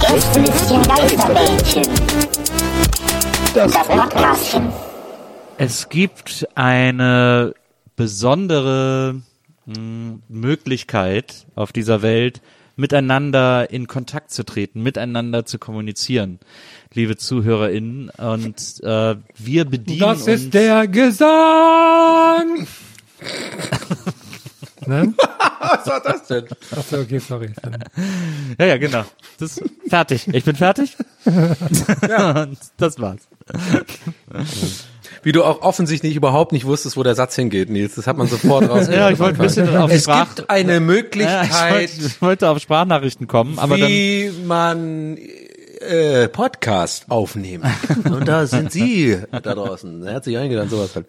Gästelistchen 0.00 0.82
Geisterbällchen. 0.82 1.82
Das 3.54 3.72
Podcastchen. 3.72 4.68
Es 5.56 5.88
gibt 5.88 6.46
eine 6.54 7.54
besondere 7.96 9.22
mh, 9.64 10.18
Möglichkeit 10.28 11.46
auf 11.54 11.72
dieser 11.72 12.02
Welt, 12.02 12.42
miteinander 12.76 13.70
in 13.70 13.86
Kontakt 13.86 14.30
zu 14.30 14.44
treten, 14.44 14.82
miteinander 14.82 15.46
zu 15.46 15.58
kommunizieren, 15.58 16.38
liebe 16.92 17.16
ZuhörerInnen. 17.16 18.10
Und 18.10 18.80
äh, 18.82 19.16
wir 19.38 19.64
bedienen 19.64 20.00
Das 20.00 20.18
uns 20.18 20.28
ist 20.28 20.52
der 20.52 20.86
Gesang. 20.86 22.66
ne? 24.86 25.14
Was 25.60 25.86
war 25.86 26.00
das 26.00 26.26
denn? 26.26 26.44
Achso, 26.76 27.00
okay, 27.00 27.18
sorry. 27.18 27.50
Ja, 28.58 28.66
ja, 28.66 28.76
genau. 28.76 29.04
Das 29.38 29.56
ist 29.56 29.62
fertig. 29.88 30.28
Ich 30.32 30.44
bin 30.44 30.56
fertig. 30.56 30.96
Und 31.24 32.58
das 32.76 32.98
war's. 32.98 33.20
Wie 35.22 35.32
du 35.32 35.44
auch 35.44 35.62
offensichtlich 35.62 36.16
überhaupt 36.16 36.52
nicht 36.52 36.64
wusstest, 36.64 36.96
wo 36.96 37.02
der 37.02 37.14
Satz 37.14 37.36
hingeht, 37.36 37.70
Nils. 37.70 37.94
Das 37.94 38.06
hat 38.06 38.16
man 38.16 38.26
sofort 38.26 38.68
rausgehört. 38.68 38.92
Ja, 38.92 39.10
ich 39.10 39.18
wollte 39.18 39.38
ein 39.40 39.46
bisschen 39.46 39.76
auf 39.76 39.90
Es 39.90 40.02
Sprach 40.02 40.34
gibt 40.34 40.50
eine 40.50 40.72
ja, 40.72 40.78
ich, 40.78 40.84
Möglichkeit, 40.84 41.72
wollte, 41.72 42.06
ich 42.06 42.22
wollte 42.22 42.48
auf 42.48 42.58
Sprachnachrichten 42.58 43.26
kommen, 43.26 43.58
aber 43.58 43.78
dann 43.78 43.88
wie 43.88 44.32
man 44.44 45.16
äh, 45.82 46.28
Podcast 46.28 47.10
aufnehmen. 47.10 47.64
Und 48.04 48.26
da 48.28 48.46
sind 48.46 48.72
Sie 48.72 49.18
da 49.30 49.40
draußen. 49.40 50.04
Herzlich 50.06 50.36
eingeladen, 50.38 50.68
sowas 50.70 50.94
halt. 50.94 51.06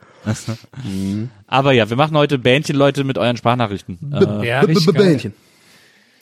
aber 1.47 1.71
ja, 1.73 1.89
wir 1.89 1.97
machen 1.97 2.17
heute 2.17 2.37
Bähnchen 2.39 2.75
Leute 2.75 3.03
mit 3.03 3.17
euren 3.17 3.37
Sprachnachrichten. 3.37 4.13
Äh, 4.13 4.47
Ja. 4.47 4.65
Bähnchen. 4.65 5.33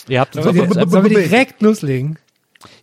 ihr 0.07 0.19
habt 0.19 0.33
Sollen 0.33 0.55
wir, 0.55 0.87
sollen 0.89 1.09
wir 1.09 1.21
direkt 1.21 1.61
loslegen? 1.61 2.17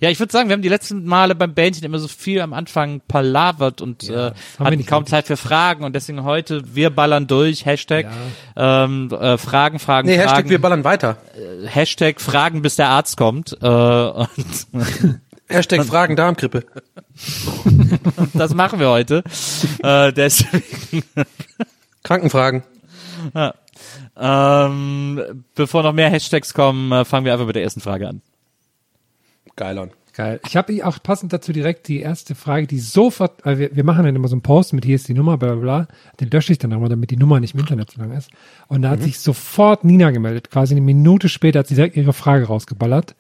Ja, 0.01 0.11
ich 0.11 0.19
würde 0.19 0.33
sagen, 0.33 0.49
wir 0.49 0.55
haben 0.55 0.63
die 0.63 0.69
letzten 0.69 1.05
Male 1.05 1.37
beim 1.37 1.55
Bähnchen 1.55 1.85
immer 1.85 2.01
so 2.01 2.09
viel 2.09 2.41
am 2.41 2.53
Anfang 2.53 3.01
palavert 3.07 3.81
und 3.81 4.09
äh, 4.09 4.13
haben 4.13 4.35
wir 4.59 4.67
hatten 4.67 4.87
kaum. 4.87 5.07
Zeit 5.07 5.29
für 5.29 5.37
Fragen 5.37 5.85
und 5.85 5.95
deswegen 5.95 6.25
heute, 6.25 6.75
wir 6.75 6.91
ballern 6.91 7.29
durch, 7.29 7.65
Hashtag 7.65 8.07
ähm, 8.57 9.09
äh, 9.13 9.39
Fragen, 9.39 9.79
Fragen, 9.79 10.09
Nee, 10.09 10.17
Fragen. 10.17 10.29
Hashtag, 10.31 10.49
wir 10.51 10.61
ballern 10.61 10.83
weiter. 10.83 11.19
Hashtag 11.65 12.21
Fragen, 12.21 12.61
bis 12.63 12.75
der 12.75 12.89
Arzt 12.89 13.17
kommt. 13.17 13.57
Äh, 13.63 13.67
und 13.67 14.29
Hashtag 15.49 15.85
Fragen 15.85 16.17
Darmgrippe. 16.17 16.65
das 18.35 18.55
machen 18.55 18.81
wir 18.81 18.91
heute. 18.91 19.25
äh, 19.83 20.13
deswegen, 20.13 21.05
Krankenfragen. 22.03 22.63
ähm, 24.17 25.45
bevor 25.55 25.83
noch 25.83 25.93
mehr 25.93 26.11
Hashtags 26.11 26.53
kommen, 26.55 26.93
äh, 26.93 27.05
fangen 27.05 27.25
wir 27.25 27.33
einfach 27.33 27.47
mit 27.47 27.57
der 27.57 27.63
ersten 27.63 27.81
Frage 27.81 28.09
an. 28.09 28.23
Geilon. 29.57 29.91
Geil. 30.19 30.41
Ich 30.49 30.57
habe 30.57 30.85
auch 30.85 31.01
passend 31.01 31.33
dazu 31.33 31.53
direkt 31.53 31.87
die 31.87 32.01
erste 32.01 32.35
Frage, 32.35 32.67
die 32.67 32.81
sofort, 32.81 33.45
weil 33.45 33.59
wir, 33.61 33.77
wir 33.77 33.85
machen 33.85 34.05
dann 34.05 34.17
immer 34.17 34.27
so 34.27 34.35
einen 34.35 34.43
Post 34.43 34.73
mit 34.73 34.85
hier 34.85 34.97
ist 34.97 35.07
die 35.07 35.15
Nummer, 35.15 35.39
bla 35.39 35.55
bla 35.55 35.61
bla. 35.61 35.89
Den 36.19 36.29
lösche 36.31 36.51
ich 36.51 36.59
dann 36.59 36.73
auch 36.73 36.81
mal, 36.81 36.89
damit 36.89 37.13
die 37.13 37.17
Nummer 37.17 37.39
nicht 37.39 37.55
im 37.55 37.61
Internet 37.61 37.93
so 37.93 38.01
lang 38.01 38.11
ist. 38.11 38.29
Und 38.67 38.83
da 38.83 38.91
hat 38.91 39.01
sich 39.01 39.21
sofort 39.21 39.85
Nina 39.85 40.11
gemeldet. 40.11 40.51
Quasi 40.51 40.75
eine 40.75 40.81
Minute 40.81 41.29
später 41.29 41.61
hat 41.61 41.69
sie 41.69 41.77
direkt 41.77 41.97
ihre 41.97 42.13
Frage 42.13 42.47
rausgeballert. 42.47 43.15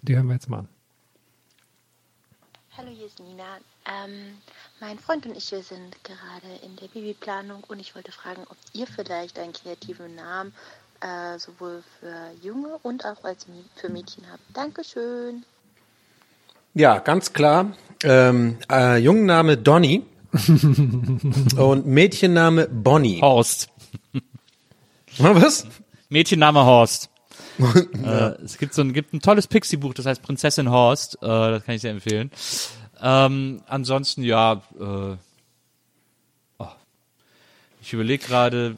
Und 0.00 0.08
die 0.08 0.16
hören 0.16 0.26
wir 0.26 0.32
jetzt 0.32 0.48
mal 0.48 0.60
an. 0.60 0.68
Hallo, 2.78 2.88
hier 2.96 3.06
ist 3.08 3.20
Nina. 3.20 3.58
Ähm, 3.84 4.38
mein 4.80 4.98
Freund 4.98 5.26
und 5.26 5.36
ich, 5.36 5.50
wir 5.50 5.62
sind 5.62 5.96
gerade 6.04 6.54
in 6.64 6.76
der 6.76 6.88
Babyplanung 6.88 7.64
und 7.68 7.80
ich 7.80 7.94
wollte 7.94 8.12
fragen, 8.12 8.42
ob 8.48 8.56
ihr 8.72 8.86
vielleicht 8.86 9.38
einen 9.38 9.52
kreativen 9.52 10.14
Namen 10.14 10.52
äh, 11.00 11.38
sowohl 11.38 11.82
für 12.00 12.32
Junge 12.42 12.78
und 12.82 13.04
auch 13.04 13.24
als 13.24 13.46
für 13.76 13.88
Mädchen 13.88 14.24
habt. 14.30 14.42
Dankeschön. 14.54 15.44
Ja, 16.74 16.98
ganz 16.98 17.32
klar. 17.32 17.72
Ähm, 18.04 18.58
äh, 18.70 18.98
Jungenname 18.98 19.56
Donny 19.56 20.04
und 21.56 21.86
Mädchenname 21.86 22.68
Bonnie. 22.68 23.20
Horst. 23.20 23.68
Was? 25.18 25.66
Mädchenname 26.08 26.64
Horst. 26.64 27.10
äh, 27.58 28.42
es 28.44 28.58
gibt 28.58 28.74
so 28.74 28.82
ein, 28.82 28.92
gibt 28.92 29.12
ein 29.12 29.20
tolles 29.20 29.48
Pixie-Buch, 29.48 29.94
das 29.94 30.06
heißt 30.06 30.22
Prinzessin 30.22 30.70
Horst. 30.70 31.16
Äh, 31.16 31.26
das 31.26 31.64
kann 31.64 31.74
ich 31.74 31.82
sehr 31.82 31.90
empfehlen. 31.90 32.30
Ähm, 33.02 33.62
ansonsten, 33.66 34.22
ja, 34.22 34.62
äh, 34.78 35.16
oh, 36.58 36.66
ich 37.80 37.92
überlege 37.92 38.26
gerade, 38.26 38.76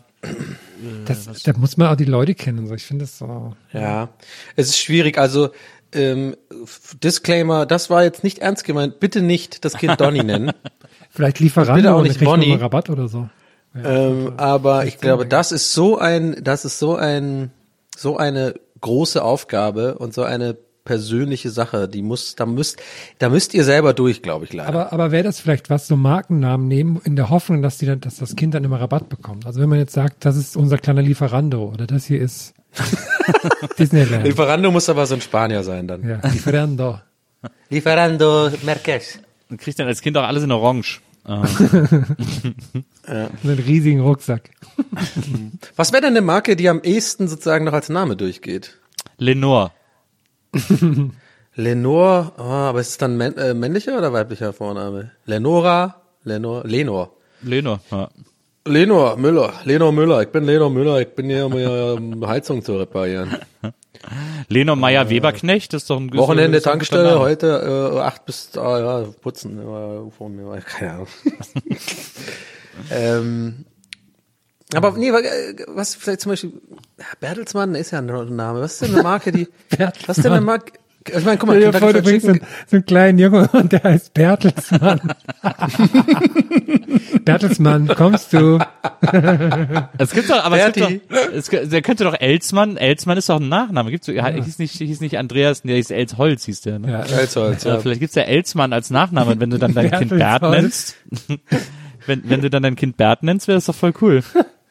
Das, 1.07 1.43
da 1.43 1.53
muss 1.57 1.77
man 1.77 1.89
auch 1.89 1.97
die 1.97 2.05
Leute 2.05 2.35
kennen. 2.35 2.67
So. 2.67 2.75
Ich 2.75 2.85
finde 2.85 3.05
das 3.05 3.19
so. 3.19 3.55
Ja, 3.73 4.09
es 4.57 4.69
ist 4.69 4.79
schwierig. 4.79 5.19
Also 5.19 5.51
ähm, 5.93 6.37
Disclaimer, 7.03 7.67
das 7.67 7.91
war 7.91 8.03
jetzt 8.05 8.23
nicht 8.25 8.39
ernst 8.39 8.65
gemeint. 8.65 9.01
Bitte 9.01 9.23
nicht 9.23 9.65
das 9.65 9.75
Kind 9.75 10.01
Donny 10.01 10.23
nennen. 10.23 10.53
Vielleicht 11.11 11.41
Lieferando 11.41 11.75
Bitte 11.75 11.95
auch 11.95 12.03
nicht 12.03 12.21
Bonnie. 12.21 12.55
Rabatt 12.55 12.91
oder 12.91 13.09
so. 13.09 13.29
ähm, 13.75 14.35
aber 14.37 14.87
ich 14.87 14.99
glaube, 14.99 15.27
das 15.27 15.53
ist 15.53 15.73
so 15.73 15.99
ein, 15.99 16.37
das 16.43 16.65
ist 16.65 16.79
so 16.79 16.97
ein, 16.97 17.51
so 17.97 18.17
eine 18.17 18.55
große 18.81 19.23
Aufgabe 19.23 19.99
und 19.99 20.15
so 20.15 20.23
eine 20.23 20.57
persönliche 20.85 21.51
Sache. 21.51 21.89
Die 21.89 22.03
muss, 22.03 22.35
da 22.37 22.47
müsst, 22.47 22.81
da 23.19 23.29
müsst 23.29 23.55
ihr 23.55 23.65
selber 23.65 23.93
durch, 23.95 24.23
glaube 24.23 24.45
ich 24.45 24.53
leider. 24.53 24.69
Aber, 24.69 24.93
aber 24.93 25.11
wäre 25.13 25.25
das 25.25 25.41
vielleicht 25.41 25.71
was, 25.71 25.87
so 25.87 25.97
Markennamen 25.97 26.67
nehmen, 26.69 27.01
in 27.05 27.17
der 27.17 27.31
Hoffnung, 27.31 27.63
dass, 27.63 27.79
die 27.79 27.87
dann, 27.87 28.01
dass 28.01 28.17
das 28.17 28.37
Kind 28.37 28.55
dann 28.55 28.65
immer 28.65 28.81
Rabatt 28.81 29.09
bekommt? 29.09 29.47
Also 29.47 29.61
wenn 29.61 29.69
man 29.69 29.79
jetzt 29.79 29.93
sagt, 29.93 30.25
das 30.25 30.37
ist 30.37 30.57
unser 30.57 30.79
kleiner 30.79 31.03
Lieferando 31.03 31.65
oder 31.73 31.87
das 31.87 32.05
hier 32.07 32.21
ist 32.21 32.55
Disneyland. 33.79 34.25
Lieferando 34.25 34.71
muss 34.71 34.89
aber 34.89 35.07
so 35.07 35.15
ein 35.15 35.21
Spanier 35.21 35.63
sein 35.63 35.87
dann. 35.89 36.07
ja, 36.09 36.21
Lieferando. 36.33 37.01
Lieferando 37.71 38.51
Merques. 38.63 39.19
man 39.49 39.59
kriegt 39.59 39.79
dann 39.79 39.87
als 39.87 40.01
Kind 40.01 40.17
auch 40.17 40.25
alles 40.25 40.43
in 40.43 40.53
Orange. 40.53 41.01
Äh, 41.27 41.47
So 43.43 43.49
einen 43.51 43.59
riesigen 43.59 44.01
Rucksack. 44.01 44.51
Was 45.77 45.93
wäre 45.93 46.03
denn 46.03 46.13
eine 46.13 46.21
Marke, 46.23 46.57
die 46.57 46.69
am 46.69 46.81
ehesten 46.83 47.29
sozusagen 47.29 47.65
noch 47.65 47.73
als 47.73 47.89
Name 47.89 48.17
durchgeht? 48.17 48.79
Lenore. 49.19 49.73
Lenore, 51.55 52.33
oh, 52.39 52.43
aber 52.43 52.81
ist 52.81 52.91
es 52.91 52.99
dann 52.99 53.17
männ 53.17 53.37
äh, 53.37 53.55
männlicher 53.55 53.99
oder 53.99 54.13
weiblicher 54.13 54.53
Vorname? 54.53 55.13
Lenora, 55.27 56.03
Lenor, 56.25 56.65
Lenor. 56.65 57.13
Lenore, 57.43 57.81
ja. 57.91 58.09
Lenor 58.67 59.17
Müller, 59.17 59.55
Lenor 59.65 59.93
Müller, 59.93 60.23
ich 60.23 60.29
bin 60.29 60.45
Lenor 60.45 60.71
Müller, 60.71 61.01
ich 61.01 61.09
bin 61.09 61.27
hier, 61.27 61.47
um 61.47 61.53
hier 61.55 61.97
um 61.99 62.27
Heizung 62.27 62.63
zu 62.63 62.77
reparieren. 62.77 63.37
Lenore 64.49 64.77
Meyer 64.77 65.09
Weberknecht, 65.11 65.75
ist 65.75 65.91
doch 65.91 65.99
ein 65.99 66.13
Wochenende 66.15 66.61
Tankstelle, 66.61 67.19
heute 67.19 67.93
äh, 67.95 67.99
acht 68.01 68.27
bis, 68.27 68.57
ah, 68.57 68.79
ja, 68.79 69.05
putzen, 69.21 69.59
äh, 69.59 70.11
von 70.11 70.37
mir, 70.37 70.61
keine 70.61 70.93
Ahnung. 70.93 71.07
ähm, 72.91 73.65
aber 74.75 74.93
nee, 74.93 75.09
äh, 75.09 75.57
was 75.69 75.95
vielleicht 75.95 76.21
zum 76.21 76.31
Beispiel, 76.33 76.53
ja, 76.99 77.05
Bertelsmann 77.21 77.75
ist 77.75 77.91
ja 77.91 77.99
ein 77.99 78.07
Name, 78.07 78.61
was 78.61 78.75
ist 78.75 78.83
denn 78.83 78.95
eine 78.95 79.03
Marke, 79.03 79.33
die, 79.33 79.49
was 80.07 80.19
ist 80.19 80.25
denn 80.25 80.33
eine 80.33 80.41
Marke, 80.45 80.73
Ich 81.09 81.25
meine, 81.25 81.39
guck 81.39 81.49
mal, 81.49 81.59
Kentucky 81.61 81.79
vor, 81.81 81.93
du 81.95 82.03
bringst 82.03 82.27
so, 82.27 82.33
einen- 82.33 82.41
so 82.67 82.77
einen 82.77 82.85
kleinen 82.87 83.19
Junge 83.19 83.49
und 83.53 83.73
der 83.73 83.83
heißt 83.83 84.13
Bertelsmann. 84.15 85.01
Bertelsmann, 87.25 87.89
kommst 87.89 88.33
du? 88.33 88.59
Es 89.99 90.13
gibt 90.13 90.29
doch, 90.31 90.45
aber 90.45 90.57
es 90.59 90.73
Berti. 90.73 90.81
gibt 90.99 91.11
doch, 91.13 91.33
es, 91.33 91.49
der 91.71 91.83
könnte 91.83 92.05
doch 92.05 92.15
Elsmann, 92.19 92.77
Elsmann 92.77 93.17
ist 93.19 93.29
doch 93.29 93.41
ein 93.41 93.49
Nachname. 93.49 93.91
Gibt's, 93.91 94.07
ja. 94.09 94.27
hieß 94.29 94.59
nicht, 94.59 94.75
hieß 94.77 95.01
nicht 95.01 95.19
Andreas, 95.19 95.63
der 95.63 95.77
hieß 95.77 95.91
Elsholz, 95.91 96.45
hieß 96.45 96.61
der, 96.63 96.79
ne? 96.79 96.91
Ja, 96.93 97.01
Elsholz, 97.19 97.65
Ja, 97.65 97.75
ja. 97.75 97.81
vielleicht 97.81 98.01
gibt's 98.01 98.15
ja 98.15 98.23
Elsmann 98.23 98.73
als 98.73 98.91
Nachname, 98.91 99.33
und 99.33 99.41
wenn 99.41 99.51
du 99.51 99.59
dann 99.59 99.75
dein 99.75 99.91
Kind 99.91 100.11
Bert 100.11 100.43
nennst. 100.43 100.97
wenn, 102.07 102.29
wenn 102.29 102.41
du 102.43 102.51
dann 102.51 102.63
dein 102.63 102.77
Kind 102.77 102.97
Bert 102.97 103.23
nennst, 103.23 103.49
wäre 103.49 103.57
das 103.57 103.67
doch 103.67 103.75
voll 103.75 103.93
cool. 104.01 104.23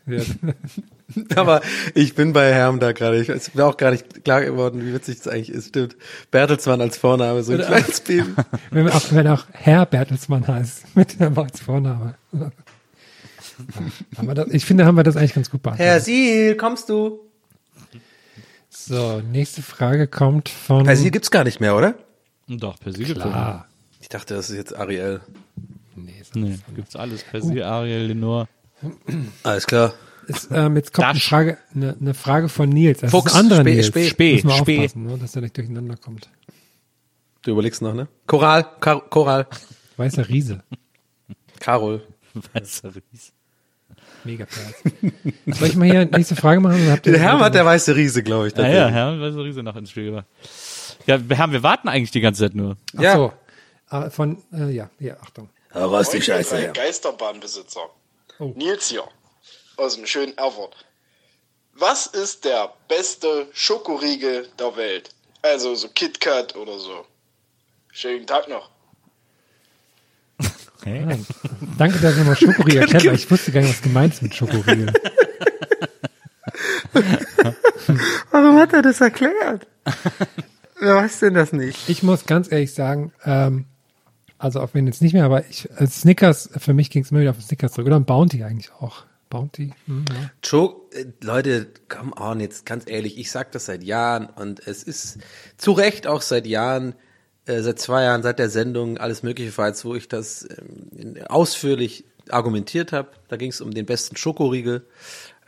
Ja. 0.09 0.23
Aber 1.35 1.61
ich 1.95 2.15
bin 2.15 2.33
bei 2.33 2.53
Herm 2.53 2.79
da 2.79 2.91
gerade. 2.91 3.19
Ich 3.21 3.29
es 3.29 3.47
ist 3.49 3.55
mir 3.55 3.65
auch 3.65 3.77
gar 3.77 3.91
nicht 3.91 4.23
klar 4.23 4.43
geworden, 4.43 4.85
wie 4.85 4.93
witzig 4.93 5.17
das 5.17 5.27
eigentlich 5.27 5.49
ist. 5.49 5.69
Stimmt. 5.69 5.95
Bertelsmann 6.31 6.81
als 6.81 6.97
Vorname, 6.97 7.43
so 7.43 7.53
ein 7.53 7.59
kleines 7.59 8.01
Baby. 8.01 8.33
Wenn, 8.71 8.89
auch, 8.89 9.11
wenn 9.11 9.27
auch 9.27 9.45
Herr 9.51 9.85
Bertelsmann 9.85 10.47
heißt, 10.47 10.83
mit 10.95 11.19
dem 11.19 11.37
als 11.37 11.59
Vorname. 11.61 12.15
Das, 12.31 12.51
ich 14.49 14.65
finde, 14.65 14.85
haben 14.85 14.95
wir 14.95 15.03
das 15.03 15.17
eigentlich 15.17 15.33
ganz 15.33 15.49
gut 15.49 15.61
Herr 15.63 15.71
beantwortet. 15.75 16.05
Siel, 16.05 16.55
kommst 16.55 16.89
du? 16.89 17.19
So, 18.69 19.21
nächste 19.31 19.61
Frage 19.61 20.07
kommt 20.07 20.49
von. 20.49 20.85
Herr 20.85 20.95
Siel 20.95 21.11
gibt's 21.11 21.31
gar 21.31 21.43
nicht 21.43 21.59
mehr, 21.59 21.75
oder? 21.75 21.95
Doch, 22.47 22.79
per 22.79 22.93
Sie 22.93 23.13
Ah, 23.19 23.65
Ich 24.01 24.09
dachte, 24.09 24.35
das 24.35 24.49
ist 24.49 24.55
jetzt 24.55 24.75
Ariel. 24.75 25.21
nee, 25.95 26.13
Nee, 26.33 26.59
gibt's 26.75 26.95
alles. 26.95 27.23
Per 27.23 27.41
Sie, 27.41 27.63
Ariel, 27.63 28.07
Lenore. 28.07 28.47
Alles 29.43 29.65
klar. 29.67 29.93
Ist, 30.27 30.49
ähm, 30.51 30.75
jetzt 30.75 30.93
kommt 30.93 31.07
eine. 31.07 31.19
Frage, 31.19 31.57
eine, 31.73 31.95
eine 31.99 32.13
Frage 32.13 32.49
von 32.49 32.69
Nils. 32.69 32.99
Das 32.99 33.11
Fuchs, 33.11 33.31
ist 33.31 33.35
ein 33.37 33.39
anderer 33.45 33.61
Spee- 33.61 33.73
Nils. 33.75 33.87
Spee- 33.87 34.07
Spee, 34.09 34.33
Muss 34.35 34.43
man 34.43 34.57
Spee. 34.57 34.77
aufpassen, 34.79 35.03
ne, 35.07 35.17
dass 35.17 35.35
er 35.35 35.41
nicht 35.41 35.57
durcheinander 35.57 35.95
kommt. 35.97 36.29
Du 37.41 37.51
überlegst 37.51 37.81
noch, 37.81 37.93
ne? 37.93 38.07
Choral, 38.27 38.65
Kar 38.79 39.01
Choral, 39.09 39.47
Weißer 39.97 40.27
Riese. 40.29 40.63
Karol. 41.59 42.05
Weißer 42.53 42.91
Ries. 42.95 43.33
Mega 44.23 44.45
Perls. 44.45 45.57
Soll 45.59 45.67
ich 45.69 45.75
mal 45.75 45.89
hier 45.89 46.05
nächste 46.05 46.35
Frage 46.35 46.59
machen? 46.59 46.81
Oder 46.83 46.91
habt 46.91 47.05
ihr 47.07 47.13
Der 47.13 47.21
Herm 47.21 47.39
hat 47.39 47.55
der 47.55 47.65
weiße 47.65 47.95
Riese, 47.95 48.21
glaube 48.21 48.49
ich. 48.49 48.57
Ah 48.57 48.67
ja. 48.67 48.87
Herr 48.89 49.19
Weißer 49.19 49.43
Riese 49.43 49.63
noch 49.63 49.75
ins 49.77 49.89
Spiel 49.91 50.05
gebracht. 50.05 50.25
Ja, 51.07 51.27
wir 51.27 51.37
haben, 51.37 51.53
wir 51.53 51.63
warten 51.63 51.87
eigentlich 51.87 52.11
die 52.11 52.19
ganze 52.21 52.43
Zeit 52.43 52.53
nur. 52.55 52.75
Ach 52.97 53.01
Ja. 53.01 53.15
so. 53.15 53.33
Ah, 53.89 54.09
von, 54.09 54.37
äh, 54.53 54.69
ja, 54.69 54.89
ja, 54.99 55.15
Achtung. 55.21 55.49
Aber 55.71 56.01
ist 56.01 56.11
die 56.13 56.21
Scheiße, 56.21 56.57
Herr. 56.57 56.73
Geisterbahnbesitzer. 56.73 57.79
Oh. 58.39 58.53
Nils 58.55 58.87
hier. 58.87 59.03
Aus 59.75 59.95
dem 59.95 60.05
schönen 60.05 60.37
Erfurt. 60.37 60.75
Was 61.73 62.07
ist 62.07 62.45
der 62.45 62.73
beste 62.87 63.47
Schokoriegel 63.53 64.49
der 64.57 64.75
Welt? 64.75 65.09
Also 65.41 65.75
so 65.75 65.89
KitKat 65.89 66.55
oder 66.55 66.79
so. 66.79 67.05
Schönen 67.91 68.25
Tag 68.27 68.47
noch. 68.47 68.69
Okay. 70.81 71.05
Danke, 71.77 71.99
dass 71.99 72.15
ihr 72.15 72.23
mal 72.23 72.37
Schokoriegel 72.37 72.77
erklärt, 72.83 73.05
weil 73.07 73.15
ich 73.15 73.29
wusste 73.29 73.51
gar 73.51 73.59
nicht, 73.59 73.71
was 73.71 73.81
gemeint 73.81 74.13
ist 74.13 74.21
mit 74.21 74.33
Schokoriegel. 74.33 74.93
Warum 78.31 78.57
hat 78.57 78.71
er 78.71 78.81
das 78.81 79.01
erklärt? 79.01 79.67
Wer 80.79 80.95
weiß 80.95 81.19
denn 81.19 81.33
das 81.33 81.51
nicht? 81.51 81.89
Ich 81.89 82.01
muss 82.01 82.25
ganz 82.25 82.49
ehrlich 82.49 82.73
sagen, 82.73 83.11
ähm, 83.25 83.65
also 84.39 84.61
auch 84.61 84.69
wenn 84.73 84.87
jetzt 84.87 85.01
nicht 85.01 85.13
mehr, 85.13 85.25
aber 85.25 85.45
ich, 85.47 85.67
Snickers, 85.85 86.49
für 86.57 86.73
mich 86.73 86.89
ging 86.89 87.03
es 87.03 87.11
immer 87.11 87.19
wieder 87.19 87.31
auf 87.31 87.41
Snickers 87.41 87.73
zurück. 87.73 87.87
Oder 87.87 87.97
ein 87.97 88.05
Bounty 88.05 88.43
eigentlich 88.43 88.71
auch. 88.71 89.05
Bounty? 89.29 89.73
Hm, 89.85 90.05
ja. 90.09 90.69
Äh, 90.91 91.05
Leute, 91.21 91.67
come 91.87 92.13
on, 92.19 92.39
jetzt 92.39 92.65
ganz 92.65 92.85
ehrlich, 92.87 93.19
ich 93.19 93.29
sag 93.29 93.51
das 93.51 93.65
seit 93.65 93.83
Jahren 93.83 94.27
und 94.27 94.65
es 94.65 94.81
ist 94.81 95.19
zu 95.57 95.71
Recht 95.71 96.07
auch 96.07 96.21
seit 96.21 96.47
Jahren, 96.47 96.95
äh, 97.45 97.61
seit 97.61 97.79
zwei 97.79 98.03
Jahren, 98.03 98.23
seit 98.23 98.39
der 98.39 98.49
Sendung 98.49 98.97
alles 98.97 99.21
Mögliche 99.21 99.51
jetzt, 99.61 99.85
wo 99.85 99.93
ich 99.93 100.07
das 100.07 100.47
ähm, 100.97 101.17
ausführlich 101.27 102.05
argumentiert 102.29 102.91
habe. 102.91 103.09
Da 103.27 103.37
ging 103.37 103.51
es 103.51 103.61
um 103.61 103.71
den 103.71 103.85
besten 103.85 104.15
Schokoriegel, 104.15 104.87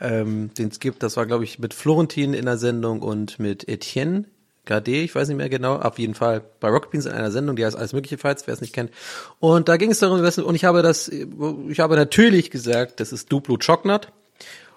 ähm, 0.00 0.52
den 0.54 0.68
es 0.68 0.80
gibt. 0.80 1.02
Das 1.02 1.16
war, 1.16 1.26
glaube 1.26 1.44
ich, 1.44 1.58
mit 1.58 1.74
Florentin 1.74 2.34
in 2.34 2.44
der 2.44 2.58
Sendung 2.58 3.02
und 3.02 3.38
mit 3.38 3.68
Etienne 3.68 4.26
Gade, 4.64 4.92
ich 4.92 5.14
weiß 5.14 5.26
nicht 5.28 5.36
mehr 5.36 5.48
genau, 5.48 5.76
auf 5.76 5.98
jeden 5.98 6.14
Fall 6.14 6.42
bei 6.60 6.68
Rocket 6.68 6.92
Beans 6.92 7.06
in 7.06 7.12
einer 7.12 7.32
Sendung, 7.32 7.56
die 7.56 7.64
heißt 7.64 7.76
alles 7.76 7.92
Mögliche, 7.92 8.16
falls 8.16 8.46
wer 8.46 8.54
es 8.54 8.60
nicht 8.60 8.72
kennt. 8.72 8.92
Und 9.40 9.68
da 9.68 9.76
ging 9.76 9.90
es 9.90 9.98
darum, 9.98 10.20
und 10.20 10.54
ich 10.54 10.64
habe 10.64 10.82
das, 10.82 11.08
ich 11.08 11.80
habe 11.80 11.96
natürlich 11.96 12.50
gesagt, 12.50 13.00
das 13.00 13.12
ist 13.12 13.32
Duplo 13.32 13.58
Chocolate. 13.58 14.08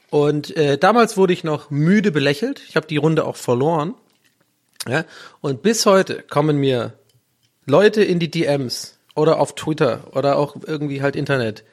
Und 0.09 0.55
äh, 0.55 0.77
damals 0.77 1.17
wurde 1.17 1.33
ich 1.33 1.43
noch 1.43 1.69
müde 1.69 2.11
belächelt. 2.11 2.61
Ich 2.67 2.75
habe 2.75 2.87
die 2.87 2.97
Runde 2.97 3.25
auch 3.25 3.35
verloren. 3.35 3.93
Ja? 4.87 5.05
Und 5.41 5.61
bis 5.61 5.85
heute 5.85 6.23
kommen 6.23 6.57
mir 6.57 6.93
Leute 7.65 8.03
in 8.03 8.19
die 8.19 8.31
DMs 8.31 8.97
oder 9.15 9.39
auf 9.39 9.55
Twitter 9.55 10.07
oder 10.13 10.37
auch 10.37 10.55
irgendwie 10.65 11.01
halt 11.01 11.15
Internet, 11.15 11.63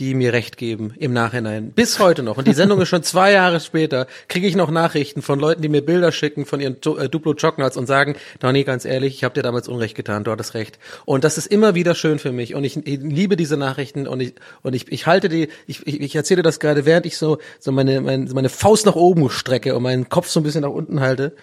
die 0.00 0.14
mir 0.14 0.32
recht 0.32 0.56
geben 0.56 0.94
im 0.98 1.12
Nachhinein. 1.12 1.72
Bis 1.72 1.98
heute 1.98 2.22
noch. 2.22 2.38
Und 2.38 2.48
die 2.48 2.54
Sendung 2.54 2.80
ist 2.80 2.88
schon 2.88 3.02
zwei 3.02 3.32
Jahre 3.32 3.60
später. 3.60 4.06
Kriege 4.28 4.46
ich 4.46 4.56
noch 4.56 4.70
Nachrichten 4.70 5.20
von 5.20 5.38
Leuten, 5.38 5.60
die 5.60 5.68
mir 5.68 5.82
Bilder 5.84 6.10
schicken 6.10 6.46
von 6.46 6.58
ihren 6.58 6.80
Du- 6.80 6.96
äh, 6.96 7.10
Duplo 7.10 7.34
Chocnuts 7.34 7.76
und 7.76 7.86
sagen, 7.86 8.16
Donny, 8.38 8.64
ganz 8.64 8.86
ehrlich, 8.86 9.14
ich 9.14 9.24
habe 9.24 9.34
dir 9.34 9.42
damals 9.42 9.68
Unrecht 9.68 9.94
getan, 9.94 10.24
du 10.24 10.30
hattest 10.30 10.54
recht. 10.54 10.78
Und 11.04 11.22
das 11.22 11.36
ist 11.36 11.46
immer 11.46 11.74
wieder 11.74 11.94
schön 11.94 12.18
für 12.18 12.32
mich. 12.32 12.54
Und 12.54 12.64
ich, 12.64 12.78
ich 12.78 12.98
liebe 13.00 13.36
diese 13.36 13.58
Nachrichten 13.58 14.08
und 14.08 14.20
ich, 14.20 14.34
und 14.62 14.74
ich, 14.74 14.90
ich 14.90 15.06
halte 15.06 15.28
die, 15.28 15.48
ich, 15.66 15.86
ich, 15.86 16.00
ich 16.00 16.16
erzähle 16.16 16.42
das 16.42 16.60
gerade, 16.60 16.86
während 16.86 17.04
ich 17.04 17.18
so, 17.18 17.36
so 17.58 17.70
meine, 17.70 18.00
meine, 18.00 18.24
meine 18.32 18.48
Faust 18.48 18.86
nach 18.86 18.96
oben 18.96 19.28
strecke 19.28 19.76
und 19.76 19.82
meinen 19.82 20.08
Kopf 20.08 20.28
so 20.28 20.40
ein 20.40 20.44
bisschen 20.44 20.62
nach 20.62 20.70
unten 20.70 21.00
halte. 21.00 21.36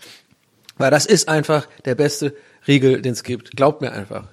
Weil 0.79 0.89
das 0.89 1.05
ist 1.05 1.29
einfach 1.29 1.67
der 1.85 1.93
beste 1.93 2.33
Riegel, 2.67 3.03
den 3.03 3.13
es 3.13 3.23
gibt. 3.23 3.55
Glaubt 3.55 3.81
mir 3.81 3.91
einfach. 3.91 4.25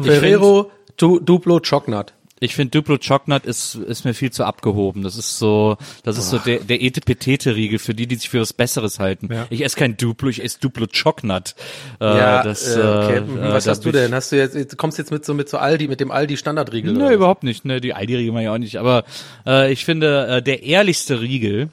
Ferrero 0.00 0.70
du, 0.98 1.20
Duplo 1.20 1.60
Chocnut. 1.60 2.12
Ich 2.42 2.54
finde 2.54 2.70
Duplo 2.70 2.96
Chocolate 2.96 3.46
ist, 3.46 3.74
ist 3.74 4.06
mir 4.06 4.14
viel 4.14 4.30
zu 4.32 4.44
abgehoben. 4.44 5.02
Das 5.02 5.16
ist 5.16 5.38
so, 5.38 5.76
das 6.04 6.16
ist 6.16 6.30
so 6.30 6.38
der, 6.38 6.60
der 6.60 6.80
Etepetete-Riegel 6.82 7.78
für 7.78 7.92
die, 7.92 8.06
die 8.06 8.16
sich 8.16 8.30
für 8.30 8.40
was 8.40 8.54
Besseres 8.54 8.98
halten. 8.98 9.28
Ja. 9.30 9.46
Ich 9.50 9.62
esse 9.62 9.76
kein 9.76 9.98
Duplo, 9.98 10.30
ich 10.30 10.42
esse 10.42 10.58
Duplo 10.58 10.86
Chocolate. 10.86 11.52
Äh, 12.00 12.04
Ja, 12.04 12.42
das, 12.42 12.66
äh, 12.74 12.80
okay. 12.80 13.16
äh, 13.16 13.18
äh, 13.18 13.52
Was 13.52 13.66
hast 13.66 13.84
du 13.84 13.92
denn? 13.92 14.14
Hast 14.14 14.32
du 14.32 14.36
jetzt, 14.36 14.78
kommst 14.78 14.96
jetzt 14.96 15.10
mit 15.10 15.24
so 15.26 15.34
mit 15.34 15.50
so 15.50 15.58
Aldi, 15.58 15.86
mit 15.88 16.00
dem 16.00 16.10
Aldi 16.10 16.38
Standardriegel? 16.38 16.94
Nee, 16.94 17.12
überhaupt 17.12 17.42
nicht. 17.44 17.66
Ne, 17.66 17.78
die 17.80 17.92
Aldi-Riegel 17.92 18.32
mache 18.32 18.44
ich 18.44 18.48
auch 18.48 18.58
nicht. 18.58 18.76
Aber 18.76 19.04
äh, 19.46 19.70
ich 19.70 19.84
finde, 19.84 20.26
äh, 20.26 20.42
der 20.42 20.62
ehrlichste 20.62 21.20
Riegel, 21.20 21.68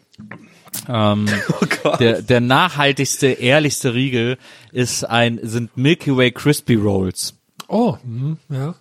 ähm, 0.89 1.27
der, 2.01 2.21
der 2.21 2.41
nachhaltigste, 2.41 3.27
ehrlichste 3.27 3.93
Riegel 3.93 4.37
ist 4.73 5.05
ein, 5.05 5.39
sind 5.43 5.77
Milky 5.77 6.15
Way 6.15 6.31
Crispy 6.31 6.75
Rolls. 6.75 7.36
Oh, 7.69 7.97
hm, 8.01 8.37
ja. 8.49 8.75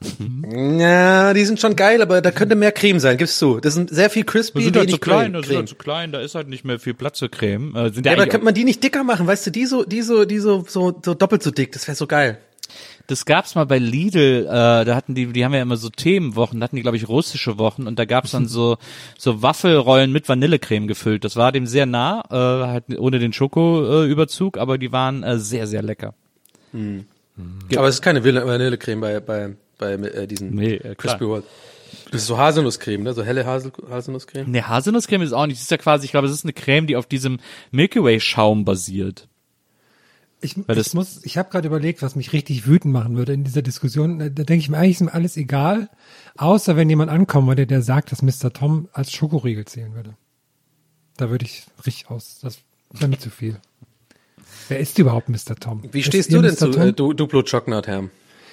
Ja, 0.79 1.35
die 1.35 1.45
sind 1.45 1.61
schon 1.61 1.75
geil, 1.75 2.03
aber 2.03 2.23
da 2.23 2.31
könnte 2.31 2.55
mehr 2.55 2.71
Creme 2.71 3.01
sein, 3.01 3.17
gibst 3.17 3.41
du. 3.43 3.59
Das 3.59 3.75
sind 3.75 3.91
sehr 3.91 4.11
viel 4.11 4.25
crispy, 4.25 4.61
Die 4.61 4.65
sind 4.67 4.77
halt 4.77 4.87
wenig 4.87 4.95
zu 4.95 5.01
klein, 5.01 5.19
Creme. 5.19 5.33
das 5.33 5.47
sind 5.49 5.57
halt 5.57 5.69
zu 5.69 5.75
klein, 5.75 6.13
da 6.13 6.21
ist 6.21 6.35
halt 6.37 6.49
nicht 6.49 6.65
mehr 6.65 6.79
viel 6.79 6.95
Platz 6.95 7.19
für 7.19 7.29
Creme. 7.29 7.75
Äh, 7.75 7.93
sind 7.93 8.07
Ja, 8.07 8.13
aber 8.13 8.27
könnte 8.27 8.45
man 8.45 8.55
die 8.55 8.65
nicht 8.65 8.85
dicker 8.85 9.03
machen, 9.03 9.27
weißt 9.27 9.49
du, 9.49 9.51
die 9.51 9.67
so, 9.67 9.85
die 9.85 10.03
so, 10.03 10.25
die 10.25 10.39
so, 10.39 10.65
so, 10.69 11.01
so 11.05 11.15
doppelt 11.15 11.43
so 11.43 11.51
dick, 11.51 11.73
das 11.73 11.89
wäre 11.89 11.97
so 11.97 12.07
geil. 12.07 12.39
Das 13.09 13.25
gab's 13.25 13.55
mal 13.57 13.67
bei 13.67 13.79
Lidl, 13.79 14.47
äh, 14.47 14.85
da 14.85 14.95
hatten 14.95 15.15
die, 15.15 15.27
die 15.27 15.45
haben 15.45 15.55
ja 15.55 15.63
immer 15.63 15.77
so 15.77 15.89
Themenwochen, 15.89 16.61
da 16.61 16.65
hatten 16.65 16.77
die, 16.77 16.83
glaube 16.83 16.97
ich, 16.97 17.09
russische 17.09 17.59
Wochen 17.59 17.89
und 17.89 17.99
da 17.99 18.05
gab's 18.05 18.31
dann 18.33 18.47
so, 18.49 18.79
so 19.19 19.43
Waffelrollen 19.43 20.13
mit 20.13 20.29
Vanillecreme 20.29 20.87
gefüllt. 20.87 21.25
Das 21.25 21.35
war 21.35 21.51
dem 21.51 21.67
sehr 21.67 21.87
nah, 21.87 22.23
äh, 22.31 22.67
halt 22.69 22.85
ohne 22.99 23.19
den 23.19 23.33
Schokoüberzug, 23.33 24.59
aber 24.59 24.79
die 24.79 24.93
waren 24.93 25.25
äh, 25.25 25.39
sehr, 25.39 25.67
sehr 25.67 25.83
lecker. 25.83 26.15
Aber 27.77 27.89
es 27.89 27.97
ist 27.97 28.03
keine 28.03 28.21
Vanille- 28.25 28.47
Vanillecreme 28.47 29.01
bei, 29.01 29.21
bei, 29.21 29.57
bei 29.79 29.93
äh, 29.95 30.27
diesen 30.27 30.55
Nee, 30.55 30.75
äh, 30.75 30.79
klar. 30.95 30.95
Crispy 31.17 31.25
Rolls. 31.25 31.45
Das 32.11 32.23
ist 32.23 32.27
so 32.29 32.39
Haselnusscreme, 32.39 33.03
ne? 33.03 33.13
So 33.15 33.23
helle 33.25 33.45
Hasel 33.47 33.73
Haselnusscreme. 33.89 34.51
Ne, 34.51 34.67
Haselnusscreme 34.69 35.23
ist 35.23 35.33
auch 35.33 35.47
nicht. 35.47 35.57
Das 35.59 35.65
ist 35.65 35.71
ja 35.71 35.77
quasi, 35.77 36.05
ich 36.05 36.11
glaube, 36.13 36.27
es 36.27 36.33
ist 36.33 36.45
eine 36.45 36.53
Creme, 36.53 36.87
die 36.87 36.97
auf 36.97 37.07
diesem 37.07 37.39
Milky 37.71 38.03
Way 38.03 38.21
Schaum 38.21 38.65
basiert. 38.65 39.29
Ich, 40.41 40.57
Weil 40.57 40.77
ich 40.79 40.85
das- 40.85 40.95
muss, 40.95 41.25
ich 41.25 41.39
habe 41.39 41.51
gerade 41.51 41.67
überlegt, 41.67 42.03
was 42.03 42.15
mich 42.15 42.33
richtig 42.33 42.67
wütend 42.67 42.93
machen 42.93 43.17
würde 43.17 43.33
in 43.33 43.45
dieser 43.45 43.63
Diskussion. 43.63 44.19
Da, 44.19 44.29
da 44.29 44.45
denke 44.45 44.61
ich 44.61 44.69
mir, 44.69 44.79
eigentlich 44.79 44.97
ist 44.97 45.01
mir 45.03 45.15
alles 45.15 45.37
egal, 45.37 45.89
außer 46.37 46.77
wenn 46.77 46.91
jemand 46.91 47.11
ankommen 47.11 47.49
würde, 47.49 47.67
der 47.67 47.83
sagt, 47.83 48.13
dass 48.13 48.23
Mr. 48.23 48.53
Tom 48.53 48.89
als 48.93 49.13
Schokoriegel 49.13 49.65
zählen 49.65 49.95
würde. 49.95 50.15
Da 51.17 51.31
würde 51.31 51.45
ich 51.47 51.65
richtig 51.87 52.11
aus. 52.11 52.39
Das 52.43 52.59
wäre 52.93 53.09
mir 53.09 53.19
zu 53.19 53.31
viel. 53.31 53.57
Wer 54.69 54.79
ist 54.81 54.99
überhaupt 54.99 55.29
Mr. 55.29 55.55
Tom? 55.61 55.83
Wie 55.93 56.01
Ist 56.01 56.07
stehst 56.07 56.33
du 56.33 56.43
denn 56.43 56.53
Mr. 56.53 56.73
zu 56.73 56.79
äh, 56.81 56.93
du, 56.93 57.13
Duplo 57.13 57.43
Chocnut, 57.43 57.87
Herr? 57.87 58.05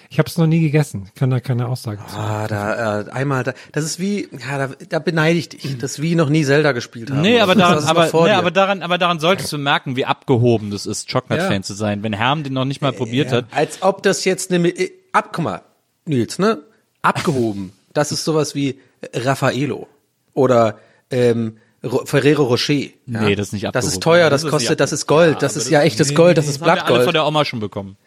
Ich 0.09 0.19
habe 0.19 0.29
es 0.29 0.37
noch 0.37 0.45
nie 0.45 0.59
gegessen. 0.59 1.05
Ich 1.07 1.15
kann 1.15 1.31
da 1.31 1.39
keine 1.39 1.67
Aussage 1.67 1.97
zu. 2.07 2.15
Ah, 2.15 2.45
da 2.47 3.01
äh, 3.01 3.09
einmal, 3.11 3.43
da, 3.43 3.53
das 3.71 3.83
ist 3.83 3.99
wie, 3.99 4.27
ja, 4.47 4.59
da, 4.67 4.69
da 4.87 4.99
beneide 4.99 5.39
ich 5.39 5.49
dich. 5.49 5.75
Das 5.79 5.93
ist 5.93 6.01
wie 6.03 6.13
noch 6.13 6.29
nie 6.29 6.43
Zelda 6.45 6.71
gespielt 6.71 7.09
haben. 7.09 7.21
Nee, 7.21 7.39
aber 7.39 7.55
Das 7.55 7.83
daran, 7.83 7.83
aber, 7.85 8.05
nee, 8.21 8.29
dir. 8.29 8.37
aber 8.37 8.51
daran, 8.51 8.83
aber 8.83 8.97
daran 8.99 9.19
solltest 9.19 9.51
du 9.51 9.57
merken, 9.57 9.95
wie 9.95 10.05
abgehoben 10.05 10.69
das 10.69 10.85
ist, 10.85 11.11
Chocolate-Fan 11.11 11.53
Ja. 11.53 11.61
zu 11.63 11.73
sein. 11.73 12.03
Wenn 12.03 12.13
Herm 12.13 12.43
den 12.43 12.53
noch 12.53 12.65
nicht 12.65 12.81
mal 12.81 12.93
probiert 12.93 13.31
hat. 13.31 13.45
Als 13.49 13.81
ob 13.81 14.03
das 14.03 14.23
jetzt 14.23 14.51
eine, 14.53 14.67
äh, 14.69 14.91
ab, 15.13 15.29
guck 15.33 15.43
mal, 15.45 15.61
Nils, 16.05 16.37
ne? 16.37 16.59
Abgehoben. 17.01 17.73
Das 17.93 18.11
ist 18.11 18.23
sowas 18.23 18.53
wie 18.53 18.79
Raffaello. 19.15 19.87
Oder, 20.35 20.77
ähm, 21.09 21.57
Ferrero 22.05 22.43
Rocher. 22.43 22.73
Ja? 22.73 22.91
Nee, 23.05 23.35
das 23.35 23.47
ist 23.47 23.53
nicht 23.53 23.65
Das 23.73 23.85
ist 23.85 23.95
abgehoben. 23.97 24.01
teuer, 24.01 24.29
das, 24.29 24.41
Das 24.41 24.45
ist 24.45 24.51
kostet, 24.51 24.79
das 24.79 24.91
ist 24.93 25.07
Gold, 25.07 25.41
das 25.41 25.57
ist 25.57 25.69
ja 25.69 25.81
echtes 25.81 26.15
Gold, 26.15 26.37
das 26.37 26.47
ist 26.47 26.61
haben 26.61 26.67
wir 26.67 26.71
alle 26.71 26.79
von 26.81 26.87
Blattgold. 26.95 27.15
der 27.15 27.25
Oma 27.25 27.45
schon 27.45 27.59
bekommen. 27.59 27.97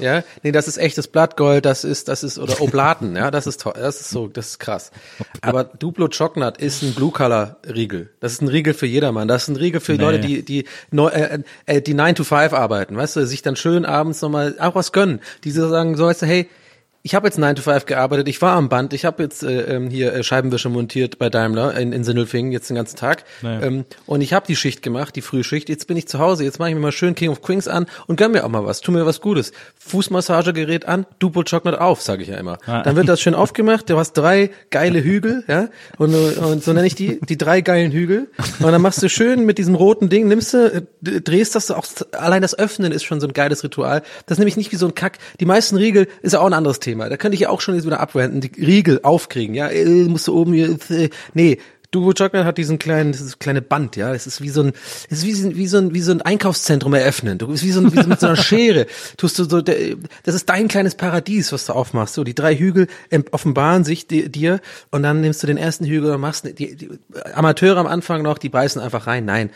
Ja, 0.00 0.22
nee, 0.44 0.52
das 0.52 0.68
ist 0.68 0.76
echtes 0.76 1.08
Blattgold, 1.08 1.64
das 1.64 1.82
ist, 1.82 2.06
das 2.06 2.22
ist, 2.22 2.38
oder 2.38 2.60
Oblaten, 2.60 3.16
ja, 3.16 3.32
das 3.32 3.48
ist 3.48 3.62
toll, 3.62 3.72
das 3.76 4.00
ist 4.00 4.10
so, 4.10 4.28
das 4.28 4.50
ist 4.50 4.58
krass. 4.60 4.92
Aber 5.40 5.64
Duplo 5.64 6.08
Chocolate 6.08 6.64
ist 6.64 6.82
ein 6.82 6.94
Blue 6.94 7.10
Color 7.10 7.56
Riegel. 7.66 8.10
Das 8.20 8.32
ist 8.32 8.42
ein 8.42 8.48
Riegel 8.48 8.74
für 8.74 8.86
jedermann. 8.86 9.26
Das 9.26 9.42
ist 9.42 9.48
ein 9.48 9.56
Riegel 9.56 9.80
für 9.80 9.94
Leute, 9.94 10.20
die, 10.20 10.44
die, 10.44 10.66
neu, 10.92 11.08
äh, 11.08 11.40
äh, 11.66 11.82
die 11.82 11.94
9 11.94 12.14
to 12.14 12.22
5 12.22 12.52
arbeiten, 12.52 12.96
weißt 12.96 13.16
du, 13.16 13.26
sich 13.26 13.42
dann 13.42 13.56
schön 13.56 13.84
abends 13.84 14.20
nochmal 14.22 14.54
auch 14.60 14.76
was 14.76 14.92
gönnen. 14.92 15.20
Die 15.42 15.50
so 15.50 15.68
sagen, 15.68 15.96
so 15.96 16.06
weißt 16.06 16.22
du, 16.22 16.26
hey, 16.26 16.48
ich 17.04 17.14
habe 17.14 17.26
jetzt 17.26 17.38
9 17.38 17.56
to 17.56 17.62
5 17.62 17.86
gearbeitet, 17.86 18.28
ich 18.28 18.40
war 18.42 18.56
am 18.56 18.68
Band, 18.68 18.92
ich 18.92 19.04
habe 19.04 19.22
jetzt 19.22 19.42
äh, 19.42 19.62
ähm, 19.74 19.90
hier 19.90 20.12
äh, 20.12 20.22
Scheibenwischer 20.22 20.68
montiert 20.68 21.18
bei 21.18 21.28
Daimler 21.30 21.74
in, 21.76 21.92
in 21.92 22.04
Sindelfingen 22.04 22.52
jetzt 22.52 22.68
den 22.70 22.76
ganzen 22.76 22.96
Tag 22.96 23.24
Naja. 23.42 23.62
ähm, 23.66 23.84
und 24.06 24.20
ich 24.20 24.32
habe 24.32 24.46
die 24.46 24.54
Schicht 24.54 24.82
gemacht, 24.82 25.16
die 25.16 25.22
Frühschicht, 25.22 25.68
jetzt 25.68 25.88
bin 25.88 25.96
ich 25.96 26.06
zu 26.06 26.20
Hause, 26.20 26.44
jetzt 26.44 26.58
mache 26.60 26.68
ich 26.68 26.74
mir 26.76 26.80
mal 26.80 26.92
schön 26.92 27.14
King 27.14 27.30
of 27.30 27.42
Queens 27.42 27.66
an 27.66 27.86
und 28.06 28.16
gönn 28.16 28.30
mir 28.32 28.44
auch 28.44 28.48
mal 28.48 28.64
was, 28.64 28.80
tu 28.80 28.92
mir 28.92 29.04
was 29.04 29.20
Gutes. 29.20 29.52
Fußmassagegerät 29.78 30.86
an, 30.86 31.06
Duplo 31.18 31.42
Chocolate 31.42 31.80
auf, 31.80 32.00
sage 32.02 32.22
ich 32.22 32.28
ja 32.28 32.36
immer. 32.36 32.58
Ah. 32.66 32.82
Dann 32.82 32.94
wird 32.94 33.08
das 33.08 33.20
schön 33.20 33.34
aufgemacht, 33.42 33.90
du 33.90 33.98
hast 33.98 34.12
drei 34.12 34.50
geile 34.70 35.02
Hügel, 35.02 35.42
ja, 35.48 35.68
und, 35.98 36.14
und 36.14 36.62
so 36.62 36.72
nenne 36.72 36.86
ich 36.86 36.94
die, 36.94 37.18
die 37.20 37.36
drei 37.36 37.62
geilen 37.62 37.90
Hügel 37.90 38.30
und 38.60 38.70
dann 38.70 38.80
machst 38.80 39.02
du 39.02 39.08
schön 39.08 39.44
mit 39.44 39.58
diesem 39.58 39.74
roten 39.74 40.08
Ding, 40.08 40.28
nimmst 40.28 40.54
du, 40.54 40.66
äh, 40.72 41.20
drehst 41.20 41.56
das 41.56 41.72
auch, 41.72 41.84
allein 42.12 42.42
das 42.42 42.56
Öffnen 42.56 42.92
ist 42.92 43.02
schon 43.02 43.20
so 43.20 43.26
ein 43.26 43.32
geiles 43.32 43.64
Ritual. 43.64 44.02
Das 44.26 44.36
ist 44.36 44.38
nämlich 44.38 44.56
nicht 44.56 44.70
wie 44.70 44.76
so 44.76 44.86
ein 44.86 44.94
Kack. 44.94 45.18
Die 45.40 45.46
meisten 45.46 45.76
Riegel 45.76 46.06
ist 46.22 46.32
ja 46.32 46.40
auch 46.40 46.46
ein 46.46 46.52
anderes 46.52 46.78
Thema. 46.78 46.91
Da 46.98 47.16
könnte 47.16 47.34
ich 47.34 47.40
ja 47.42 47.48
auch 47.50 47.60
schon 47.60 47.74
jetzt 47.74 47.86
wieder 47.86 48.00
abwenden. 48.00 48.40
Die 48.40 48.50
Riegel 48.60 49.00
aufkriegen, 49.02 49.54
ja, 49.54 49.68
äh, 49.68 49.84
musst 50.04 50.28
du 50.28 50.34
oben 50.34 50.52
hier, 50.52 50.76
äh, 50.90 51.08
nee. 51.34 51.58
Duo 51.90 52.06
Chocolate 52.14 52.46
hat 52.46 52.56
diesen 52.56 52.78
kleinen, 52.78 53.12
dieses 53.12 53.38
kleine 53.38 53.60
Band, 53.60 53.96
ja. 53.96 54.14
Es 54.14 54.26
ist 54.26 54.40
wie 54.40 54.48
so 54.48 54.62
ein, 54.62 54.72
es 55.10 55.18
ist 55.18 55.26
wie, 55.26 55.34
so 55.34 55.46
ein- 55.48 55.56
wie 55.56 55.66
so 55.66 55.76
ein, 55.76 55.92
wie 55.92 56.00
so 56.00 56.10
ein 56.12 56.22
Einkaufszentrum 56.22 56.94
eröffnen. 56.94 57.36
Du 57.36 57.48
bist 57.48 57.62
wie 57.64 57.70
so, 57.70 57.82
ein, 57.82 57.92
wie 57.92 58.00
so 58.02 58.08
mit 58.08 58.18
so 58.18 58.28
einer 58.28 58.36
Schere. 58.42 58.86
Tust 59.18 59.38
du 59.38 59.44
so, 59.44 59.60
das 59.60 60.34
ist 60.34 60.48
dein 60.48 60.68
kleines 60.68 60.94
Paradies, 60.94 61.52
was 61.52 61.66
du 61.66 61.74
aufmachst. 61.74 62.14
So, 62.14 62.24
die 62.24 62.34
drei 62.34 62.56
Hügel 62.56 62.86
offenbaren 63.30 63.84
sich 63.84 64.06
di- 64.06 64.30
dir 64.30 64.60
und 64.90 65.02
dann 65.02 65.20
nimmst 65.20 65.42
du 65.42 65.46
den 65.46 65.58
ersten 65.58 65.84
Hügel 65.84 66.12
und 66.14 66.20
machst, 66.22 66.46
die, 66.58 66.74
die 66.76 66.88
Amateure 67.34 67.76
am 67.76 67.86
Anfang 67.86 68.22
noch, 68.22 68.38
die 68.38 68.48
beißen 68.48 68.80
einfach 68.80 69.06
rein. 69.06 69.26
Nein. 69.26 69.50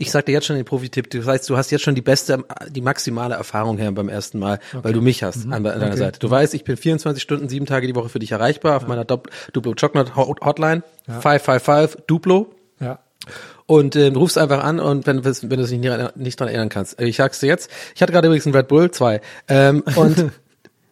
Ich 0.00 0.10
sag 0.10 0.24
dir 0.26 0.32
jetzt 0.32 0.46
schon 0.46 0.56
den 0.56 0.64
Profi-Tipp, 0.64 1.10
das 1.10 1.26
heißt, 1.26 1.48
du 1.50 1.56
hast 1.56 1.70
jetzt 1.70 1.82
schon 1.82 1.94
die 1.94 2.00
beste, 2.00 2.42
die 2.70 2.80
maximale 2.80 3.34
Erfahrung 3.34 3.76
her 3.78 3.92
beim 3.92 4.08
ersten 4.08 4.38
Mal, 4.38 4.58
weil 4.72 4.92
du 4.94 5.02
mich 5.02 5.22
hast 5.22 5.46
an, 5.52 5.62
de- 5.62 5.72
an 5.72 5.78
deiner 5.80 5.96
Seite. 5.96 6.18
Du 6.18 6.30
weißt, 6.30 6.54
ich 6.54 6.64
bin 6.64 6.76
24 6.76 7.22
Stunden, 7.22 7.48
sieben 7.48 7.66
Tage 7.66 7.86
die 7.86 7.94
Woche 7.94 8.08
für 8.08 8.18
dich 8.18 8.32
erreichbar 8.32 8.76
auf 8.78 8.86
meiner 8.86 9.04
Dop- 9.04 9.28
Duplo 9.52 9.74
Chocolate 9.78 10.16
Hot- 10.16 10.40
Hotline, 10.40 10.82
555 11.20 12.02
Duplo. 12.06 12.54
Ja. 12.80 12.98
Und 13.66 13.94
äh, 13.94 14.06
rufst 14.08 14.38
einfach 14.38 14.64
an 14.64 14.80
und 14.80 15.06
wenn, 15.06 15.22
wenn 15.24 15.32
du 15.50 15.66
dich 15.66 15.78
nicht, 15.78 16.16
nicht 16.16 16.40
dran 16.40 16.48
erinnern 16.48 16.70
kannst. 16.70 17.00
Ich 17.00 17.16
sag's 17.16 17.38
dir 17.38 17.46
jetzt. 17.48 17.70
Ich 17.94 18.02
hatte 18.02 18.12
gerade 18.12 18.26
übrigens 18.26 18.46
einen 18.46 18.54
Red 18.56 18.68
Bull 18.68 18.90
2. 18.90 19.20
Ähm, 19.48 19.84
und 19.94 20.32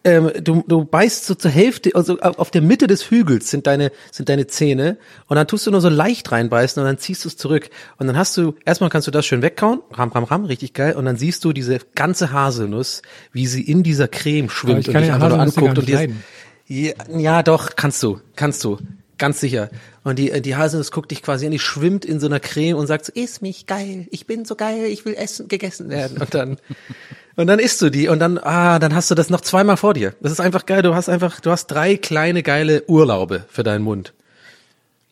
ähm, 0.09 0.33
du, 0.43 0.65
du 0.67 0.85
beißt 0.85 1.27
so 1.27 1.35
zur 1.35 1.51
Hälfte, 1.51 1.91
also 1.95 2.19
auf 2.19 2.51
der 2.51 2.63
Mitte 2.63 2.87
des 2.87 3.11
Hügels 3.11 3.51
sind 3.51 3.67
deine, 3.67 3.93
sind 4.11 4.29
deine 4.29 4.47
Zähne 4.47 4.99
und 5.27 5.37
dann 5.37 5.47
tust 5.47 5.67
du 5.67 5.71
nur 5.71 5.81
so 5.81 5.89
leicht 5.89 6.31
reinbeißen 6.33 6.83
und 6.83 6.87
dann 6.87 6.99
ziehst 6.99 7.25
du 7.25 7.29
es 7.29 7.37
zurück. 7.37 7.71
Und 7.99 8.07
dann 8.07 8.17
hast 8.17 8.37
du, 8.37 8.55
erstmal 8.65 8.91
kannst 8.91 9.07
du 9.07 9.11
das 9.11 9.27
schön 9.27 9.43
wegkauen, 9.43 9.81
ram, 9.93 10.11
ram, 10.11 10.25
ram, 10.25 10.45
richtig 10.45 10.73
geil. 10.73 10.95
Und 10.95 11.05
dann 11.05 11.17
siehst 11.17 11.45
du 11.45 11.53
diese 11.53 11.79
ganze 11.95 12.33
Haselnuss, 12.33 13.03
wie 13.33 13.47
sie 13.47 13.63
in 13.63 13.83
dieser 13.83 14.09
Creme 14.09 14.51
schwimmt 14.51 14.89
und 14.89 14.97
dich 14.97 15.11
einfach 15.13 15.29
nur 15.29 15.41
anguckt 15.41 15.79
und 15.79 15.89
dir, 15.89 16.09
ja, 16.67 16.93
ja, 17.17 17.43
doch, 17.43 17.77
kannst 17.77 18.03
du, 18.03 18.21
kannst 18.37 18.63
du. 18.65 18.79
Ganz 19.19 19.41
sicher. 19.41 19.69
Und 20.09 20.19
die, 20.19 20.41
die 20.41 20.57
Haselnuss 20.57 20.91
guckt 20.91 21.11
dich 21.11 21.23
quasi 21.23 21.45
an, 21.45 21.53
die 21.53 21.59
schwimmt 21.59 22.07
in 22.07 22.19
so 22.19 22.27
einer 22.27 22.41
Creme 22.41 22.79
und 22.79 22.87
sagt 22.87 23.05
so, 23.05 23.13
iss 23.15 23.43
mich 23.43 23.67
geil, 23.67 24.07
ich 24.11 24.27
bin 24.27 24.47
so 24.47 24.57
geil, 24.57 24.87
ich 24.87 25.05
will 25.05 25.15
essen, 25.15 25.49
gegessen 25.49 25.91
werden. 25.91 26.17
Und 26.19 26.33
dann, 26.33 26.57
und 27.37 27.47
dann 27.47 27.59
isst 27.59 27.83
du 27.83 27.91
die 27.91 28.09
und 28.09 28.19
dann, 28.19 28.39
ah, 28.39 28.79
dann 28.79 28.95
hast 28.95 29.11
du 29.11 29.15
das 29.15 29.29
noch 29.29 29.43
zweimal 29.43 29.77
vor 29.77 29.93
dir. 29.93 30.15
Das 30.23 30.33
ist 30.33 30.41
einfach 30.41 30.65
geil, 30.65 30.81
du 30.81 30.95
hast 30.95 31.11
einfach, 31.11 31.41
du 31.41 31.51
hast 31.51 31.67
drei 31.67 31.97
kleine 31.97 32.43
geile 32.43 32.85
Urlaube 32.87 33.45
für 33.51 33.63
deinen 33.63 33.85
Mund. 33.85 34.15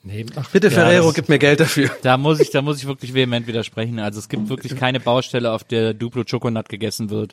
Nee, 0.07 0.25
ach, 0.37 0.49
Bitte 0.51 0.71
Ferrero, 0.71 1.13
gib 1.13 1.29
mir 1.29 1.41
Geld 1.41 1.59
dafür. 1.59 1.91
Da 2.03 2.17
muss 2.17 2.39
ich, 2.39 2.51
da 2.51 2.63
muss 2.63 2.79
ich 2.79 2.87
wirklich 2.87 3.13
vehement 3.13 3.49
widersprechen. 3.49 3.99
Also 3.99 4.21
es 4.21 4.29
gibt 4.29 4.49
wirklich 4.49 4.77
keine 4.77 5.01
Baustelle, 5.01 5.51
auf 5.51 5.65
der 5.65 5.95
Duplo 5.95 6.23
Choconut 6.23 6.69
gegessen 6.69 7.11
wird. 7.11 7.33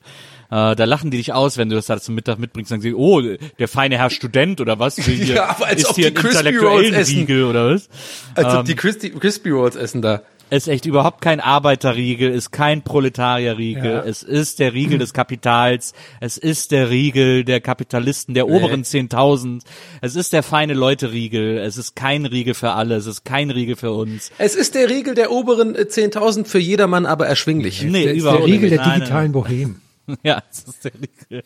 Äh, 0.49 0.75
da 0.75 0.83
lachen 0.85 1.11
die 1.11 1.17
dich 1.17 1.33
aus, 1.33 1.57
wenn 1.57 1.69
du 1.69 1.75
das 1.75 1.85
da 1.85 1.99
zum 1.99 2.15
Mittag 2.15 2.39
mitbringst. 2.39 2.71
Dann 2.71 2.81
sagen 2.81 2.95
sie, 2.95 2.95
oh, 2.95 3.21
der 3.59 3.67
feine 3.67 3.99
Herr 3.99 4.09
Student 4.09 4.59
oder 4.59 4.79
was? 4.79 4.95
Hier, 5.05 5.35
Ja, 5.35 5.49
aber 5.49 5.67
als 5.67 5.81
ist 5.81 5.89
ob 5.91 5.95
hier 5.97 6.09
die 6.09 6.15
Crispy 6.15 6.57
Rolls 6.57 6.95
essen. 6.95 7.15
Riegel 7.19 7.43
oder 7.43 7.75
was? 7.75 7.89
Als 8.33 8.53
Ähm, 8.53 8.59
ob 8.61 8.65
die 8.65 8.75
Crispy, 8.75 9.11
Crispy 9.11 9.51
Rolls 9.51 9.75
essen 9.75 10.01
da. 10.01 10.23
Ist 10.57 10.67
echt 10.67 10.85
überhaupt 10.85 11.21
kein 11.21 11.39
Arbeiterriegel, 11.39 12.31
ist 12.31 12.51
kein 12.51 12.81
Proletarierriegel, 12.83 13.91
Ja. 13.91 14.03
es 14.03 14.23
ist 14.23 14.59
der 14.59 14.73
Riegel 14.73 14.97
des 14.97 15.13
Kapitals, 15.13 15.93
es 16.19 16.37
ist 16.37 16.71
der 16.71 16.89
Riegel 16.89 17.43
der 17.43 17.61
Kapitalisten, 17.61 18.33
der 18.33 18.47
oberen 18.47 18.83
10.000, 18.83 19.61
es 20.01 20.15
ist 20.15 20.33
der 20.33 20.43
feine 20.43 20.73
Leute-Riegel, 20.73 21.57
es 21.57 21.77
ist 21.77 21.95
kein 21.95 22.25
Riegel 22.25 22.53
für 22.53 22.71
alle, 22.71 22.95
es 22.95 23.05
ist 23.05 23.23
kein 23.25 23.49
Riegel 23.51 23.75
für 23.75 23.91
uns. 23.91 24.31
Es 24.37 24.55
ist 24.55 24.75
der 24.75 24.89
Riegel 24.89 25.15
der 25.15 25.31
oberen 25.31 25.75
äh, 25.75 25.81
10.000 25.89 26.45
für 26.45 26.59
jedermann, 26.59 27.05
aber 27.05 27.27
erschwinglich. 27.27 27.81
Nee, 27.83 28.03
der, 28.03 28.13
ist 28.13 28.21
überhaupt 28.21 28.39
der 28.41 28.47
Riegel 28.47 28.69
nicht. 28.69 28.85
der 28.85 28.93
digitalen 28.95 29.31
Bohem. 29.31 29.81
Ja, 30.23 30.43
es 30.51 30.59
ist 30.63 30.83
der 30.83 30.91
Riegel. 30.93 31.43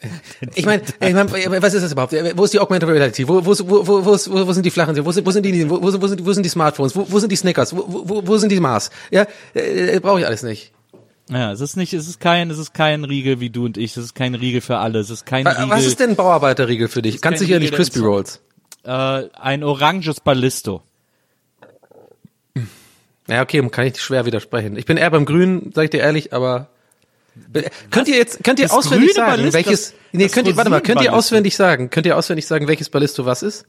Ich 0.55 0.65
meine, 0.65 0.81
ich 0.99 1.13
mein, 1.13 1.61
was 1.61 1.73
ist 1.75 1.83
das 1.83 1.91
überhaupt? 1.91 2.13
Wo 2.35 2.43
ist 2.43 2.53
die 2.53 2.59
Augmented 2.59 2.89
Reality? 2.89 3.27
Wo, 3.27 3.45
wo, 3.45 3.51
wo, 3.51 3.87
wo, 3.87 4.05
wo, 4.05 4.47
wo, 4.47 4.51
sind 4.53 4.65
die 4.65 4.71
flachen? 4.71 5.05
Wo 5.05 5.11
sind, 5.11 5.25
wo 5.27 5.31
sind 5.31 5.43
die? 5.45 5.69
Wo, 5.69 5.79
wo, 5.81 5.91
sind- 5.91 6.01
wo, 6.01 6.07
sind, 6.07 6.25
wo 6.25 6.33
sind 6.33 6.41
die 6.43 6.49
Smartphones? 6.49 6.95
Wo, 6.95 7.05
wo 7.07 7.19
sind 7.19 7.31
die 7.31 7.35
Snickers? 7.35 7.75
Wo, 7.75 7.85
wo, 7.87 8.25
wo 8.25 8.37
sind 8.37 8.51
die 8.51 8.59
Mars? 8.59 8.89
Ja, 9.11 9.27
äh, 9.53 9.99
brauche 9.99 10.21
ich 10.21 10.25
alles 10.25 10.41
nicht. 10.41 10.71
Ja, 11.29 11.51
es 11.51 11.61
ist 11.61 11.75
nicht, 11.77 11.93
es 11.93 12.07
ist 12.07 12.19
kein, 12.19 12.49
es 12.49 12.57
ist 12.57 12.73
kein 12.73 13.03
Riegel 13.03 13.39
wie 13.39 13.49
du 13.51 13.65
und 13.65 13.77
ich, 13.77 13.91
es 13.91 13.97
ist 14.05 14.15
kein 14.15 14.33
Riegel 14.33 14.61
für 14.61 14.77
alle, 14.77 14.99
es 14.99 15.09
ist 15.09 15.25
kein 15.25 15.45
Was 15.45 15.59
Riegel, 15.59 15.77
ist 15.79 15.99
denn 15.99 16.09
ein 16.11 16.15
Bauarbeiterriegel 16.15 16.87
für 16.87 17.01
dich? 17.01 17.21
Ganz 17.21 17.39
sicher 17.39 17.55
Riegel, 17.55 17.61
nicht 17.69 17.75
Crispy 17.75 17.99
Rolls. 17.99 18.39
äh, 18.85 18.89
ein 19.35 19.63
oranges 19.63 20.19
Ballisto. 20.21 20.81
Ja, 23.27 23.41
okay, 23.41 23.67
kann 23.69 23.85
ich 23.87 23.99
schwer 24.01 24.25
widersprechen. 24.25 24.77
Ich 24.77 24.85
bin 24.85 24.95
eher 24.97 25.11
beim 25.11 25.25
Grünen, 25.25 25.71
sag 25.75 25.83
ich 25.85 25.89
dir 25.89 25.99
ehrlich, 25.99 26.31
aber 26.33 26.69
könnt 27.91 28.07
ihr 28.07 28.17
jetzt 28.17 28.43
könnt 28.43 28.59
ihr 28.59 28.65
Das 28.67 28.71
auswendig 28.75 29.13
sagen, 29.13 29.31
Ballisto, 29.31 29.53
welches 29.53 29.91
das- 29.91 29.93
Nee, 30.13 30.23
das 30.23 30.31
könnt 30.33 30.47
ihr 30.47 30.55
warte 30.57 30.69
mal, 30.69 30.81
könnt 30.81 31.01
ihr 31.01 31.13
auswendig 31.13 31.55
sagen? 31.55 31.89
Könnt 31.89 32.05
ihr 32.05 32.17
auswendig 32.17 32.47
sagen, 32.47 32.67
welches 32.67 32.89
Ballisto 32.89 33.25
was 33.25 33.43
ist? 33.43 33.65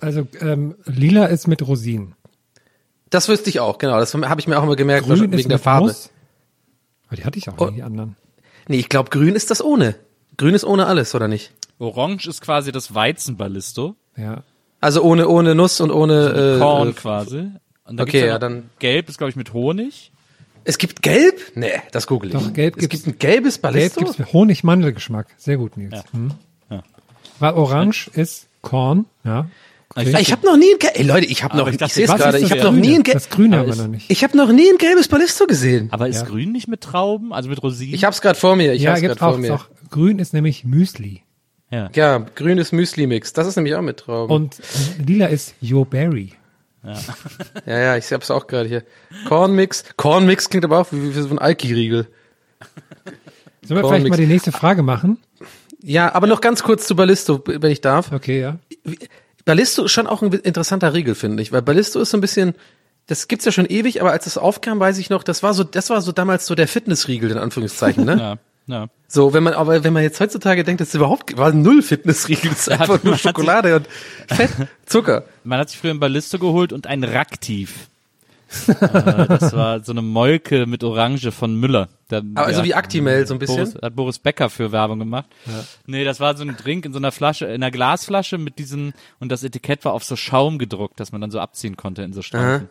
Also 0.00 0.26
ähm, 0.40 0.74
lila 0.86 1.26
ist 1.26 1.46
mit 1.48 1.66
Rosinen. 1.66 2.14
Das 3.10 3.28
wüsste 3.28 3.50
ich 3.50 3.60
auch, 3.60 3.78
genau. 3.78 3.98
Das 4.00 4.14
habe 4.14 4.40
ich 4.40 4.46
mir 4.46 4.58
auch 4.58 4.62
immer 4.62 4.76
gemerkt 4.76 5.06
Grün 5.06 5.20
wegen 5.20 5.32
ist 5.34 5.44
der 5.48 5.56
mit 5.56 5.62
Farbe. 5.62 5.86
Nuss. 5.88 6.10
Aber 7.08 7.16
die 7.16 7.24
hatte 7.24 7.38
ich 7.38 7.48
auch 7.48 7.58
Oh. 7.58 7.66
nie, 7.66 7.76
die 7.76 7.82
anderen. 7.82 8.16
Nee, 8.68 8.78
ich 8.78 8.88
glaube, 8.88 9.10
grün 9.10 9.34
ist 9.34 9.50
das 9.50 9.62
ohne. 9.62 9.96
Grün 10.38 10.54
ist 10.54 10.64
ohne 10.64 10.86
alles, 10.86 11.14
oder 11.14 11.28
nicht? 11.28 11.52
Orange 11.78 12.26
ist 12.28 12.40
quasi 12.40 12.72
das 12.72 12.94
Weizenballisto. 12.94 13.96
Ja. 14.16 14.44
Also 14.80 15.02
ohne 15.02 15.28
ohne 15.28 15.54
Nuss 15.54 15.80
und 15.80 15.90
ohne 15.90 16.56
äh, 16.56 16.58
Korn 16.58 16.90
äh, 16.90 16.92
quasi. 16.92 17.50
Und 17.84 17.96
da 17.98 18.02
okay, 18.04 18.26
ja, 18.26 18.38
dann- 18.38 18.70
Gelb 18.78 19.08
ist, 19.08 19.18
glaube 19.18 19.30
ich, 19.30 19.36
mit 19.36 19.52
Honig. 19.52 20.11
Es 20.64 20.78
gibt 20.78 21.02
gelb? 21.02 21.40
Nee, 21.54 21.72
das 21.92 22.06
google 22.06 22.28
ich. 22.30 22.34
Doch, 22.34 22.52
gelb 22.52 22.76
es 22.76 22.88
gibt's- 22.88 23.04
gibt 23.04 23.16
ein 23.16 23.18
gelbes 23.18 23.54
Gelb 23.54 23.62
Ballisto? 23.62 24.00
gibt's 24.00 24.18
mit 24.18 24.32
Honig-Mandelgeschmack. 24.32 25.26
Sehr 25.36 25.56
gut, 25.56 25.76
Nils. 25.76 26.02
Hm. 26.12 26.30
Ja. 26.70 26.82
Weil 27.40 27.54
Orange 27.54 28.08
ist 28.14 28.46
Korn, 28.62 29.06
ja. 29.24 29.46
Ich 29.96 30.08
ich 30.08 30.32
habe 30.32 30.46
noch 30.46 30.56
nie 30.56 30.72
ein 30.72 30.78
Ge 30.78 30.88
Ey, 30.94 31.02
Leute, 31.02 31.26
ich 31.26 31.42
habe 31.44 31.54
noch 31.54 31.66
ich 31.66 31.74
ich, 31.74 31.78
dachte, 31.80 31.92
sehe 31.94 32.04
es 32.04 32.10
was 32.10 32.18
gerade, 32.18 32.38
ist 32.38 32.44
ich 32.44 32.50
habe 32.52 32.62
noch 32.62 32.72
nie 32.72 32.94
ein 32.94 33.02
Ge 33.02 33.12
Das 33.12 33.28
Grüne 33.28 33.58
Aber 33.58 33.68
ist- 33.68 33.76
noch 33.78 33.88
nicht. 33.88 34.10
Ich 34.10 34.24
habe 34.24 34.34
noch 34.38 34.50
nie 34.50 34.66
ein 34.70 34.78
gelbes 34.78 35.06
Ballisto 35.08 35.46
gesehen. 35.46 35.88
Aber 35.90 36.08
ist 36.08 36.20
Ja. 36.22 36.26
grün 36.26 36.50
nicht 36.52 36.66
mit 36.66 36.80
Trauben, 36.80 37.32
also 37.34 37.50
mit 37.50 37.62
Rosinen? 37.62 37.92
Ich 37.94 38.04
hab's 38.04 38.22
gerade 38.22 38.38
vor 38.38 38.56
mir, 38.56 38.72
ich 38.72 38.82
ja, 38.82 38.92
hab's 38.92 39.02
gerade 39.02 39.14
gibt's 39.14 39.24
vor 39.24 39.36
mir. 39.38 39.54
auch. 39.54 39.66
Grün 39.90 40.18
ist 40.18 40.32
nämlich 40.32 40.64
Müsli. 40.64 41.22
ja. 41.70 41.90
Ja, 41.94 42.24
grünes 42.34 42.72
Müsli-Mix. 42.72 43.34
Das 43.34 43.46
ist 43.46 43.56
nämlich 43.56 43.74
auch 43.74 43.82
mit 43.82 43.98
Trauben. 43.98 44.32
Und 44.32 44.56
lila 45.04 45.26
ist 45.26 45.54
Yo 45.60 45.84
Berry. 45.84 46.32
Ja, 46.84 47.78
ja, 47.78 47.96
ich 47.96 48.12
hab's 48.12 48.30
auch 48.30 48.46
gerade 48.46 48.68
hier. 48.68 48.82
Cornmix. 49.28 49.84
Cornmix 49.96 50.48
klingt 50.48 50.64
aber 50.64 50.78
auch 50.78 50.88
wie, 50.90 51.14
wie 51.14 51.20
so 51.20 51.30
ein 51.30 51.38
Alki-Riegel. 51.38 52.08
Sollen 53.62 53.78
wir 53.78 53.82
Kornmix. 53.82 53.90
vielleicht 53.90 54.10
mal 54.10 54.16
die 54.16 54.26
nächste 54.26 54.52
Frage 54.52 54.82
machen? 54.82 55.18
Ja, 55.82 56.14
aber 56.14 56.26
noch 56.26 56.40
ganz 56.40 56.62
kurz 56.62 56.86
zu 56.86 56.96
Ballisto, 56.96 57.42
wenn 57.46 57.70
ich 57.70 57.80
darf. 57.80 58.12
Okay, 58.12 58.40
ja. 58.40 58.58
Ballisto 59.44 59.84
ist 59.84 59.92
schon 59.92 60.06
auch 60.06 60.22
ein 60.22 60.32
interessanter 60.32 60.94
Riegel, 60.94 61.14
finde 61.14 61.42
ich, 61.42 61.52
weil 61.52 61.62
Ballisto 61.62 62.00
ist 62.00 62.10
so 62.10 62.16
ein 62.16 62.20
bisschen, 62.20 62.54
das 63.06 63.28
gibt's 63.28 63.44
ja 63.44 63.52
schon 63.52 63.66
ewig, 63.66 64.00
aber 64.00 64.12
als 64.12 64.26
es 64.26 64.38
aufkam, 64.38 64.78
weiß 64.78 64.98
ich 64.98 65.10
noch, 65.10 65.24
das 65.24 65.42
war 65.42 65.54
so, 65.54 65.64
das 65.64 65.90
war 65.90 66.00
so 66.00 66.12
damals 66.12 66.46
so 66.46 66.54
der 66.54 66.68
Fitnessriegel 66.68 67.30
in 67.30 67.38
Anführungszeichen, 67.38 68.04
ne? 68.04 68.16
Ja, 68.18 68.38
ja. 68.66 68.86
So, 69.08 69.34
wenn 69.34 69.42
man, 69.42 69.52
aber 69.52 69.84
wenn 69.84 69.92
man 69.92 70.02
jetzt 70.02 70.20
heutzutage 70.20 70.64
denkt, 70.64 70.80
das 70.80 70.88
ist 70.88 70.94
überhaupt, 70.94 71.36
war 71.36 71.52
null 71.52 71.82
Fitnessriegel, 71.82 72.50
das 72.50 72.66
ist 72.68 72.72
hat- 72.72 72.80
einfach 72.82 73.02
nur 73.04 73.12
hat 73.14 73.20
sich- 73.20 73.28
Schokolade 73.30 73.76
und 73.76 73.86
Fett, 74.28 74.50
Zucker. 74.86 75.24
Man 75.44 75.58
hat 75.58 75.68
sich 75.70 75.78
früher 75.78 75.90
ein 75.92 76.00
Ballisto 76.00 76.38
geholt 76.38 76.72
und 76.72 76.86
ein 76.86 77.04
Raktiv. 77.04 77.88
äh, 78.68 78.74
das 79.28 79.54
war 79.54 79.80
so 79.80 79.92
eine 79.92 80.02
Molke 80.02 80.66
mit 80.66 80.84
Orange 80.84 81.30
von 81.32 81.54
Müller. 81.58 81.88
Da, 82.08 82.18
Aber 82.18 82.46
also 82.46 82.60
ja, 82.60 82.66
wie 82.66 82.74
Actimel 82.74 83.26
so 83.26 83.34
ein 83.34 83.38
bisschen. 83.38 83.56
Boris, 83.56 83.74
hat 83.82 83.96
Boris 83.96 84.18
Becker 84.18 84.50
für 84.50 84.72
Werbung 84.72 84.98
gemacht. 84.98 85.26
Nee, 85.86 86.04
das 86.04 86.20
war 86.20 86.36
so 86.36 86.42
ein 86.44 86.54
Drink 86.56 86.84
in 86.84 86.92
so 86.92 86.98
einer 86.98 87.12
Flasche, 87.12 87.46
in 87.46 87.54
einer 87.62 87.70
Glasflasche 87.70 88.36
mit 88.38 88.58
diesem, 88.58 88.92
und 89.20 89.30
das 89.32 89.42
Etikett 89.42 89.84
war 89.86 89.92
auf 89.94 90.04
so 90.04 90.16
Schaum 90.16 90.58
gedruckt, 90.58 91.00
dass 91.00 91.12
man 91.12 91.20
dann 91.22 91.30
so 91.30 91.40
abziehen 91.40 91.76
konnte 91.76 92.02
in 92.02 92.12
so 92.12 92.20
Streifen. 92.22 92.68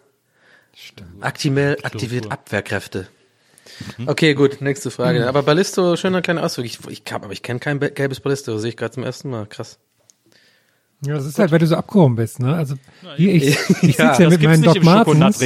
Aktimel 1.20 1.78
aktiviert 1.84 2.32
Abwehrkräfte. 2.32 3.08
Okay, 4.06 4.34
gut, 4.34 4.62
nächste 4.62 4.92
Frage. 4.92 5.28
Aber 5.28 5.44
Ballisto, 5.44 5.96
schöner 5.96 6.22
kleiner 6.22 6.44
Ausdruck. 6.44 6.66
Ich, 6.66 6.80
ich 6.88 7.04
hab, 7.12 7.24
aber 7.24 7.34
ich 7.34 7.42
kenne 7.44 7.60
kein 7.60 7.80
be- 7.80 7.92
gelbes 7.92 8.20
Ballisto, 8.20 8.58
sehe 8.58 8.70
ich 8.70 8.78
gerade 8.78 8.94
zum 8.94 9.04
ersten 9.04 9.30
Mal. 9.30 9.46
Krass. 9.48 9.80
Ja, 11.04 11.16
das 11.16 11.26
ist 11.26 11.40
halt, 11.40 11.52
weil 11.52 11.58
du 11.58 11.66
so 11.66 11.76
abgehoben 11.76 12.16
bist, 12.16 12.40
ne? 12.40 12.54
Also 12.56 12.76
hier, 13.18 13.34
ich, 13.34 13.58
ich 13.82 13.98
Ja, 13.98 14.10
sitze 14.10 14.24
ja 14.24 14.30
mit 14.30 14.44
meinen 14.44 14.60
nicht 14.62 14.68
Doc 14.68 14.76
im 14.76 14.86
Martens 14.86 15.42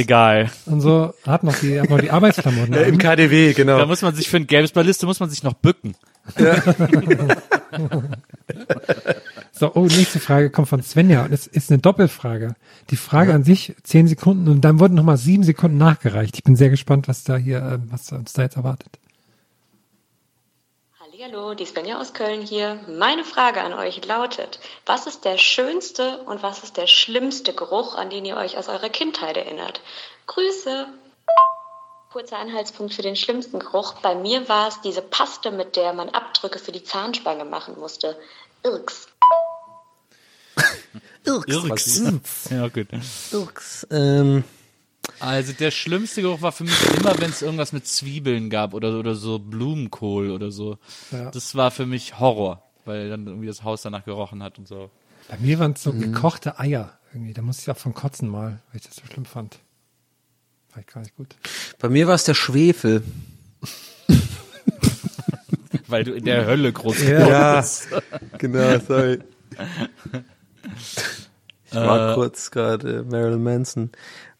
und 0.66 0.80
so, 0.82 1.14
hab 1.24 1.44
noch 1.44 1.58
die, 1.60 1.80
hab 1.80 1.88
noch 1.88 1.98
die 1.98 2.10
Arbeitsklamotten. 2.10 2.74
Ja, 2.74 2.82
Im. 2.82 2.98
KDW, 2.98 3.54
genau. 3.54 3.78
Da 3.78 3.86
muss 3.86 4.02
man 4.02 4.14
sich 4.14 4.28
für 4.28 4.36
ein 4.36 4.46
gelbes 4.46 4.72
Balliste 4.72 5.06
muss 5.06 5.18
man 5.18 5.30
sich 5.30 5.42
noch 5.42 5.54
bücken. 5.54 5.94
So, 9.58 9.72
oh, 9.74 9.86
nächste 9.86 10.20
Frage 10.20 10.50
kommt 10.50 10.68
von 10.68 10.82
Svenja 10.82 11.24
und 11.24 11.32
es 11.32 11.46
ist 11.46 11.70
eine 11.70 11.80
Doppelfrage. 11.80 12.54
Die 12.90 12.96
Frage 12.96 13.32
an 13.32 13.42
sich 13.42 13.74
zehn 13.84 14.06
Sekunden 14.06 14.48
und 14.48 14.60
dann 14.60 14.80
wurden 14.80 14.92
nochmal 14.94 15.16
sieben 15.16 15.44
Sekunden 15.44 15.78
nachgereicht. 15.78 16.36
Ich 16.36 16.44
bin 16.44 16.56
sehr 16.56 16.68
gespannt, 16.68 17.08
was 17.08 17.24
da 17.24 17.38
hier, 17.38 17.58
äh, 17.58 17.78
was 17.90 18.12
uns 18.12 18.34
da 18.34 18.42
jetzt 18.42 18.56
erwartet. 18.56 18.98
Hallo, 21.00 21.54
die 21.54 21.64
Svenja 21.64 21.98
aus 21.98 22.12
Köln 22.12 22.42
hier. 22.42 22.78
Meine 22.86 23.24
Frage 23.24 23.62
an 23.62 23.72
euch 23.72 24.04
lautet, 24.04 24.60
was 24.84 25.06
ist 25.06 25.24
der 25.24 25.38
schönste 25.38 26.18
und 26.26 26.42
was 26.42 26.62
ist 26.62 26.76
der 26.76 26.86
schlimmste 26.86 27.54
Geruch, 27.54 27.96
an 27.96 28.10
den 28.10 28.26
ihr 28.26 28.36
euch 28.36 28.58
aus 28.58 28.68
eurer 28.68 28.90
Kindheit 28.90 29.38
erinnert? 29.38 29.80
Grüße! 30.26 30.86
Kurzer 32.16 32.38
Anhaltspunkt 32.38 32.94
für 32.94 33.02
den 33.02 33.14
schlimmsten 33.14 33.58
Geruch. 33.58 33.92
Bei 34.00 34.14
mir 34.14 34.48
war 34.48 34.68
es 34.68 34.80
diese 34.80 35.02
Paste, 35.02 35.50
mit 35.50 35.76
der 35.76 35.92
man 35.92 36.08
Abdrücke 36.08 36.58
für 36.58 36.72
die 36.72 36.82
Zahnspange 36.82 37.44
machen 37.44 37.78
musste. 37.78 38.16
Irks. 38.62 39.08
Irks. 41.26 42.48
Ja, 42.50 42.68
gut. 42.68 42.86
Irks. 43.32 43.86
Ähm, 43.90 44.44
Also 45.20 45.52
der 45.52 45.70
schlimmste 45.70 46.22
Geruch 46.22 46.40
war 46.40 46.52
für 46.52 46.64
mich 46.64 46.72
immer, 46.96 47.18
wenn 47.20 47.28
es 47.28 47.42
irgendwas 47.42 47.74
mit 47.74 47.86
Zwiebeln 47.86 48.48
gab 48.48 48.72
oder, 48.72 48.98
oder 48.98 49.14
so 49.14 49.38
Blumenkohl 49.38 50.30
oder 50.30 50.50
so. 50.50 50.78
Ja. 51.10 51.30
Das 51.32 51.54
war 51.54 51.70
für 51.70 51.84
mich 51.84 52.18
Horror, 52.18 52.62
weil 52.86 53.10
dann 53.10 53.26
irgendwie 53.26 53.46
das 53.48 53.62
Haus 53.62 53.82
danach 53.82 54.06
gerochen 54.06 54.42
hat 54.42 54.56
und 54.58 54.66
so. 54.66 54.88
Bei 55.28 55.36
mir 55.36 55.58
waren 55.58 55.72
es 55.72 55.82
so 55.82 55.92
Mhm. 55.92 56.14
gekochte 56.14 56.58
Eier 56.58 56.98
irgendwie. 57.12 57.34
Da 57.34 57.42
musste 57.42 57.60
ich 57.64 57.70
auch 57.76 57.78
von 57.78 57.92
kotzen 57.92 58.30
mal, 58.30 58.62
weil 58.72 58.80
ich 58.80 58.86
das 58.86 58.96
so 58.96 59.02
schlimm 59.04 59.26
fand. 59.26 59.58
War 60.76 60.80
ich 60.80 60.86
gar 60.92 61.00
nicht 61.00 61.16
gut. 61.16 61.34
bei 61.78 61.88
mir 61.88 62.06
war 62.06 62.14
es 62.14 62.24
der 62.24 62.34
Schwefel. 62.34 63.02
Weil 65.88 66.04
du 66.04 66.12
in 66.12 66.24
der 66.26 66.44
Hölle 66.46 66.70
groß 66.72 67.02
Ja. 67.02 67.08
geworden 67.18 67.28
Ja. 67.30 67.60
bist. 67.60 67.88
Genau, 68.38 68.78
sorry. 68.86 69.18
Ich 71.68 71.74
war 71.74 72.12
Äh. 72.12 72.14
kurz 72.14 72.50
gerade 72.52 73.04
Marilyn 73.10 73.42
Manson. 73.42 73.90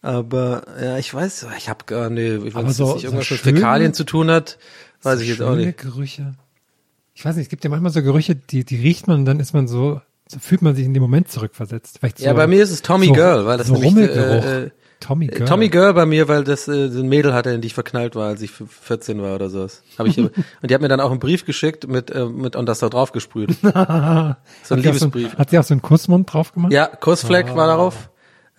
Aber 0.01 0.63
ja, 0.81 0.97
ich 0.97 1.13
weiß, 1.13 1.47
ich 1.57 1.67
habe 1.69 1.83
gar 1.85 2.09
nicht, 2.09 2.43
ich 2.45 2.55
Aber 2.55 2.67
weiß, 2.67 2.77
so- 2.77 2.85
dass 2.85 2.93
nicht 2.95 3.01
so 3.01 3.07
irgendwas 3.07 3.29
mit 3.31 3.39
schöne- 3.41 3.55
Fäkalien 3.57 3.93
zu 3.93 4.03
tun 4.05 4.31
hat, 4.31 4.57
weiß 5.03 5.19
ich 5.21 5.27
jetzt 5.29 5.41
auch 5.41 5.55
nicht. 5.55 5.77
Gerüche. 5.77 6.35
Ich 7.13 7.25
weiß 7.25 7.35
nicht, 7.35 7.45
es 7.45 7.49
gibt 7.49 7.63
ja 7.63 7.69
manchmal 7.69 7.91
so 7.91 8.01
Gerüche, 8.01 8.35
die, 8.35 8.63
die 8.63 8.77
riecht 8.77 9.07
man 9.07 9.19
und 9.19 9.25
dann 9.25 9.39
ist 9.39 9.53
man 9.53 9.67
so, 9.67 10.01
so 10.27 10.39
fühlt 10.39 10.61
man 10.61 10.75
sich 10.75 10.85
in 10.85 10.93
den 10.93 11.01
Moment 11.01 11.29
zurückversetzt. 11.29 11.99
Vielleicht 11.99 12.19
so, 12.19 12.25
Ja, 12.25 12.33
bei 12.33 12.47
mir 12.47 12.63
ist 12.63 12.71
es 12.71 12.81
Tommy 12.81 13.07
so, 13.07 13.13
Girl, 13.13 13.45
weil 13.45 13.57
das 13.57 13.67
so 13.67 13.73
nämlich, 13.73 13.89
Rummelgeruch. 13.91 14.45
äh, 14.45 14.69
Tommy 14.99 15.25
Äh, 15.27 15.29
Girl. 15.35 15.47
Tommy 15.47 15.69
Girl 15.69 15.93
bei 15.93 16.05
mir, 16.05 16.27
weil 16.27 16.43
das 16.43 16.67
äh, 16.67 16.89
so 16.89 16.99
ein 16.99 17.07
Mädel 17.09 17.33
hatte, 17.33 17.51
in 17.51 17.61
die 17.61 17.67
ich 17.67 17.73
verknallt 17.73 18.15
war, 18.15 18.27
als 18.29 18.41
ich 18.41 18.51
f- 18.51 18.69
14 18.81 19.21
war 19.21 19.35
oder 19.35 19.49
sowas. 19.49 19.83
Hab 19.97 20.07
ich, 20.07 20.17
und 20.17 20.33
die 20.63 20.73
hat 20.73 20.81
mir 20.81 20.87
dann 20.87 20.99
auch 20.99 21.11
einen 21.11 21.19
Brief 21.19 21.45
geschickt 21.45 21.87
mit, 21.87 22.09
äh, 22.11 22.25
mit 22.25 22.55
und 22.55 22.65
das 22.67 22.79
da 22.79 22.89
drauf 22.89 23.11
gesprüht. 23.11 23.55
so 23.61 23.67
ein 23.67 23.73
hat, 23.75 24.37
sie 24.63 24.73
auch 24.73 24.75
so 24.75 24.75
Liebesbrief. 24.75 25.33
ein, 25.33 25.37
hat 25.37 25.49
sie 25.51 25.59
auch 25.59 25.63
so 25.63 25.73
einen 25.73 25.81
Kussmund 25.81 26.31
drauf 26.33 26.53
gemacht? 26.53 26.71
Ja, 26.71 26.87
Kussfleck 26.87 27.49
Ah. 27.49 27.55
war 27.55 27.67
darauf. 27.67 28.09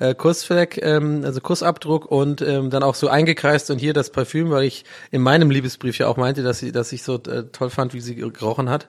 Äh, 0.01 0.15
Kussfleck, 0.15 0.79
ähm, 0.81 1.23
also 1.25 1.41
Kussabdruck 1.41 2.07
und 2.07 2.41
ähm, 2.41 2.71
dann 2.71 2.85
auch 2.85 2.95
so 2.95 3.09
eingekreist 3.09 3.69
und 3.73 3.79
hier 3.79 3.93
das 3.93 4.11
Parfüm, 4.11 4.51
weil 4.51 4.63
ich 4.63 4.85
in 5.11 5.21
meinem 5.23 5.51
Liebesbrief 5.51 5.99
ja 5.99 6.07
auch 6.07 6.17
meinte, 6.17 6.45
dass 6.45 6.61
sie, 6.61 6.71
dass 6.71 6.93
ich 6.93 7.03
so 7.03 7.15
äh, 7.17 7.47
toll 7.51 7.69
fand, 7.69 7.95
wie 7.95 8.01
sie 8.01 8.15
gerochen 8.15 8.69
hat. 8.71 8.87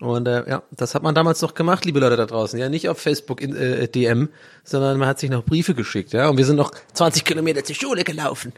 Und 0.00 0.28
äh, 0.28 0.48
ja, 0.48 0.62
das 0.72 0.94
hat 0.94 1.02
man 1.02 1.14
damals 1.14 1.40
noch 1.40 1.54
gemacht, 1.54 1.84
liebe 1.86 2.00
Leute 2.00 2.16
da 2.16 2.26
draußen. 2.26 2.58
Ja, 2.58 2.68
nicht 2.68 2.88
auf 2.88 2.98
Facebook 2.98 3.40
in, 3.40 3.56
äh, 3.56 3.88
DM, 3.88 4.28
sondern 4.62 4.98
man 4.98 5.08
hat 5.08 5.18
sich 5.18 5.30
noch 5.30 5.42
Briefe 5.44 5.74
geschickt, 5.74 6.12
ja. 6.12 6.28
Und 6.28 6.36
wir 6.36 6.44
sind 6.44 6.56
noch 6.56 6.70
20 6.92 7.24
Kilometer 7.24 7.64
zur 7.64 7.74
Schule 7.76 8.04
gelaufen. 8.04 8.52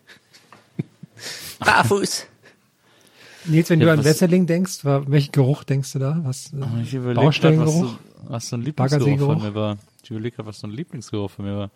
Barfuß. 1.61 2.27
Nils, 3.47 3.71
wenn 3.71 3.81
du 3.81 3.87
Ja, 3.87 3.93
an 3.93 3.99
was- 4.01 4.05
Wesseling 4.05 4.47
denkst, 4.47 4.85
wa- 4.85 5.03
welchen 5.07 5.33
Geruch 5.33 5.65
denkst 5.65 5.93
du 5.93 5.99
da? 6.01 6.21
Was, 6.25 6.53
äh, 6.53 6.83
Ich 6.83 6.93
überlege 6.95 7.19
was 7.19 7.25
Baustellengeruch? 7.25 7.91
so, 7.91 7.99
was 8.29 8.49
so 8.49 8.57
ein 8.57 8.63
Lieblingsgeruch 8.63 9.05
Baggersee-Geruch? 9.05 9.33
von 9.35 9.43
mir 9.43 9.55
war. 9.55 9.79
Ich 10.03 10.11
überlege 10.11 10.37
grad, 10.37 10.47
was 10.47 10.61
so 10.61 10.67
ein 10.67 10.73
Lieblingsgeruch 10.73 11.31
von 11.31 11.45
mir 11.45 11.57
war. 11.57 11.71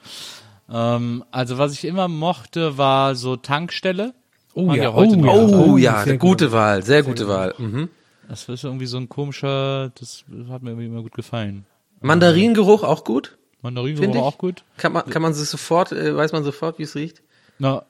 Ähm, 0.96 1.24
also 1.30 1.58
was 1.58 1.72
ich 1.72 1.84
immer 1.84 2.08
mochte, 2.08 2.78
war 2.78 3.14
so 3.14 3.36
Tankstelle. 3.36 4.12
Oh 4.54 4.66
Mag 4.66 4.76
ja, 4.76 4.82
ja 4.84 4.92
heute 4.92 5.14
oh 5.14 5.16
noch. 5.20 5.50
ja. 5.50 5.58
Oh 5.58 5.76
ja, 5.78 6.04
sehr 6.04 6.18
gute 6.18 6.46
gut. 6.46 6.52
Wahl, 6.54 6.82
sehr 6.82 7.02
gute 7.02 7.28
Wahl. 7.28 7.54
Mhm. 7.58 7.88
Das 8.32 8.48
ist 8.48 8.64
irgendwie 8.64 8.86
so 8.86 8.96
ein 8.96 9.10
komischer, 9.10 9.90
das 9.90 10.24
hat 10.48 10.62
mir 10.62 10.70
irgendwie 10.70 10.86
immer 10.86 11.02
gut 11.02 11.12
gefallen. 11.12 11.66
Mandaringeruch 12.00 12.82
auch 12.82 13.04
gut. 13.04 13.36
Mandaringeruch 13.60 14.16
auch 14.16 14.38
gut. 14.38 14.64
Kann 14.78 14.94
man, 14.94 15.04
kann 15.04 15.20
man 15.20 15.34
sich 15.34 15.50
sofort, 15.50 15.92
äh, 15.92 16.16
weiß 16.16 16.32
man 16.32 16.42
sofort, 16.42 16.78
wie 16.78 16.84
es 16.84 16.94
riecht? 16.94 17.22
Na, 17.58 17.84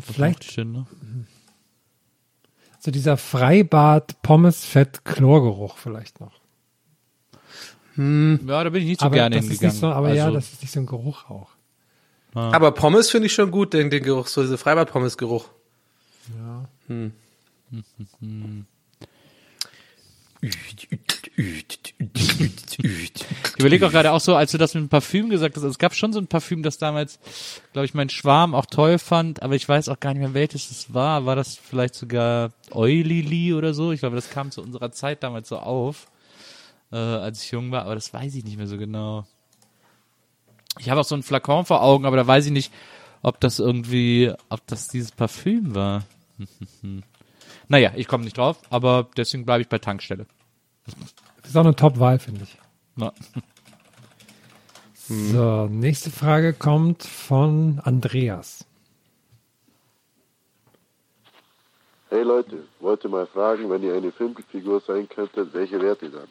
Vielleicht 0.00 0.38
mochte 0.38 0.48
ich 0.48 0.54
denn, 0.54 0.70
ne? 0.70 0.86
so 2.78 2.92
dieser 2.92 3.16
Freibad 3.16 4.22
Pommes 4.22 4.64
Fett 4.64 5.04
Chlorgeruch 5.04 5.76
vielleicht 5.76 6.20
noch. 6.20 6.34
Ja, 7.96 8.62
da 8.62 8.70
bin 8.70 8.82
ich 8.82 8.88
nicht 8.88 9.00
so 9.00 9.06
aber 9.06 9.16
gerne 9.16 9.34
das 9.34 9.46
ist 9.46 9.50
hingegangen. 9.50 9.74
nicht 9.74 9.80
so, 9.80 9.88
aber 9.88 10.14
ja, 10.14 10.26
Also, 10.26 10.36
das 10.36 10.52
ist 10.52 10.62
nicht 10.62 10.72
so 10.72 10.78
ein 10.78 10.86
Geruch 10.86 11.28
auch. 11.28 11.50
Aber 12.32 12.70
Pommes 12.70 13.10
finde 13.10 13.26
ich 13.26 13.32
schon 13.32 13.50
gut, 13.50 13.72
den, 13.72 13.90
den 13.90 14.04
Geruch, 14.04 14.28
so 14.28 14.42
diese 14.42 14.56
Freibad-Pommes-Geruch. 14.56 15.48
Hm. 16.86 17.12
Ich 21.36 21.58
überlege 23.58 23.86
auch 23.86 23.90
gerade 23.90 24.12
auch 24.12 24.20
so, 24.20 24.36
als 24.36 24.52
du 24.52 24.58
das 24.58 24.74
mit 24.74 24.84
dem 24.84 24.88
Parfüm 24.88 25.30
gesagt 25.30 25.56
hast, 25.56 25.62
also 25.62 25.72
es 25.72 25.78
gab 25.78 25.94
schon 25.94 26.12
so 26.12 26.18
ein 26.18 26.26
Parfüm, 26.26 26.62
das 26.62 26.78
damals, 26.78 27.18
glaube 27.72 27.86
ich, 27.86 27.94
mein 27.94 28.08
Schwarm 28.08 28.54
auch 28.54 28.66
toll 28.66 28.98
fand, 28.98 29.42
aber 29.42 29.54
ich 29.54 29.68
weiß 29.68 29.88
auch 29.88 30.00
gar 30.00 30.12
nicht 30.12 30.20
mehr, 30.20 30.34
welches 30.34 30.70
es 30.70 30.94
war. 30.94 31.26
War 31.26 31.36
das 31.36 31.56
vielleicht 31.56 31.94
sogar 31.94 32.52
Eulili 32.70 33.54
oder 33.54 33.74
so? 33.74 33.92
Ich 33.92 34.00
glaube, 34.00 34.16
das 34.16 34.30
kam 34.30 34.50
zu 34.50 34.62
unserer 34.62 34.92
Zeit 34.92 35.22
damals 35.22 35.48
so 35.48 35.58
auf, 35.58 36.06
äh, 36.92 36.96
als 36.96 37.42
ich 37.42 37.50
jung 37.50 37.70
war, 37.70 37.82
aber 37.82 37.94
das 37.94 38.12
weiß 38.12 38.34
ich 38.34 38.44
nicht 38.44 38.56
mehr 38.56 38.66
so 38.66 38.78
genau. 38.78 39.26
Ich 40.78 40.90
habe 40.90 41.00
auch 41.00 41.04
so 41.04 41.14
einen 41.14 41.22
Flakon 41.22 41.64
vor 41.64 41.82
Augen, 41.82 42.04
aber 42.04 42.16
da 42.16 42.26
weiß 42.26 42.46
ich 42.46 42.52
nicht, 42.52 42.72
ob 43.22 43.40
das 43.40 43.58
irgendwie, 43.58 44.32
ob 44.50 44.66
das 44.66 44.88
dieses 44.88 45.12
Parfüm 45.12 45.74
war. 45.74 46.04
naja, 47.68 47.92
ich 47.96 48.06
komme 48.06 48.24
nicht 48.24 48.36
drauf, 48.36 48.58
aber 48.70 49.08
deswegen 49.16 49.46
bleibe 49.46 49.62
ich 49.62 49.68
bei 49.68 49.78
Tankstelle. 49.78 50.26
Das 50.86 51.50
ist 51.50 51.56
auch 51.56 51.64
eine 51.64 51.76
Top-Wahl, 51.76 52.18
finde 52.18 52.44
ich. 52.44 52.58
Na. 52.96 53.12
So, 54.94 55.66
nächste 55.66 56.10
Frage 56.10 56.52
kommt 56.52 57.04
von 57.04 57.80
Andreas. 57.84 58.64
Hey 62.08 62.22
Leute, 62.22 62.64
wollte 62.80 63.08
mal 63.08 63.26
fragen, 63.26 63.68
wenn 63.68 63.82
ihr 63.82 63.94
eine 63.94 64.10
Filmfigur 64.12 64.80
sein 64.80 65.08
könntet, 65.08 65.52
welche 65.54 65.80
wärt 65.80 66.02
ihr 66.02 66.10
dann? 66.10 66.28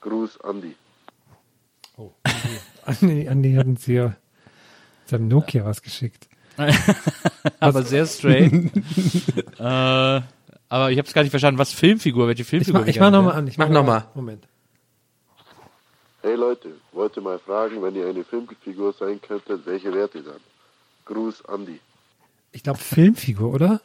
Gruß, 0.00 0.40
Andi. 0.42 0.74
Andi, 2.84 3.28
Andi 3.30 3.54
hat 3.54 3.66
uns 3.66 3.84
hier 3.84 4.16
seinem 5.06 5.28
Nokia 5.28 5.64
was 5.64 5.82
geschickt. 5.82 6.28
aber 7.60 7.82
sehr 7.82 8.06
straight. 8.06 8.52
äh, 9.58 10.20
aber 10.68 10.90
ich 10.90 10.98
habe 10.98 11.06
es 11.06 11.14
gar 11.14 11.22
nicht 11.22 11.30
verstanden. 11.30 11.58
Was 11.58 11.72
Filmfigur? 11.72 12.26
Welche 12.28 12.42
Ich 12.42 12.48
Filmfigur? 12.48 12.80
mach, 12.80 12.86
ich 12.86 12.98
mach 13.00 13.10
nochmal 13.10 13.34
an. 13.34 13.46
Ich 13.46 13.58
Mach 13.58 13.68
noch 13.68 13.84
mal. 13.84 14.08
Moment. 14.14 14.46
Hey 16.22 16.36
Leute, 16.36 16.70
wollte 16.92 17.20
mal 17.20 17.38
fragen, 17.38 17.82
wenn 17.82 17.94
ihr 17.94 18.06
eine 18.06 18.24
Filmfigur 18.24 18.94
sein 18.98 19.20
könntet, 19.20 19.66
welche 19.66 19.92
wärt 19.92 20.14
ihr 20.14 20.22
dann? 20.22 20.40
Gruß, 21.04 21.44
Andi. 21.46 21.80
Ich 22.52 22.62
glaube 22.62 22.78
Filmfigur, 22.78 23.52
oder? 23.52 23.80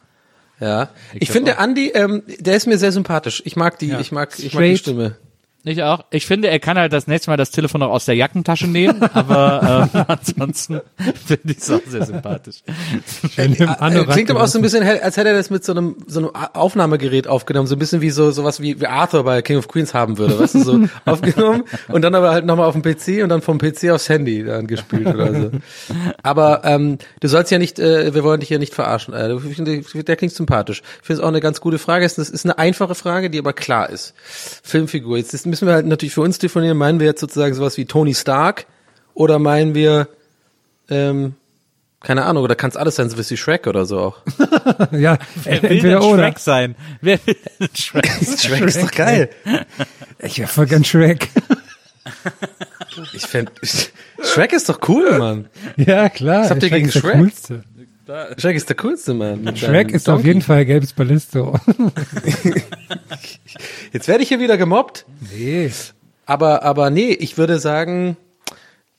Ja. 0.60 0.89
Ich, 1.13 1.20
glaub 1.28 1.32
finde, 1.34 1.52
auch. 1.52 1.56
der 1.58 1.63
Andi, 1.63 1.88
ähm, 1.94 2.24
der 2.28 2.56
ist 2.56 2.65
mir 2.68 2.78
sehr 2.78 2.92
sympathisch. 2.94 3.42
Ich 3.46 3.56
mag 3.58 3.78
die, 3.80 3.88
Ja. 3.89 4.00
ich 4.00 4.12
mag, 4.12 4.38
ich 4.39 4.54
mag 4.54 4.63
die. 4.63 4.78
Stimme. 4.78 5.18
Ich 5.65 5.84
auch. 5.84 6.06
Ich 6.10 6.26
finde, 6.26 6.48
er 6.48 6.60
kann 6.60 6.78
halt 6.78 6.93
das 6.93 7.08
nächste 7.08 7.30
Mal 7.30 7.36
das 7.36 7.52
Telefon 7.52 7.82
noch 7.82 7.89
aus 7.89 8.06
der 8.06 8.15
Jackentasche 8.15 8.67
nehmen, 8.67 9.04
aber 9.04 9.89
ähm, 9.93 10.06
ansonsten 10.08 10.80
finde 11.26 11.52
ich 11.52 11.58
es 11.58 11.69
auch 11.69 11.82
sehr 11.86 12.06
sympathisch. 12.06 12.58
Äh, 13.38 13.63
Anorak 13.63 14.10
klingt 14.10 14.32
aber 14.32 14.43
auch 14.43 14.48
so 14.48 14.60
ein 14.60 14.62
bisschen, 14.62 14.84
als 14.84 15.17
hätte 15.17 15.30
er 15.30 15.36
das 15.36 15.50
mit 15.50 15.63
so 15.63 15.72
einem, 15.72 15.98
so 16.08 16.19
einem 16.19 16.30
Aufnahmegerät 16.54 17.28
aufgenommen, 17.28 17.67
so 17.67 17.76
ein 17.76 17.80
bisschen 17.80 18.02
wie 18.02 18.10
so, 18.10 18.32
sowas 18.32 18.62
wie, 18.62 18.80
wie 18.80 18.88
Arthur 18.88 19.24
bei 19.24 19.41
King 19.41 19.58
of 19.58 19.67
Queens 19.67 19.93
haben 19.93 20.17
würde, 20.17 20.39
weißt 20.39 20.56
du, 20.56 20.63
so 20.63 20.80
aufgenommen 21.06 21.63
und 21.88 22.02
dann 22.02 22.15
aber 22.15 22.32
halt 22.32 22.45
nochmal 22.45 22.67
auf 22.67 22.76
dem 22.80 22.82
PC 22.82 23.24
und 23.24 23.30
dann 23.30 23.41
vom 23.41 23.58
PC 23.58 23.91
aufs 23.91 24.10
Handy 24.10 24.43
dann 24.43 24.67
gespielt 24.67 25.08
oder 25.08 25.34
so. 25.34 25.52
Aber, 26.24 26.62
ähm, 26.65 26.98
du 27.19 27.28
sollst 27.28 27.52
ja 27.52 27.60
nicht, 27.60 27.80
äh, 27.80 28.13
wir 28.13 28.24
wollen 28.24 28.39
dich 28.39 28.50
ja 28.50 28.58
nicht 28.58 28.74
verarschen, 28.74 29.13
äh, 29.13 29.36
der 30.04 30.15
klingt 30.15 30.34
sympathisch. 30.34 30.82
Ich 31.02 31.08
finde 31.08 31.22
es 31.22 31.24
auch 31.24 31.30
eine 31.30 31.41
ganz 31.41 31.62
gute 31.62 31.78
Frage, 31.78 32.06
es 32.06 32.17
ist, 32.17 32.30
ist 32.30 32.45
eine 32.45 32.58
einfache 32.58 32.95
Frage, 32.95 33.30
die 33.30 33.39
aber 33.39 33.54
klar 33.54 33.89
ist. 33.89 34.13
Filmfigur, 34.63 35.17
jetzt 35.17 35.34
ist, 35.34 35.45
müssen 35.50 35.68
wir 35.68 35.74
halt 35.74 35.86
natürlich 35.86 36.14
für 36.14 36.22
uns 36.22 36.40
definieren, 36.40 36.78
meinen 36.78 37.00
wir 37.00 37.08
jetzt 37.08 37.22
sozusagen 37.22 37.54
sowas 37.54 37.78
wie 37.78 37.86
Tony 37.86 38.14
Stark 38.16 38.66
oder 39.14 39.40
meinen 39.40 39.76
wir, 39.76 40.08
ähm, 40.90 41.36
Keine 42.02 42.24
Ahnung, 42.26 42.44
oder 42.44 42.56
kann 42.56 42.70
es 42.70 42.78
alles 42.78 42.96
sein, 42.96 43.10
so 43.10 43.18
wie 43.18 43.38
Shrek 43.38 43.68
oder 43.68 43.86
so 43.86 44.00
auch. 44.00 44.18
ja, 44.92 45.18
Wer 45.44 45.62
will 45.64 45.72
entweder 45.72 46.00
denn 46.00 46.10
oder. 46.10 46.24
Shrek 46.24 46.40
sein? 46.40 46.76
Wer 47.02 47.20
will 47.26 47.36
denn 47.60 47.70
Shrek 47.76 48.06
sein? 48.22 48.38
Shrek 48.38 48.62
ist 48.62 48.82
doch 48.82 48.92
geil. 48.92 49.30
Ich 50.20 50.40
wäre 50.40 50.48
voll 50.48 50.66
gern 50.66 50.84
Shrek. 50.86 51.28
Ich 53.14 53.26
fänd, 53.28 53.52
Shrek 54.24 54.54
ist 54.54 54.70
doch 54.70 54.80
cool, 54.88 55.18
Mann. 55.18 55.50
ja, 55.76 56.10
klar. 56.10 56.44
Was 56.44 56.52
habt 56.52 56.64
ihr 56.64 56.70
Shrek 56.70 56.80
gegen 56.84 56.92
Shrek? 56.92 57.62
Coolste. 58.10 58.41
Shrek 58.41 58.56
ist 58.56 58.69
der 58.69 58.76
coolste, 58.78 59.13
Mann. 59.13 59.56
Shrek 59.56 59.91
ist 59.91 60.10
auf 60.10 60.15
Donkey. 60.15 60.28
jeden 60.28 60.41
Fall 60.41 60.65
gelbes 60.65 60.93
Ballisto. 60.93 61.60
Jetzt 63.93 64.08
werde 64.08 64.24
ich 64.24 64.30
hier 64.30 64.39
wieder 64.39 64.58
gemobbt. 64.58 65.06
nee. 65.32 65.72
Aber, 66.26 66.63
aber 66.63 66.89
nee, 66.91 67.12
ich 67.12 67.38
würde 67.39 67.60
sagen, 67.60 68.15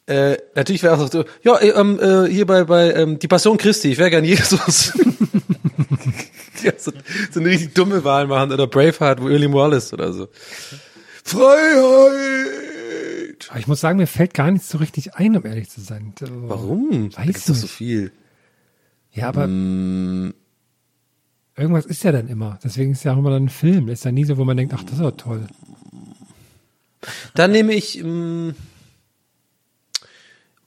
äh, 0.06 0.36
natürlich 0.56 0.82
wäre 0.82 0.98
auch 0.98 1.10
so, 1.10 1.24
ja, 1.42 1.56
äh, 1.58 1.68
ähm, 1.68 2.00
äh, 2.00 2.28
hier 2.28 2.44
bei, 2.44 2.64
bei 2.64 2.92
ähm, 2.92 3.20
die 3.20 3.28
Passion 3.28 3.56
Christi, 3.56 3.92
ich 3.92 3.98
wäre 3.98 4.10
gern 4.10 4.24
Jesus. 4.24 4.92
ja, 6.64 6.72
so, 6.76 6.90
so 7.30 7.38
eine 7.38 7.50
richtig 7.50 7.72
dumme 7.74 8.02
Wahl 8.02 8.26
machen 8.26 8.50
oder 8.52 8.66
Braveheart, 8.66 9.22
William 9.22 9.52
Wallace 9.52 9.92
oder 9.92 10.12
so. 10.12 10.26
Freiheit! 11.22 12.18
Aber 13.48 13.60
ich 13.60 13.68
muss 13.68 13.80
sagen, 13.80 13.98
mir 13.98 14.08
fällt 14.08 14.34
gar 14.34 14.50
nichts 14.50 14.68
so 14.68 14.78
richtig 14.78 15.14
ein, 15.14 15.36
um 15.36 15.46
ehrlich 15.46 15.70
zu 15.70 15.80
sein. 15.80 16.12
Warum? 16.20 17.06
Weiß 17.06 17.14
da 17.14 17.22
gibt's 17.22 17.44
doch 17.44 17.54
so 17.54 17.68
viel. 17.68 18.10
Ja, 19.12 19.28
aber 19.28 19.46
Mm. 19.46 20.32
irgendwas 21.56 21.86
ist 21.86 22.02
ja 22.04 22.12
dann 22.12 22.28
immer. 22.28 22.58
Deswegen 22.62 22.92
ist 22.92 23.04
ja 23.04 23.12
auch 23.14 23.18
immer 23.18 23.30
dann 23.30 23.44
ein 23.44 23.48
Film. 23.48 23.88
Ist 23.88 24.04
ja 24.04 24.12
nie 24.12 24.24
so, 24.24 24.36
wo 24.38 24.44
man 24.44 24.56
denkt, 24.56 24.72
ach, 24.74 24.82
das 24.84 24.94
ist 24.94 25.00
doch 25.00 25.10
toll. 25.16 25.46
Dann 27.34 27.50
nehme 27.50 27.72
ich, 27.74 28.02
mh, 28.02 28.54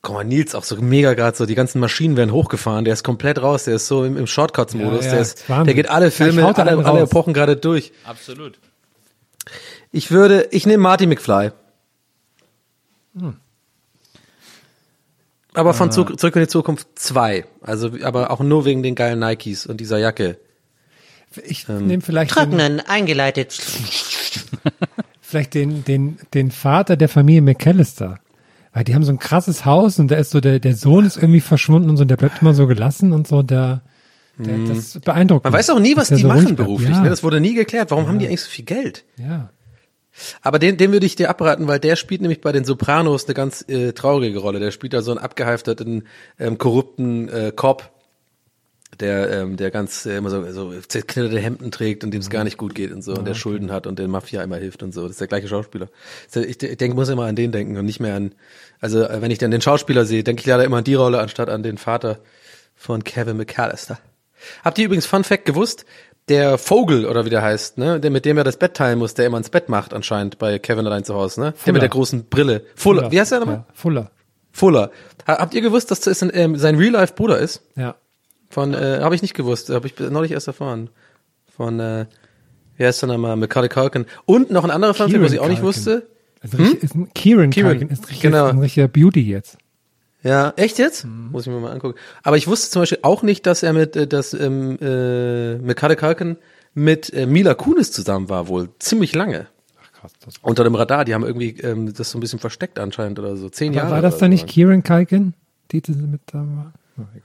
guck 0.01 0.15
mal, 0.15 0.23
Nils 0.23 0.55
auch 0.55 0.63
so 0.63 0.75
mega 0.77 1.13
gerade 1.13 1.37
so, 1.37 1.45
die 1.45 1.55
ganzen 1.55 1.79
Maschinen 1.79 2.17
werden 2.17 2.31
hochgefahren, 2.31 2.83
der 2.85 2.93
ist 2.93 3.03
komplett 3.03 3.41
raus, 3.41 3.63
der 3.65 3.75
ist 3.75 3.87
so 3.87 4.03
im, 4.03 4.17
im 4.17 4.27
Shortcuts-Modus, 4.27 5.05
Ja, 5.05 5.11
ja, 5.11 5.11
der, 5.13 5.21
ist 5.21 5.45
der 5.47 5.73
geht 5.73 5.89
alle 5.89 6.11
Filme, 6.11 6.43
alle, 6.45 6.71
alle 6.71 6.83
raus. 6.83 7.09
Epochen 7.09 7.33
gerade 7.33 7.55
durch. 7.55 7.93
Absolut. 8.03 8.59
Ich 9.91 10.09
würde, 10.11 10.47
ich 10.51 10.65
nehme 10.65 10.81
Marty 10.81 11.05
McFly. 11.07 11.51
Hm. 13.17 13.37
Aber 15.53 15.73
von 15.73 15.91
Zug, 15.91 16.19
Zurück 16.19 16.35
in 16.35 16.41
die 16.41 16.47
Zukunft 16.47 16.87
zwei. 16.95 17.45
Also, 17.61 17.91
aber 18.03 18.31
auch 18.31 18.39
nur 18.39 18.65
wegen 18.65 18.83
den 18.83 18.95
geilen 18.95 19.19
Nikes 19.19 19.65
und 19.65 19.79
dieser 19.79 19.97
Jacke. 19.97 20.37
Ich 21.45 21.67
Ähm, 21.69 21.87
nehme 21.87 22.01
vielleicht, 22.01 22.35
den, 22.35 22.79
eingeleitet. 22.81 23.53
vielleicht 25.21 25.53
den, 25.53 25.83
den, 25.83 26.17
den 26.33 26.51
Vater 26.51 26.95
der 26.95 27.09
Familie 27.09 27.41
McAllister. 27.41 28.19
Weil 28.73 28.83
die 28.83 28.95
haben 28.95 29.03
so 29.03 29.11
ein 29.11 29.19
krasses 29.19 29.65
Haus 29.65 29.99
und 29.99 30.09
da 30.09 30.15
ist 30.15 30.31
so, 30.31 30.39
der, 30.41 30.59
der 30.59 30.75
Sohn 30.75 31.05
ist 31.05 31.17
irgendwie 31.17 31.41
verschwunden 31.41 31.89
und 31.89 31.97
so, 31.97 32.05
der 32.05 32.17
bleibt 32.17 32.41
immer 32.41 32.53
so 32.53 32.65
gelassen 32.65 33.13
und 33.13 33.27
so, 33.27 33.43
der, 33.43 33.81
der 34.39 34.57
das 34.67 34.99
beeindruckt 34.99 35.43
Man 35.43 35.53
mich, 35.53 35.59
weiß 35.59 35.69
auch 35.69 35.79
nie, 35.79 35.95
was 35.95 36.07
die 36.09 36.21
so 36.21 36.27
machen 36.27 36.55
beruflich. 36.55 36.89
Ja, 36.89 37.01
Ne? 37.01 37.09
Das 37.09 37.21
wurde 37.21 37.39
nie 37.39 37.53
geklärt. 37.53 37.91
Warum 37.91 38.07
haben 38.07 38.17
die 38.19 38.27
eigentlich 38.27 38.41
so 38.41 38.49
viel 38.49 38.65
Geld? 38.65 39.05
ja. 39.17 39.49
Aber 40.41 40.59
den, 40.59 40.77
den 40.77 40.91
würde 40.91 41.05
ich 41.05 41.15
dir 41.15 41.29
abraten, 41.29 41.67
weil 41.67 41.79
der 41.79 41.95
spielt 41.95 42.21
nämlich 42.21 42.41
bei 42.41 42.51
den 42.51 42.65
Sopranos 42.65 43.25
eine 43.25 43.33
ganz 43.33 43.65
äh, 43.67 43.93
traurige 43.93 44.39
Rolle. 44.39 44.59
Der 44.59 44.71
spielt 44.71 44.93
da 44.93 45.01
so 45.01 45.11
einen 45.11 45.19
abgehalfterten, 45.19 46.07
ähm, 46.39 46.57
korrupten 46.57 47.29
äh, 47.29 47.51
Cop, 47.55 47.89
der, 48.99 49.31
ähm, 49.41 49.57
der 49.57 49.71
ganz 49.71 50.05
äh, 50.05 50.17
immer 50.17 50.29
so, 50.29 50.51
so 50.51 50.71
zerknitterte 50.87 51.39
Hemden 51.39 51.71
trägt 51.71 52.03
und 52.03 52.11
dem 52.11 52.21
es 52.21 52.29
gar 52.29 52.43
nicht 52.43 52.59
gut 52.59 52.75
geht 52.75 52.91
und 52.91 53.01
so 53.01 53.13
und 53.13 53.25
der 53.25 53.33
Schulden 53.33 53.71
hat 53.71 53.87
und 53.87 53.97
der 53.97 54.07
Mafia 54.07 54.43
immer 54.43 54.57
hilft 54.57 54.83
und 54.83 54.93
so. 54.93 55.01
Das 55.01 55.11
ist 55.11 55.19
der 55.21 55.27
gleiche 55.27 55.47
Schauspieler. 55.47 55.89
Der- 56.35 56.47
Ich, 56.47 56.61
ich 56.61 56.77
denke, 56.77 56.95
muss 56.95 57.09
immer 57.09 57.25
an 57.25 57.35
den 57.35 57.51
denken 57.51 57.75
und 57.77 57.85
nicht 57.85 57.99
mehr 57.99 58.15
an. 58.15 58.35
Also 58.79 59.03
äh, 59.03 59.19
wenn 59.19 59.31
ich 59.31 59.39
dann 59.39 59.49
den 59.49 59.61
Schauspieler 59.61 60.05
sehe, 60.05 60.23
denke 60.23 60.41
ich 60.41 60.45
leider 60.45 60.63
immer 60.63 60.77
an 60.77 60.83
die 60.83 60.93
Rolle 60.93 61.19
anstatt 61.19 61.49
an 61.49 61.63
den 61.63 61.79
Vater 61.79 62.19
von 62.75 63.03
Kevin 63.03 63.37
McAllister. 63.37 63.97
Habt 64.63 64.77
ihr 64.77 64.85
übrigens 64.85 65.07
Fun 65.07 65.23
Fact 65.23 65.45
gewusst? 65.45 65.85
Der 66.29 66.57
Vogel 66.57 67.05
oder 67.05 67.25
wie 67.25 67.29
der 67.29 67.41
heißt, 67.41 67.77
ne, 67.77 67.99
der 67.99 68.09
mit 68.09 68.23
dem 68.23 68.37
er 68.37 68.43
das 68.45 68.55
Bett 68.57 68.75
teilen 68.75 68.97
muss, 68.99 69.13
der 69.13 69.25
immer 69.25 69.37
ins 69.37 69.49
Bett 69.49 69.67
macht 69.67 69.93
anscheinend 69.93 70.37
bei 70.39 70.57
Kevin 70.57 70.85
allein 70.87 71.03
zu 71.03 71.13
Hause, 71.15 71.41
ne? 71.41 71.45
Der 71.51 71.53
Fuller. 71.59 71.73
mit 71.73 71.81
der 71.81 71.89
großen 71.89 72.23
Brille. 72.29 72.63
Fuller. 72.75 73.11
Wie 73.11 73.19
heißt 73.19 73.31
der 73.33 73.39
nochmal? 73.39 73.55
Ja, 73.57 73.65
Fuller. 73.73 74.11
Fuller. 74.51 74.91
Ha- 75.27 75.39
Habt 75.39 75.53
ihr 75.53 75.61
gewusst, 75.61 75.91
dass 75.91 75.99
das 75.99 76.21
ähm, 76.21 76.55
sein 76.57 76.75
Real 76.77 76.93
Life 76.93 77.13
Bruder 77.15 77.39
ist? 77.39 77.61
Ja. 77.75 77.95
Von, 78.49 78.73
äh, 78.73 78.99
habe 79.01 79.15
ich 79.15 79.21
nicht 79.21 79.33
gewusst, 79.33 79.69
habe 79.69 79.87
ich 79.87 79.99
neulich 79.99 80.31
erst 80.31 80.47
erfahren. 80.47 80.89
Von, 81.57 81.79
äh, 81.81 82.05
wie 82.77 82.85
heißt 82.85 83.01
der 83.01 83.09
nochmal? 83.09 83.35
Macaulay 83.35 83.67
Culkin. 83.69 84.05
Und 84.25 84.49
noch 84.49 84.63
ein 84.63 84.71
anderer 84.71 84.93
Fact, 84.93 85.11
was 85.21 85.33
ich 85.33 85.39
auch 85.39 85.47
nicht 85.49 85.61
Culkin. 85.61 85.63
wusste. 85.63 86.07
Also 86.41 86.57
ein, 86.57 87.09
Kieran, 87.13 87.49
Kieran, 87.49 87.71
Culkin 87.71 87.89
ist 87.89 88.03
richtig, 88.05 88.21
genau. 88.21 88.45
ein 88.47 88.59
richtiger 88.59 88.87
Beauty 88.87 89.21
jetzt. 89.21 89.57
Ja, 90.23 90.53
echt 90.55 90.77
jetzt? 90.77 91.03
Mhm. 91.05 91.29
Muss 91.31 91.45
ich 91.45 91.51
mir 91.51 91.59
mal 91.59 91.71
angucken. 91.71 91.99
Aber 92.23 92.37
ich 92.37 92.47
wusste 92.47 92.71
zum 92.71 92.81
Beispiel 92.81 92.99
auch 93.01 93.23
nicht, 93.23 93.45
dass 93.45 93.61
er 93.61 93.73
mit, 93.73 93.95
äh, 93.95 94.07
dass 94.07 94.33
ähm, 94.33 94.77
äh, 94.81 95.57
Macaulay 95.57 95.97
Culkin 95.97 96.37
mit 96.73 97.13
äh, 97.13 97.25
Mila 97.25 97.53
Kunis 97.53 97.91
zusammen 97.91 98.29
war, 98.29 98.47
wohl 98.47 98.69
ziemlich 98.79 99.13
lange. 99.13 99.47
Ach 99.81 99.91
krass. 99.91 100.13
Das 100.25 100.35
Unter 100.41 100.63
dem 100.63 100.75
Radar, 100.75 101.05
die 101.05 101.13
haben 101.13 101.25
irgendwie 101.25 101.59
ähm, 101.59 101.93
das 101.93 102.11
so 102.11 102.17
ein 102.17 102.21
bisschen 102.21 102.39
versteckt 102.39 102.79
anscheinend 102.79 103.19
oder 103.19 103.35
so. 103.35 103.49
Zehn 103.49 103.73
Aber 103.73 103.77
Jahre. 103.77 103.91
war 103.91 104.01
das 104.01 104.17
dann 104.17 104.29
nicht 104.29 104.47
Kieran 104.47 104.83
Culkin, 104.83 105.33
die 105.71 105.83
mit 105.91 106.21
da 106.27 106.39
war? 106.39 106.73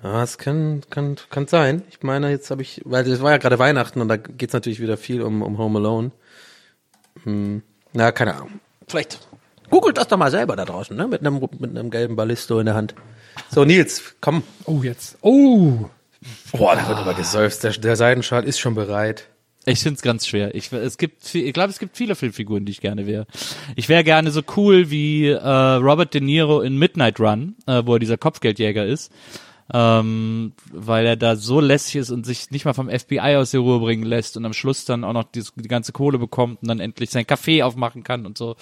Ah, 0.02 0.22
es 0.22 0.38
kann, 0.38 0.80
kann, 0.88 1.16
kann 1.28 1.46
sein. 1.46 1.82
Ich 1.90 2.02
meine, 2.02 2.30
jetzt 2.30 2.50
habe 2.50 2.62
ich, 2.62 2.80
weil 2.84 3.06
es 3.06 3.20
war 3.20 3.32
ja 3.32 3.36
gerade 3.36 3.58
Weihnachten 3.58 4.00
und 4.00 4.08
da 4.08 4.16
geht's 4.16 4.54
natürlich 4.54 4.80
wieder 4.80 4.96
viel 4.96 5.20
um, 5.20 5.42
um 5.42 5.58
Home 5.58 5.78
Alone. 5.78 6.10
Hm, 7.24 7.62
na, 7.92 8.10
keine 8.10 8.34
Ahnung. 8.34 8.60
Vielleicht 8.86 9.20
googelt 9.70 9.96
das 9.98 10.08
doch 10.08 10.16
mal 10.16 10.30
selber 10.30 10.56
da 10.56 10.64
draußen, 10.64 10.96
ne? 10.96 11.06
Mit 11.06 11.20
einem, 11.20 11.40
mit 11.58 11.70
einem 11.70 11.90
gelben 11.90 12.16
Ballisto 12.16 12.58
in 12.60 12.66
der 12.66 12.74
Hand. 12.74 12.94
So, 13.50 13.64
Nils, 13.64 14.14
komm. 14.20 14.42
Oh, 14.64 14.82
jetzt. 14.82 15.16
Oh! 15.22 15.88
Boah, 16.52 16.74
da 16.74 16.88
wird 16.88 16.98
aber 16.98 17.14
gesäuft. 17.14 17.62
Der, 17.62 17.70
der 17.72 17.96
Seidenschal 17.96 18.44
ist 18.44 18.58
schon 18.58 18.74
bereit. 18.74 19.28
Ich 19.66 19.80
find's 19.80 20.02
ganz 20.02 20.26
schwer. 20.26 20.54
Ich, 20.54 20.72
es 20.72 20.96
gibt, 20.96 21.24
viel- 21.24 21.46
ich 21.46 21.52
glaube, 21.52 21.70
es 21.70 21.78
gibt 21.78 21.96
viele 21.96 22.14
Filmfiguren, 22.14 22.64
die 22.64 22.72
ich 22.72 22.80
gerne 22.80 23.06
wäre. 23.06 23.26
Ich 23.76 23.88
wäre 23.88 24.02
gerne 24.02 24.30
so 24.30 24.40
cool 24.56 24.90
wie 24.90 25.26
äh, 25.28 25.38
Robert 25.46 26.14
De 26.14 26.20
Niro 26.22 26.62
in 26.62 26.78
Midnight 26.78 27.20
Run, 27.20 27.54
äh, 27.66 27.82
wo 27.84 27.94
er 27.94 27.98
dieser 27.98 28.16
Kopfgeldjäger 28.16 28.86
ist, 28.86 29.12
ähm, 29.72 30.52
weil 30.72 31.06
er 31.06 31.16
da 31.16 31.36
so 31.36 31.60
lässig 31.60 31.96
ist 31.96 32.10
und 32.10 32.24
sich 32.24 32.50
nicht 32.50 32.64
mal 32.64 32.72
vom 32.72 32.88
FBI 32.88 33.36
aus 33.36 33.50
der 33.50 33.60
Ruhe 33.60 33.80
bringen 33.80 34.04
lässt 34.04 34.36
und 34.36 34.44
am 34.44 34.52
Schluss 34.52 34.84
dann 34.84 35.04
auch 35.04 35.12
noch 35.12 35.24
die, 35.24 35.44
die 35.56 35.68
ganze 35.68 35.92
Kohle 35.92 36.18
bekommt 36.18 36.62
und 36.62 36.68
dann 36.68 36.80
endlich 36.80 37.10
sein 37.10 37.24
Café 37.24 37.62
aufmachen 37.62 38.02
kann 38.02 38.24
und 38.24 38.38
so. 38.38 38.56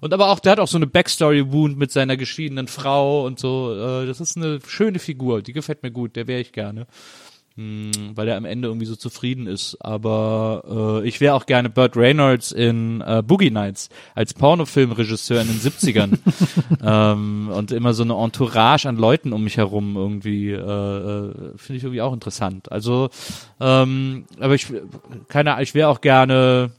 Und 0.00 0.14
aber 0.14 0.28
auch, 0.28 0.38
der 0.38 0.52
hat 0.52 0.60
auch 0.60 0.68
so 0.68 0.78
eine 0.78 0.86
Backstory-Wound 0.86 1.76
mit 1.76 1.90
seiner 1.90 2.16
geschiedenen 2.16 2.68
Frau 2.68 3.26
und 3.26 3.38
so. 3.38 3.74
Äh, 3.74 4.06
das 4.06 4.20
ist 4.20 4.36
eine 4.36 4.60
schöne 4.66 4.98
Figur, 4.98 5.42
die 5.42 5.52
gefällt 5.52 5.82
mir 5.82 5.90
gut, 5.90 6.16
der 6.16 6.26
wäre 6.26 6.40
ich 6.40 6.52
gerne 6.52 6.86
weil 7.56 8.28
er 8.28 8.36
am 8.36 8.44
Ende 8.44 8.68
irgendwie 8.68 8.86
so 8.86 8.96
zufrieden 8.96 9.46
ist. 9.46 9.76
Aber 9.80 11.00
äh, 11.02 11.08
ich 11.08 11.20
wäre 11.20 11.34
auch 11.34 11.46
gerne 11.46 11.68
Burt 11.68 11.96
Reynolds 11.96 12.50
in 12.52 13.02
äh, 13.02 13.22
Boogie 13.24 13.50
Nights 13.50 13.90
als 14.14 14.32
Pornofilmregisseur 14.34 15.40
in 15.40 15.48
den 15.48 15.60
70ern. 15.60 16.18
ähm, 16.82 17.50
und 17.52 17.72
immer 17.72 17.92
so 17.94 18.02
eine 18.04 18.14
Entourage 18.14 18.88
an 18.88 18.96
Leuten 18.96 19.32
um 19.32 19.44
mich 19.44 19.58
herum 19.58 19.96
irgendwie, 19.96 20.50
äh, 20.50 20.56
äh, 20.56 21.32
finde 21.56 21.76
ich 21.76 21.82
irgendwie 21.84 22.00
auch 22.02 22.12
interessant. 22.14 22.72
Also, 22.72 23.10
ähm, 23.60 24.24
aber 24.40 24.54
ich, 24.54 24.66
keine 25.28 25.52
Ahnung, 25.52 25.62
ich 25.62 25.74
wäre 25.74 25.88
auch 25.88 26.00
gerne, 26.00 26.70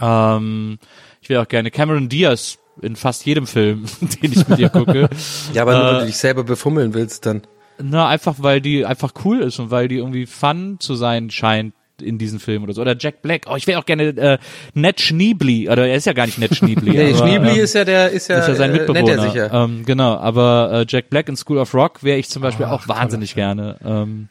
ähm, 0.00 0.78
ich 1.20 1.28
wäre 1.28 1.42
auch 1.42 1.48
gerne 1.48 1.70
Cameron 1.70 2.08
Diaz 2.08 2.58
in 2.82 2.94
fast 2.96 3.24
jedem 3.24 3.46
Film, 3.46 3.86
den 4.22 4.32
ich 4.32 4.46
mit 4.48 4.58
ihr 4.58 4.68
gucke. 4.68 5.08
Ja, 5.54 5.62
aber 5.62 5.72
nur, 5.78 5.86
wenn 5.86 5.96
Äh, 5.96 6.00
du 6.00 6.06
dich 6.06 6.18
selber 6.18 6.44
befummeln 6.44 6.92
willst, 6.94 7.24
dann. 7.26 7.42
Na, 7.82 8.08
einfach 8.08 8.36
weil 8.38 8.60
die 8.60 8.84
einfach 8.84 9.12
cool 9.24 9.40
ist 9.40 9.58
und 9.58 9.70
weil 9.70 9.88
die 9.88 9.96
irgendwie 9.96 10.26
fun 10.26 10.76
zu 10.78 10.94
sein 10.94 11.30
scheint 11.30 11.74
in 12.02 12.18
diesem 12.18 12.40
Film 12.40 12.62
oder 12.62 12.72
so. 12.72 12.82
Oder 12.82 12.96
Jack 12.98 13.22
Black. 13.22 13.42
Oh, 13.50 13.56
ich 13.56 13.66
wäre 13.66 13.80
auch 13.80 13.86
gerne 13.86 14.08
äh, 14.08 14.38
Ned 14.74 15.00
Schneebly. 15.00 15.68
Oder 15.68 15.86
er 15.86 15.96
ist 15.96 16.06
ja 16.06 16.12
gar 16.12 16.26
nicht 16.26 16.38
Ned 16.38 16.54
Schneebly. 16.54 16.90
Nee, 16.96 17.14
aber, 17.14 17.26
Schneebly 17.26 17.58
ähm, 17.58 17.64
ist 17.64 17.74
ja 17.74 17.84
der, 17.84 18.10
ist 18.10 18.28
ja, 18.28 18.38
ist 18.38 18.48
ja 18.48 18.54
sein 18.54 18.70
äh, 18.70 18.78
Mitbewohner. 18.78 19.34
er. 19.34 19.52
Ähm, 19.52 19.84
genau, 19.84 20.16
aber 20.16 20.70
äh, 20.72 20.86
Jack 20.88 21.10
Black 21.10 21.28
in 21.28 21.36
School 21.36 21.58
of 21.58 21.74
Rock 21.74 22.02
wäre 22.02 22.18
ich 22.18 22.28
zum 22.28 22.42
Beispiel 22.42 22.66
Ach, 22.66 22.72
auch 22.72 22.88
wahnsinnig 22.88 23.34
gerne. 23.34 23.76
Ähm, 23.84 24.28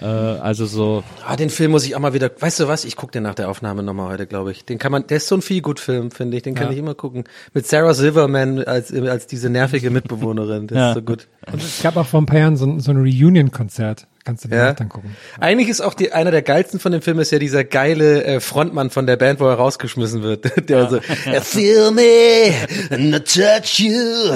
äh, 0.00 0.04
also 0.04 0.66
so, 0.66 1.02
Ah, 1.26 1.36
den 1.36 1.50
Film 1.50 1.70
muss 1.72 1.84
ich 1.86 1.94
auch 1.96 2.00
mal 2.00 2.12
wieder, 2.14 2.30
weißt 2.38 2.60
du 2.60 2.68
was, 2.68 2.84
ich 2.84 2.96
gucke 2.96 3.12
den 3.12 3.22
nach 3.22 3.34
der 3.34 3.48
Aufnahme 3.48 3.82
nochmal 3.82 4.10
heute, 4.10 4.26
glaube 4.26 4.52
ich. 4.52 4.64
Den 4.64 4.78
kann 4.78 4.92
man, 4.92 5.06
der 5.06 5.16
ist 5.18 5.28
so 5.28 5.34
ein 5.36 5.42
viel 5.42 5.62
gut 5.62 5.80
Film, 5.80 6.10
finde 6.10 6.36
ich, 6.36 6.42
den 6.42 6.54
kann 6.54 6.66
Ja. 6.66 6.72
ich 6.72 6.78
immer 6.78 6.94
gucken. 6.94 7.24
Mit 7.54 7.66
Sarah 7.66 7.94
Silverman 7.94 8.62
als, 8.64 8.92
als 8.92 9.26
diese 9.26 9.50
nervige 9.50 9.90
Mitbewohnerin, 9.90 10.66
das 10.66 10.76
Ja. 10.76 10.88
ist 10.90 10.94
so 10.96 11.02
gut. 11.02 11.28
Und 11.50 11.62
es 11.62 11.82
gab 11.82 11.96
auch 11.96 12.06
vor 12.06 12.20
ein 12.20 12.26
paar 12.26 12.38
Jahren 12.38 12.56
so, 12.56 12.78
so 12.78 12.90
ein 12.90 12.96
Reunion-Konzert. 12.98 14.06
Kannst 14.26 14.44
du 14.44 14.48
dir 14.48 14.56
Ja. 14.56 14.72
dann 14.72 14.88
gucken. 14.88 15.16
Eigentlich 15.38 15.68
ist 15.68 15.80
auch 15.80 15.94
die, 15.94 16.12
einer 16.12 16.32
der 16.32 16.42
geilsten 16.42 16.80
von 16.80 16.90
dem 16.90 17.00
Film 17.00 17.20
ist 17.20 17.30
ja 17.30 17.38
dieser 17.38 17.62
geile 17.62 18.24
äh, 18.24 18.40
Frontmann 18.40 18.90
von 18.90 19.06
der 19.06 19.16
Band, 19.16 19.38
wo 19.38 19.46
er 19.46 19.54
rausgeschmissen 19.54 20.22
wird. 20.24 20.50
Der 20.68 20.90
so, 20.90 20.96
"I 20.96 21.40
feel 21.42 21.92
me, 21.92 22.52
and 22.90 23.14
I 23.14 23.20
touch 23.20 23.78
you, 23.78 24.32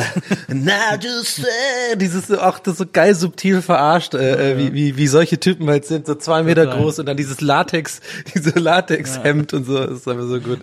and 0.49 0.69
I 0.69 0.95
just 1.03 1.37
say, 1.37 1.97
dieses 1.97 2.31
auch 2.31 2.61
das 2.61 2.79
so 2.79 2.85
geil 2.91 3.17
subtil 3.17 3.63
verarscht, 3.63 4.15
äh, 4.15 4.53
äh, 4.53 4.59
wie, 4.59 4.73
wie, 4.75 4.97
wie 4.97 5.07
solche 5.09 5.41
Typen 5.41 5.69
halt 5.69 5.85
sind, 5.87 6.07
so 6.07 6.15
zwei 6.15 6.45
Meter 6.45 6.67
groß 6.69 7.01
und 7.01 7.07
dann 7.07 7.17
dieses 7.17 7.41
Latex, 7.41 8.01
diese 8.35 8.59
Latexhemd 8.61 9.53
und 9.55 9.65
so, 9.67 9.77
das 9.87 9.99
ist 9.99 10.09
einfach 10.09 10.29
so 10.29 10.39
gut. 10.41 10.61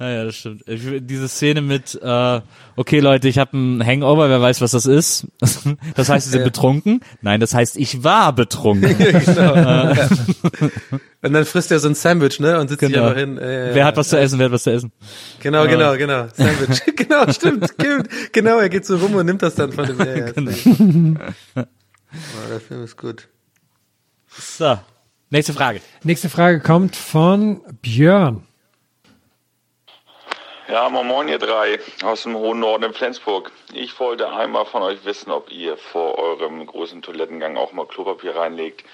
Ja, 0.00 0.08
ja, 0.08 0.24
das 0.24 0.36
stimmt. 0.36 0.66
Ich, 0.66 0.80
diese 1.02 1.28
Szene 1.28 1.60
mit, 1.60 1.94
äh, 2.02 2.40
okay 2.74 3.00
Leute, 3.00 3.28
ich 3.28 3.38
habe 3.38 3.52
einen 3.52 3.84
Hangover, 3.86 4.30
wer 4.30 4.40
weiß, 4.40 4.62
was 4.62 4.70
das 4.70 4.86
ist. 4.86 5.26
Das 5.94 6.08
heißt, 6.08 6.24
sie 6.24 6.30
sind 6.30 6.40
Ja. 6.40 6.44
betrunken? 6.46 7.00
Nein, 7.20 7.38
das 7.38 7.52
heißt, 7.52 7.76
ich 7.76 8.02
war 8.02 8.34
betrunken. 8.34 8.96
genau. 8.98 9.92
Und 11.22 11.32
dann 11.34 11.44
frisst 11.44 11.70
er 11.70 11.80
so 11.80 11.88
ein 11.88 11.94
Sandwich, 11.94 12.40
ne? 12.40 12.58
Und 12.58 12.68
sitzt 12.68 12.80
sich 12.80 12.90
Genau. 12.92 13.08
einfach 13.08 13.18
hin. 13.20 13.36
Äh, 13.36 13.74
Wer 13.74 13.84
hat 13.84 13.98
was 13.98 14.08
zu 14.08 14.18
essen, 14.18 14.38
wer 14.38 14.46
hat 14.46 14.52
was 14.52 14.62
zu 14.62 14.70
essen. 14.72 14.90
Genau, 15.40 15.66
genau, 15.66 15.94
genau. 15.98 16.28
Sandwich. 16.32 16.80
genau, 16.96 17.30
stimmt, 17.30 17.70
stimmt. 17.74 18.08
Genau, 18.32 18.58
er 18.58 18.70
geht 18.70 18.86
so 18.86 18.96
rum 18.96 19.14
und 19.16 19.26
nimmt 19.26 19.42
das 19.42 19.54
dann 19.54 19.70
von 19.72 19.86
dem. 19.86 19.98
Ja, 19.98 20.16
ja, 20.16 20.30
Genau. 20.32 20.50
oh, 21.56 22.48
der 22.50 22.60
Film 22.60 22.84
ist 22.84 22.96
gut. 22.96 23.28
So, 24.30 24.78
nächste 25.28 25.52
Frage. 25.52 25.82
Nächste 26.04 26.30
Frage 26.30 26.60
kommt 26.60 26.96
von 26.96 27.60
Björn. 27.82 28.44
Ja, 30.70 30.88
moin 30.88 31.06
moin 31.06 31.26
ihr 31.26 31.38
drei 31.38 31.80
aus 32.04 32.22
dem 32.22 32.36
hohen 32.36 32.60
Norden 32.60 32.84
in 32.84 32.92
Flensburg. 32.92 33.50
Ich 33.72 33.98
wollte 33.98 34.30
einmal 34.30 34.66
von 34.66 34.82
euch 34.82 35.04
wissen, 35.04 35.32
ob 35.32 35.50
ihr 35.50 35.76
vor 35.76 36.16
eurem 36.16 36.64
großen 36.64 37.02
Toilettengang 37.02 37.56
auch 37.56 37.72
mal 37.72 37.86
Klopapier 37.86 38.36
reinlegt, 38.36 38.84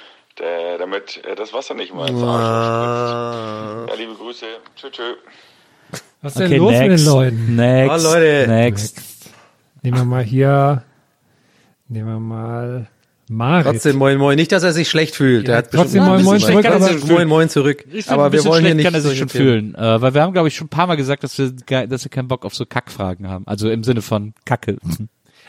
äh, 0.41 0.79
damit 0.79 1.23
äh, 1.27 1.35
das 1.35 1.53
Wasser 1.53 1.75
nicht 1.75 1.93
mal 1.93 2.09
ins 2.09 2.23
Arschloch 2.23 3.85
spritzt. 3.85 3.91
Ja, 3.91 3.95
liebe 3.95 4.15
Grüße. 4.15 4.47
Tschö, 4.75 4.91
tschö. 4.91 5.15
Was 6.23 6.37
ist 6.37 6.51
denn 6.51 6.59
los 6.59 6.73
mit 6.73 6.99
den 6.99 7.05
Leuten? 7.05 7.57
Next. 7.57 8.07
Oh, 8.07 8.09
Leute. 8.09 8.45
Next. 8.49 9.01
Nehmen 9.83 9.99
wir 9.99 10.05
mal 10.07 10.23
hier, 10.23 10.83
nehmen 11.89 12.09
wir 12.09 12.19
mal 12.19 12.87
Marit. 13.29 13.67
Trotzdem 13.67 13.97
moin 13.97 14.19
moin. 14.19 14.37
Nicht, 14.37 14.53
dass 14.53 14.63
er 14.63 14.73
sich 14.73 14.89
schlecht 14.89 15.17
fühlt. 15.17 15.49
Ja, 15.49 15.55
er 15.55 15.59
hat 15.59 15.71
trotzdem 15.73 16.05
bestimmt- 16.05 16.07
moin, 16.07 16.25
moin 16.25 16.41
zurück, 16.41 16.65
er 16.65 16.75
aber- 16.77 16.85
sich 16.87 17.07
moin 17.07 17.29
moin 17.29 17.49
zurück. 17.49 17.85
Ich 17.93 18.09
Aber 18.11 18.33
wir 18.33 18.45
wollen 18.45 18.65
hier 18.65 18.75
nicht 18.75 18.85
kann 18.85 18.95
er 18.95 19.01
sich 19.01 19.19
schon 19.19 19.29
fühlen. 19.29 19.75
Äh, 19.75 20.01
weil 20.01 20.15
wir 20.15 20.23
haben, 20.23 20.33
glaube 20.33 20.49
ich, 20.49 20.55
schon 20.55 20.67
ein 20.67 20.71
paar 20.71 20.87
Mal 20.87 20.97
gesagt, 20.97 21.25
dass 21.25 21.37
wir, 21.39 21.51
dass 21.89 22.05
wir 22.05 22.11
keinen 22.11 22.29
Bock 22.29 22.45
auf 22.45 22.55
so 22.55 22.65
Kackfragen 22.67 23.29
haben. 23.29 23.47
Also 23.47 23.69
im 23.69 23.83
Sinne 23.83 24.03
von 24.03 24.33
Kacke. 24.45 24.77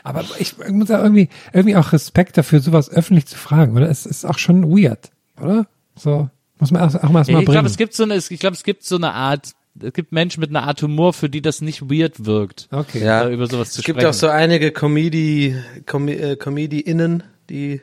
Aber 0.04 0.24
ich 0.38 0.54
muss 0.70 0.88
ja 0.88 1.02
irgendwie, 1.02 1.28
irgendwie 1.52 1.76
auch 1.76 1.92
Respekt 1.92 2.36
dafür, 2.38 2.60
sowas 2.60 2.90
öffentlich 2.90 3.26
zu 3.26 3.36
fragen, 3.36 3.76
oder? 3.76 3.88
Es 3.90 4.06
ist 4.06 4.24
auch 4.24 4.38
schon 4.38 4.70
weird, 4.70 5.10
oder? 5.40 5.66
So, 5.96 6.30
muss 6.58 6.70
man 6.70 6.82
auch, 6.82 6.94
auch 7.02 7.10
mal 7.10 7.20
erst 7.20 7.30
mal 7.30 7.40
ich 7.40 7.44
bringen. 7.44 7.52
glaube, 7.52 7.68
es 7.68 7.76
gibt 7.76 7.94
so 7.94 8.04
eine, 8.04 8.16
ich 8.16 8.38
glaube, 8.40 8.54
es 8.54 8.62
gibt 8.64 8.84
so 8.84 8.96
eine 8.96 9.12
Art, 9.12 9.50
es 9.80 9.92
gibt 9.92 10.12
Menschen 10.12 10.40
mit 10.40 10.50
einer 10.50 10.62
Art 10.64 10.80
Humor, 10.82 11.12
für 11.12 11.28
die 11.28 11.42
das 11.42 11.60
nicht 11.60 11.82
weird 11.90 12.24
wirkt, 12.26 12.68
okay. 12.70 13.04
Ja. 13.04 13.24
äh, 13.28 13.34
über 13.34 13.46
sowas 13.48 13.72
zu 13.72 13.80
Es 13.80 13.84
gibt 13.84 13.98
sprechen. 13.98 14.10
auch 14.10 14.14
so 14.14 14.28
einige 14.28 14.70
Comedy, 14.72 15.56
Com 15.86 16.08
äh, 16.08 16.36
Comedy-Innen, 16.36 17.22
die, 17.48 17.80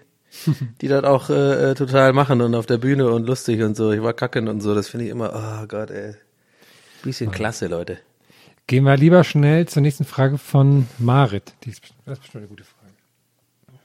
die 0.82 0.88
das 0.88 1.04
auch 1.04 1.30
äh, 1.30 1.72
äh, 1.72 1.76
total 1.76 2.14
machen 2.14 2.42
und 2.42 2.56
auf 2.56 2.66
der 2.66 2.78
Bühne 2.78 3.10
und 3.10 3.26
lustig 3.26 3.62
und 3.62 3.76
so. 3.76 3.92
Ich 3.92 4.02
war 4.02 4.14
kacken 4.14 4.48
und 4.48 4.62
so. 4.62 4.76
Das 4.76 4.90
finde 4.90 5.06
ich 5.06 5.12
immer, 5.12 5.32
oh 5.34 5.68
Gott, 5.68 5.92
ey. 5.92 6.16
Bisschen 7.04 7.32
klasse, 7.32 7.68
Leute. 7.68 8.00
Gehen 8.68 8.84
wir 8.84 8.98
lieber 8.98 9.24
schnell 9.24 9.68
zur 9.68 9.84
nächsten 9.84 10.06
Frage 10.06 10.38
von 10.38 10.88
Marit. 10.98 11.54
Die 11.64 11.70
ist, 11.70 11.84
das 12.06 12.18
ist 12.18 12.22
bestimmt 12.22 12.44
eine 12.44 12.48
gute 12.48 12.64
Frage. 12.64 12.94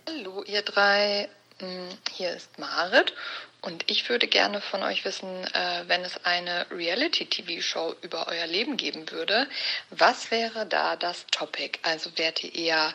Hallo 0.09 0.43
ihr 0.45 0.63
drei, 0.63 1.29
Hm, 1.61 1.89
hier 2.11 2.31
ist 2.31 2.59
Marit 2.59 3.13
und 3.61 3.85
ich 3.91 4.09
würde 4.09 4.27
gerne 4.27 4.63
von 4.63 4.83
euch 4.83 5.05
wissen, 5.05 5.29
äh, 5.29 5.85
wenn 5.89 6.01
es 6.03 6.25
eine 6.25 6.67
Reality-TV-Show 6.71 7.97
über 8.01 8.29
euer 8.29 8.47
Leben 8.47 8.79
geben 8.79 9.11
würde, 9.11 9.47
was 9.91 10.31
wäre 10.31 10.65
da 10.65 10.97
das 10.97 11.27
Topic? 11.31 11.79
Also 11.83 12.17
wärt 12.17 12.43
ihr 12.43 12.55
eher 12.55 12.95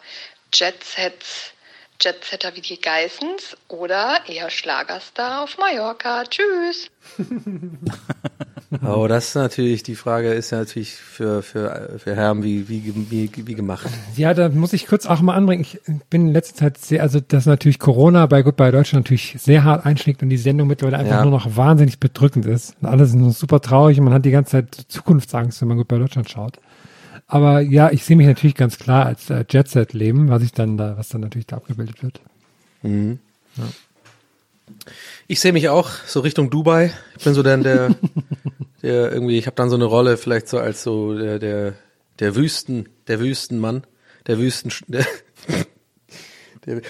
Jet-Sets, 0.52 1.52
Jet-Setter 2.02 2.56
wie 2.56 2.62
die 2.62 2.80
Geissens 2.80 3.56
oder 3.68 4.18
eher 4.28 4.50
Schlagerstar 4.50 5.44
auf 5.44 5.58
Mallorca? 5.58 6.24
Tschüss! 6.24 6.90
Oh, 8.84 9.08
das 9.08 9.28
ist 9.30 9.36
natürlich, 9.36 9.84
die 9.84 9.96
Frage 9.96 10.34
ist 10.34 10.52
ja 10.52 10.58
natürlich 10.58 10.96
für, 10.96 11.42
für, 11.44 11.98
für 11.98 12.16
Herren 12.16 12.44
wie, 12.44 12.68
wie, 12.68 12.94
wie, 13.10 13.30
wie 13.48 13.54
gemacht. 13.56 13.86
Ja, 14.18 14.34
da 14.34 14.50
muss 14.50 14.74
ich 14.74 14.88
kurz 14.88 15.06
auch 15.06 15.22
mal 15.22 15.36
anbringen. 15.36 15.62
Ich 15.62 15.80
bin 16.10 16.28
in 16.28 16.34
letzter 16.34 16.56
Zeit 16.56 16.78
sehr, 16.80 17.02
also 17.02 17.20
dass 17.22 17.46
natürlich 17.46 17.80
Corona 17.80 18.26
bei 18.26 18.42
Goodbye 18.42 18.72
Deutschland 18.72 19.06
natürlich 19.06 19.36
sehr 19.40 19.64
hart 19.64 19.86
einschlägt 19.86 20.24
und 20.24 20.30
die 20.30 20.38
Sendung 20.38 20.68
mittlerweile 20.68 20.98
einfach 20.98 21.18
Ja. 21.18 21.22
nur 21.24 21.32
noch 21.32 21.56
wahnsinnig 21.56 22.00
bedrückend 22.00 22.48
ist. 22.48 22.76
Und 22.82 22.88
alle 22.90 23.06
sind 23.06 23.24
so 23.24 23.30
super 23.30 23.62
traurig 23.62 23.98
und 24.00 24.06
man 24.06 24.14
hat 24.14 24.26
die 24.26 24.32
ganze 24.32 24.52
Zeit 24.54 24.76
Zukunftsangst, 24.90 25.62
wenn 25.62 25.68
man 25.70 25.78
Goodbye 25.78 26.00
Deutschland 26.00 26.30
schaut. 26.30 26.58
Aber 27.28 27.60
ja, 27.62 27.92
ich 27.92 28.04
sehe 28.04 28.16
mich 28.16 28.28
natürlich 28.28 28.56
ganz 28.56 28.78
klar 28.78 29.06
als 29.06 29.30
äh, 29.30 29.44
Jet-Set 29.50 29.94
leben, 29.94 30.30
was 30.30 30.44
ich 30.44 30.52
dann 30.52 30.78
da, 30.78 30.98
was 30.98 31.10
dann 31.10 31.22
natürlich 31.22 31.48
da 31.48 31.58
abgebildet 31.58 32.04
wird. 32.04 32.22
Ich 35.28 35.40
sehe 35.40 35.54
mich 35.54 35.70
auch 35.70 35.90
so 36.06 36.20
Richtung 36.20 36.50
Dubai. 36.50 36.94
Ich 37.18 37.24
bin 37.24 37.34
so 37.34 37.42
dann 37.42 37.64
der, 37.64 37.96
der 38.84 39.12
irgendwie, 39.12 39.38
ich 39.38 39.48
habe 39.48 39.56
dann 39.56 39.70
so 39.70 39.76
eine 39.76 39.86
Rolle 39.86 40.18
vielleicht 40.18 40.48
so 40.48 40.60
als 40.60 40.84
so 40.84 41.18
der, 41.18 41.40
der, 41.40 41.74
der 42.20 42.36
Wüsten, 42.36 42.90
der 43.08 43.20
Wüstenmann, 43.20 43.86
der 44.28 44.38
Wüsten, 44.38 44.72
der, 44.88 45.06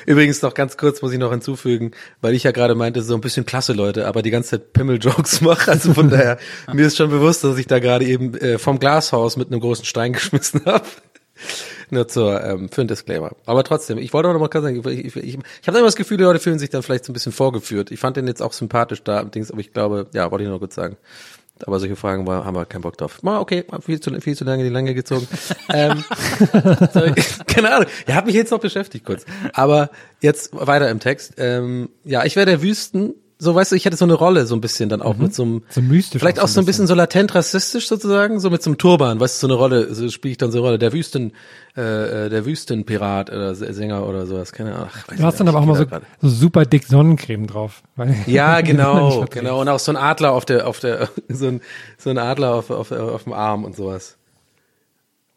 übrigens 0.05 0.41
noch 0.41 0.53
ganz 0.53 0.77
kurz 0.77 1.01
muss 1.01 1.11
ich 1.11 1.19
noch 1.19 1.31
hinzufügen, 1.31 1.91
weil 2.21 2.33
ich 2.33 2.43
ja 2.43 2.51
gerade 2.51 2.75
meinte, 2.75 3.01
so 3.01 3.15
ein 3.15 3.21
bisschen 3.21 3.45
klasse 3.45 3.73
Leute, 3.73 4.07
aber 4.07 4.21
die 4.21 4.31
ganze 4.31 4.51
Zeit 4.51 4.73
Pimmel-Jokes 4.73 5.41
mache. 5.41 5.71
Also 5.71 5.93
von 5.93 6.09
daher, 6.09 6.37
mir 6.73 6.87
ist 6.87 6.97
schon 6.97 7.09
bewusst, 7.09 7.43
dass 7.43 7.57
ich 7.57 7.67
da 7.67 7.79
gerade 7.79 8.05
eben 8.05 8.35
äh, 8.35 8.57
vom 8.57 8.79
Glashaus 8.79 9.37
mit 9.37 9.51
einem 9.51 9.59
großen 9.59 9.85
Stein 9.85 10.13
geschmissen 10.13 10.61
habe. 10.65 10.85
Nur 11.89 12.07
zur, 12.07 12.43
ähm, 12.43 12.69
für 12.69 12.81
ein 12.81 12.87
Disclaimer. 12.87 13.31
Aber 13.45 13.63
trotzdem, 13.63 13.97
ich 13.97 14.13
wollte 14.13 14.29
auch 14.29 14.33
noch 14.33 14.39
mal 14.39 14.49
sagen, 14.51 14.81
ich, 14.85 15.05
ich, 15.05 15.15
ich, 15.15 15.37
ich 15.61 15.67
habe 15.67 15.77
immer 15.77 15.87
das 15.87 15.95
Gefühl, 15.95 16.17
die 16.17 16.23
Leute 16.23 16.39
fühlen 16.39 16.59
sich 16.59 16.69
dann 16.69 16.81
vielleicht 16.81 17.05
so 17.05 17.11
ein 17.11 17.13
bisschen 17.13 17.31
vorgeführt. 17.31 17.91
Ich 17.91 17.99
fand 17.99 18.17
den 18.17 18.27
jetzt 18.27 18.41
auch 18.41 18.53
sympathisch 18.53 19.03
da, 19.03 19.23
Dings, 19.23 19.51
aber 19.51 19.59
ich 19.59 19.73
glaube, 19.73 20.07
ja, 20.13 20.31
wollte 20.31 20.45
ich 20.45 20.49
noch 20.49 20.59
kurz 20.59 20.75
sagen. 20.75 20.97
Aber 21.63 21.79
solche 21.79 21.95
Fragen 21.95 22.27
war, 22.27 22.43
haben 22.43 22.55
wir 22.55 22.65
keinen 22.65 22.81
Bock 22.81 22.97
drauf. 22.97 23.23
Mal, 23.23 23.39
okay, 23.39 23.63
viel 23.81 23.99
zu, 24.01 24.11
viel 24.19 24.35
zu 24.35 24.43
lange 24.43 24.63
die 24.63 24.69
Länge 24.69 24.93
gezogen. 24.93 25.27
ähm, 25.73 26.03
sorry, 26.91 27.13
keine 27.47 27.73
Ahnung. 27.73 27.87
Ja, 28.07 28.15
hat 28.15 28.25
mich 28.25 28.35
jetzt 28.35 28.51
noch 28.51 28.59
beschäftigt 28.59 29.05
kurz. 29.05 29.25
Aber 29.53 29.89
jetzt 30.21 30.49
weiter 30.53 30.89
im 30.89 30.99
Text. 30.99 31.35
Ähm, 31.37 31.89
ja, 32.03 32.25
ich 32.25 32.35
wäre 32.35 32.45
der 32.45 32.61
Wüsten, 32.61 33.13
so 33.37 33.53
weißt 33.53 33.71
du, 33.71 33.75
ich 33.75 33.83
hätte 33.85 33.97
so 33.97 34.05
eine 34.05 34.13
Rolle 34.13 34.45
so 34.45 34.55
ein 34.55 34.61
bisschen 34.61 34.87
dann 34.89 35.01
auch 35.01 35.17
mit 35.17 35.35
so 35.35 35.43
einem, 35.43 35.63
So 35.69 35.81
mystisch. 35.81 36.21
vielleicht 36.21 36.39
auch 36.39 36.47
so 36.47 36.59
ein 36.61 36.65
bisschen 36.65 36.87
so 36.87 36.93
latent 36.95 37.35
rassistisch 37.35 37.87
sozusagen, 37.87 38.39
so 38.39 38.49
mit 38.49 38.63
so 38.63 38.69
einem 38.69 38.77
Turban, 38.77 39.19
weißt 39.19 39.35
du, 39.43 39.47
so 39.47 39.53
eine 39.53 39.59
Rolle, 39.59 39.93
so 39.93 40.09
spiele 40.09 40.31
ich 40.31 40.37
dann 40.37 40.51
so 40.51 40.59
eine 40.59 40.67
Rolle, 40.67 40.79
der 40.79 40.93
Wüsten, 40.93 41.33
äh, 41.75 42.25
äh, 42.25 42.29
der 42.29 42.45
Wüstenpirat 42.45 43.29
oder 43.29 43.53
Sänger 43.55 44.07
oder 44.07 44.25
sowas, 44.25 44.51
keine 44.53 44.75
Ahnung. 44.75 44.89
Ach, 44.93 45.07
Du 45.15 45.23
hast 45.23 45.39
dann 45.39 45.47
aber 45.49 45.59
auch 45.59 45.65
mal 45.65 45.75
so, 45.75 45.85
so 46.21 46.29
super 46.29 46.65
dick 46.65 46.85
Sonnencreme 46.85 47.47
drauf. 47.47 47.83
Ja, 48.27 48.61
genau, 48.61 49.25
genau. 49.29 49.61
Und 49.61 49.67
auch 49.69 49.79
so 49.79 49.91
ein 49.91 49.97
Adler 49.97 50.31
auf 50.31 50.45
der, 50.45 50.67
auf 50.67 50.79
der, 50.79 51.09
so 51.29 51.47
ein, 51.47 51.61
so 51.97 52.09
ein 52.09 52.17
Adler 52.17 52.53
auf, 52.55 52.69
auf, 52.69 52.91
auf 52.91 53.23
dem 53.23 53.33
Arm 53.33 53.65
und 53.65 53.75
sowas. 53.75 54.17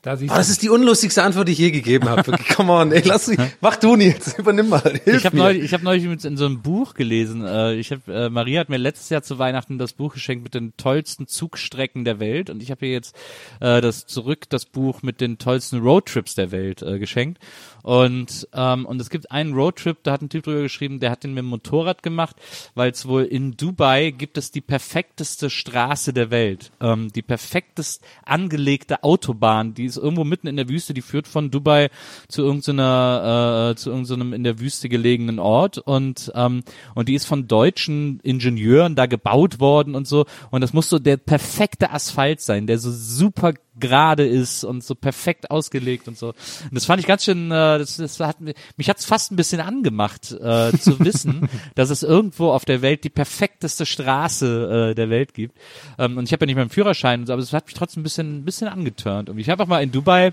Da 0.03 0.15
Oh, 0.15 0.27
das 0.27 0.49
ist 0.49 0.63
die 0.63 0.69
unlustigste 0.69 1.25
Antwort, 1.25 1.49
die 1.49 1.53
ich 1.53 1.59
je 1.59 1.71
gegeben 1.73 2.09
habe. 2.09 2.31
Come 2.55 2.73
on, 2.73 2.93
ey, 2.93 3.03
lass 3.05 3.27
mich, 3.27 3.39
mach 3.61 3.75
du 3.75 3.97
nie 3.97 4.07
jetzt, 4.07 4.39
übernimm 4.39 4.69
mal, 4.69 4.81
hilf 4.81 5.19
Ich 5.19 5.27
habe 5.27 5.37
neulich, 5.37 5.65
ich 5.65 5.75
hab 5.75 5.83
neulich 5.83 6.05
in 6.05 6.37
so 6.37 6.47
einem 6.47 6.63
Buch 6.63 6.95
gelesen. 6.95 7.45
Äh, 7.45 7.75
ich 7.75 7.91
hab, 7.91 8.07
äh, 8.07 8.31
Maria 8.31 8.61
hat 8.61 8.69
mir 8.69 8.77
letztes 8.77 9.09
Jahr 9.09 9.23
zu 9.23 9.41
Weihnachten 9.41 9.77
das 9.77 9.95
Buch 9.95 10.15
geschenkt 10.15 10.45
mit 10.45 10.55
den 10.55 10.73
tollsten 10.77 11.27
Zugstrecken 11.27 12.05
der 12.05 12.21
Welt 12.21 12.49
und 12.49 12.63
ich 12.63 12.71
habe 12.71 12.87
ihr 12.87 12.93
jetzt 12.93 13.17
äh, 13.59 13.81
das 13.81 14.07
zurück 14.07 14.49
das 14.49 14.67
Buch 14.67 15.03
mit 15.03 15.21
den 15.21 15.39
tollsten 15.39 15.81
Roadtrips 15.81 16.37
der 16.37 16.53
Welt 16.53 16.83
äh, 16.83 17.01
geschenkt. 17.01 17.39
Und 17.83 18.49
ähm, 18.53 18.87
und 18.87 19.01
es 19.01 19.11
gibt 19.11 19.33
einen 19.33 19.55
Roadtrip, 19.55 19.99
da 20.03 20.13
hat 20.13 20.23
ein 20.23 20.29
Typ 20.29 20.45
drüber 20.45 20.63
geschrieben, 20.63 21.01
der 21.01 21.11
hat 21.11 21.25
den 21.25 21.35
mit 21.35 21.43
dem 21.43 21.47
Motorrad 21.47 22.03
gemacht, 22.03 22.37
weil 22.75 22.91
es 22.93 23.09
wohl 23.09 23.25
in 23.25 23.57
Dubai 23.57 24.11
gibt 24.11 24.39
es 24.39 24.53
die 24.53 24.61
perfekteste 24.61 25.51
Straße 25.51 26.13
der 26.13 26.31
Welt, 26.31 26.71
ähm, 26.81 27.11
die 27.13 27.23
perfektest 27.23 28.05
angelegte 28.25 29.03
Autobahn, 29.03 29.75
die 29.75 29.88
ist 29.89 29.97
irgendwo 29.97 30.25
mitten 30.25 30.47
in 30.47 30.57
der 30.57 30.69
Wüste, 30.69 30.95
die 30.95 31.03
führt 31.03 31.27
von 31.27 31.51
Dubai 31.51 31.91
zu 32.29 32.43
irgendeiner 32.43 33.71
äh, 33.73 33.77
zu 33.77 33.91
irgendeinem 33.91 34.33
in 34.33 34.45
der 34.45 34.61
Wüste 34.61 34.89
gelegenen 34.89 35.39
Ort 35.39 35.79
und 35.79 36.31
ähm, 36.35 36.63
und 36.95 37.09
die 37.09 37.15
ist 37.15 37.27
von 37.27 37.49
deutschen 37.49 38.21
Ingenieuren 38.21 38.95
da 38.95 39.07
gebaut 39.07 39.61
worden 39.61 39.95
und 39.95 40.07
so. 40.07 40.27
Und 40.51 40.61
das 40.61 40.73
muss 40.73 40.89
so 40.89 40.99
der 40.99 41.17
perfekte 41.17 41.91
Asphalt 41.91 42.41
sein, 42.41 42.67
der 42.67 42.79
so 42.79 42.91
super 42.91 43.55
gerade 43.81 44.27
ist 44.27 44.65
und 44.65 44.85
so 44.85 44.95
perfekt 44.95 45.51
ausgelegt 45.51 46.09
und 46.09 46.19
so. 46.19 46.29
Und 46.29 46.75
das 46.75 46.85
fand 46.85 47.01
ich 47.01 47.07
ganz 47.07 47.25
schön, 47.25 47.51
äh, 47.51 47.79
das, 47.79 47.97
das 47.97 48.21
hat 48.21 48.37
mich 48.41 48.89
hat's 48.89 49.05
fast 49.05 49.33
ein 49.33 49.37
bisschen 49.37 49.61
angemacht, 49.61 50.33
äh, 50.33 50.73
zu 50.79 50.99
wissen, 51.05 51.49
dass 51.75 51.91
es 51.91 52.03
irgendwo 52.03 52.51
auf 52.51 52.65
der 52.65 52.83
Welt 52.83 53.05
die 53.05 53.11
perfekteste 53.11 53.87
Straße 53.87 54.91
äh, 54.91 54.95
der 54.95 55.11
Welt 55.11 55.35
gibt. 55.35 55.57
Ähm, 55.99 56.17
und 56.19 56.25
ich 56.25 56.33
habe 56.33 56.45
ja 56.45 56.47
nicht 56.47 56.57
mal 56.57 56.63
einen 56.63 56.71
Führerschein, 56.71 57.29
aber 57.31 57.43
es 57.43 57.53
hat 57.53 57.67
mich 57.67 57.75
trotzdem 57.75 58.01
ein 58.01 58.05
bisschen, 58.05 58.39
ein 58.39 58.45
bisschen 58.45 58.69
angeturnt. 58.69 59.31
Und 59.31 59.39
ich 59.39 59.51
habe 59.51 59.63
auch 59.63 59.69
mal 59.69 59.83
in 59.83 59.93
Dubai 59.93 60.33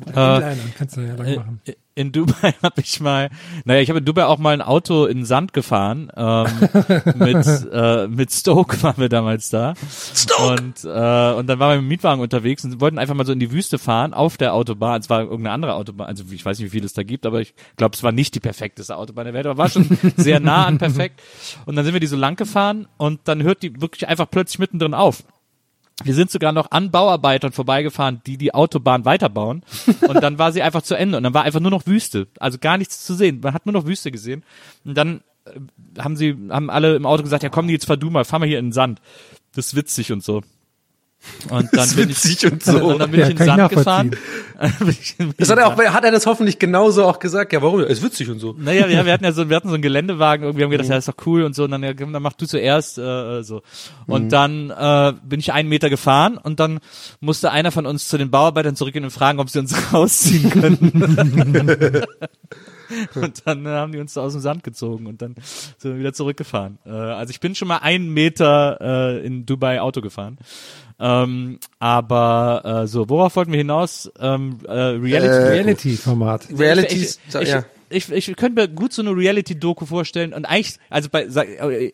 Inliner, 0.00 0.56
kannst 0.76 0.96
du 0.96 1.00
ja 1.00 1.14
lang 1.14 1.26
äh, 1.26 1.36
machen. 1.36 1.60
in 1.94 2.12
Dubai 2.12 2.54
habe 2.62 2.80
ich 2.80 3.00
mal, 3.00 3.30
naja, 3.64 3.80
ich 3.80 3.88
habe 3.88 4.00
in 4.00 4.04
Dubai 4.04 4.26
auch 4.26 4.38
mal 4.38 4.52
ein 4.52 4.62
Auto 4.62 5.06
in 5.06 5.18
den 5.18 5.24
Sand 5.24 5.52
gefahren. 5.52 6.10
Ähm, 6.16 6.46
mit, 7.16 7.46
äh, 7.72 8.06
mit 8.08 8.32
Stoke 8.32 8.82
waren 8.82 8.98
wir 8.98 9.08
damals 9.08 9.50
da. 9.50 9.74
Stoke! 10.14 10.62
Und, 10.62 10.84
äh, 10.84 11.32
und 11.34 11.46
dann 11.46 11.58
waren 11.58 11.70
wir 11.70 11.76
mit 11.76 11.82
dem 11.82 11.88
Mietwagen 11.88 12.20
unterwegs 12.20 12.64
und 12.64 12.80
wollten 12.80 12.98
einfach 12.98 13.14
mal 13.14 13.26
so 13.26 13.32
in 13.32 13.40
die 13.40 13.52
Wüste 13.52 13.78
fahren 13.78 14.14
auf 14.14 14.36
der 14.36 14.54
Autobahn. 14.54 15.00
Es 15.00 15.10
war 15.10 15.20
irgendeine 15.20 15.52
andere 15.52 15.74
Autobahn, 15.74 16.06
also 16.06 16.24
ich 16.30 16.44
weiß 16.44 16.58
nicht, 16.58 16.66
wie 16.66 16.78
viel 16.78 16.84
es 16.84 16.92
da 16.92 17.02
gibt, 17.02 17.26
aber 17.26 17.40
ich 17.40 17.54
glaube, 17.76 17.94
es 17.94 18.02
war 18.02 18.12
nicht 18.12 18.34
die 18.34 18.40
perfekteste 18.40 18.96
Autobahn 18.96 19.24
der 19.24 19.34
Welt, 19.34 19.46
aber 19.46 19.58
war 19.58 19.68
schon 19.68 19.88
sehr 20.16 20.40
nah 20.40 20.66
an 20.66 20.78
perfekt. 20.78 21.22
Und 21.64 21.76
dann 21.76 21.84
sind 21.84 21.94
wir 21.94 22.00
die 22.00 22.06
so 22.06 22.16
lang 22.16 22.36
gefahren 22.36 22.86
und 22.96 23.20
dann 23.24 23.42
hört 23.42 23.62
die 23.62 23.80
wirklich 23.80 24.08
einfach 24.08 24.30
plötzlich 24.30 24.58
mittendrin 24.58 24.94
auf. 24.94 25.24
Wir 26.04 26.14
sind 26.14 26.30
sogar 26.30 26.52
noch 26.52 26.70
an 26.70 26.90
Bauarbeitern 26.90 27.52
vorbeigefahren, 27.52 28.20
die 28.26 28.36
die 28.36 28.52
Autobahn 28.52 29.04
weiterbauen. 29.04 29.62
Und 30.08 30.22
dann 30.22 30.38
war 30.38 30.52
sie 30.52 30.62
einfach 30.62 30.82
zu 30.82 30.94
Ende. 30.94 31.16
Und 31.16 31.22
dann 31.22 31.34
war 31.34 31.44
einfach 31.44 31.60
nur 31.60 31.70
noch 31.70 31.86
Wüste. 31.86 32.28
Also 32.38 32.58
gar 32.58 32.76
nichts 32.76 33.04
zu 33.04 33.14
sehen. 33.14 33.40
Man 33.42 33.54
hat 33.54 33.64
nur 33.64 33.72
noch 33.72 33.86
Wüste 33.86 34.10
gesehen. 34.10 34.44
Und 34.84 34.96
dann 34.96 35.22
äh, 35.46 35.58
haben 35.98 36.16
sie, 36.16 36.36
haben 36.50 36.68
alle 36.68 36.96
im 36.96 37.06
Auto 37.06 37.22
gesagt, 37.22 37.42
ja 37.42 37.48
komm, 37.48 37.70
jetzt 37.70 37.86
fahr 37.86 37.96
du 37.96 38.10
mal, 38.10 38.24
fahr 38.24 38.40
mal 38.40 38.48
hier 38.48 38.58
in 38.58 38.66
den 38.66 38.72
Sand. 38.72 39.00
Das 39.54 39.68
ist 39.68 39.76
witzig 39.76 40.12
und 40.12 40.22
so. 40.22 40.42
Und 41.50 41.68
dann 41.76 41.88
bin 41.90 42.10
ich, 42.10 42.46
und 42.50 42.62
so. 42.64 42.84
und 42.84 42.98
dann 42.98 43.10
bin 43.10 43.20
Ja, 43.20 43.26
ich 43.26 43.30
in 43.32 43.36
den 43.36 43.46
Sand 43.46 43.70
gefahren. 43.70 44.10
Das 45.38 45.50
hat 45.50 45.58
er 45.58 45.66
auch, 45.68 45.76
hat 45.78 46.04
er 46.04 46.10
das 46.10 46.26
hoffentlich 46.26 46.58
genauso 46.58 47.04
auch 47.04 47.18
gesagt? 47.18 47.52
Ja, 47.52 47.62
warum? 47.62 47.80
Ist 47.80 48.02
witzig 48.02 48.28
und 48.30 48.38
so. 48.40 48.54
Naja, 48.58 48.86
ja, 48.86 49.04
wir 49.04 49.12
hatten 49.14 49.24
ja 49.24 49.32
so, 49.32 49.48
wir 49.48 49.56
hatten 49.56 49.68
so 49.68 49.74
einen 49.74 49.82
Geländewagen, 49.82 50.44
irgendwie 50.44 50.64
haben 50.64 50.70
wir 50.70 50.78
gedacht, 50.78 50.90
ja, 50.90 50.96
ist 50.98 51.08
doch 51.08 51.26
cool 51.26 51.42
und 51.44 51.54
so, 51.54 51.64
und 51.64 51.70
dann, 51.70 51.82
ja, 51.82 51.94
komm, 51.94 52.12
dann 52.12 52.22
mach 52.22 52.32
du 52.32 52.46
zuerst, 52.46 52.98
äh, 52.98 53.42
so. 53.42 53.62
Und 54.06 54.24
Mhm. 54.24 54.28
dann, 54.30 54.70
äh, 54.70 55.12
bin 55.24 55.40
ich 55.40 55.52
einen 55.52 55.68
Meter 55.68 55.90
gefahren 55.90 56.38
und 56.38 56.58
dann 56.58 56.80
musste 57.20 57.50
einer 57.52 57.70
von 57.70 57.86
uns 57.86 58.08
zu 58.08 58.18
den 58.18 58.30
Bauarbeitern 58.30 58.76
zurückgehen 58.76 59.04
und 59.04 59.10
fragen, 59.10 59.38
ob 59.38 59.50
sie 59.50 59.58
uns 59.58 59.74
rausziehen 59.92 60.50
können. 60.50 62.02
und 63.14 63.42
dann 63.44 63.66
äh, 63.66 63.68
haben 63.70 63.92
die 63.92 63.98
uns 63.98 64.14
da 64.14 64.20
aus 64.22 64.32
dem 64.32 64.40
Sand 64.40 64.62
gezogen 64.62 65.06
und 65.06 65.20
dann 65.22 65.34
sind 65.78 65.92
wir 65.92 65.98
wieder 65.98 66.12
zurückgefahren. 66.12 66.78
Äh, 66.86 66.90
also 66.90 67.30
ich 67.30 67.40
bin 67.40 67.54
schon 67.54 67.68
mal 67.68 67.78
einen 67.78 68.08
Meter, 68.12 68.78
äh, 68.80 69.26
in 69.26 69.44
Dubai 69.46 69.80
Auto 69.80 70.00
gefahren. 70.00 70.38
Ähm, 70.98 71.58
aber 71.78 72.82
äh, 72.84 72.86
so, 72.86 73.08
worauf 73.08 73.36
wollten 73.36 73.52
wir 73.52 73.58
hinaus? 73.58 74.10
Ähm, 74.18 74.58
äh, 74.66 74.72
Reality. 74.72 75.34
Äh, 75.34 75.48
Reality-Format. 75.48 76.48
Realities, 76.56 77.20
ich, 77.28 77.34
ich, 77.34 77.48
ja. 77.48 77.64
Ich, 77.90 78.10
ich 78.10 78.26
könnte 78.36 78.60
mir 78.60 78.68
gut 78.68 78.92
so 78.92 79.02
eine 79.02 79.10
Reality-Doku 79.10 79.86
vorstellen 79.86 80.32
und 80.32 80.44
eigentlich, 80.44 80.78
also 80.90 81.08
bei, 81.10 81.26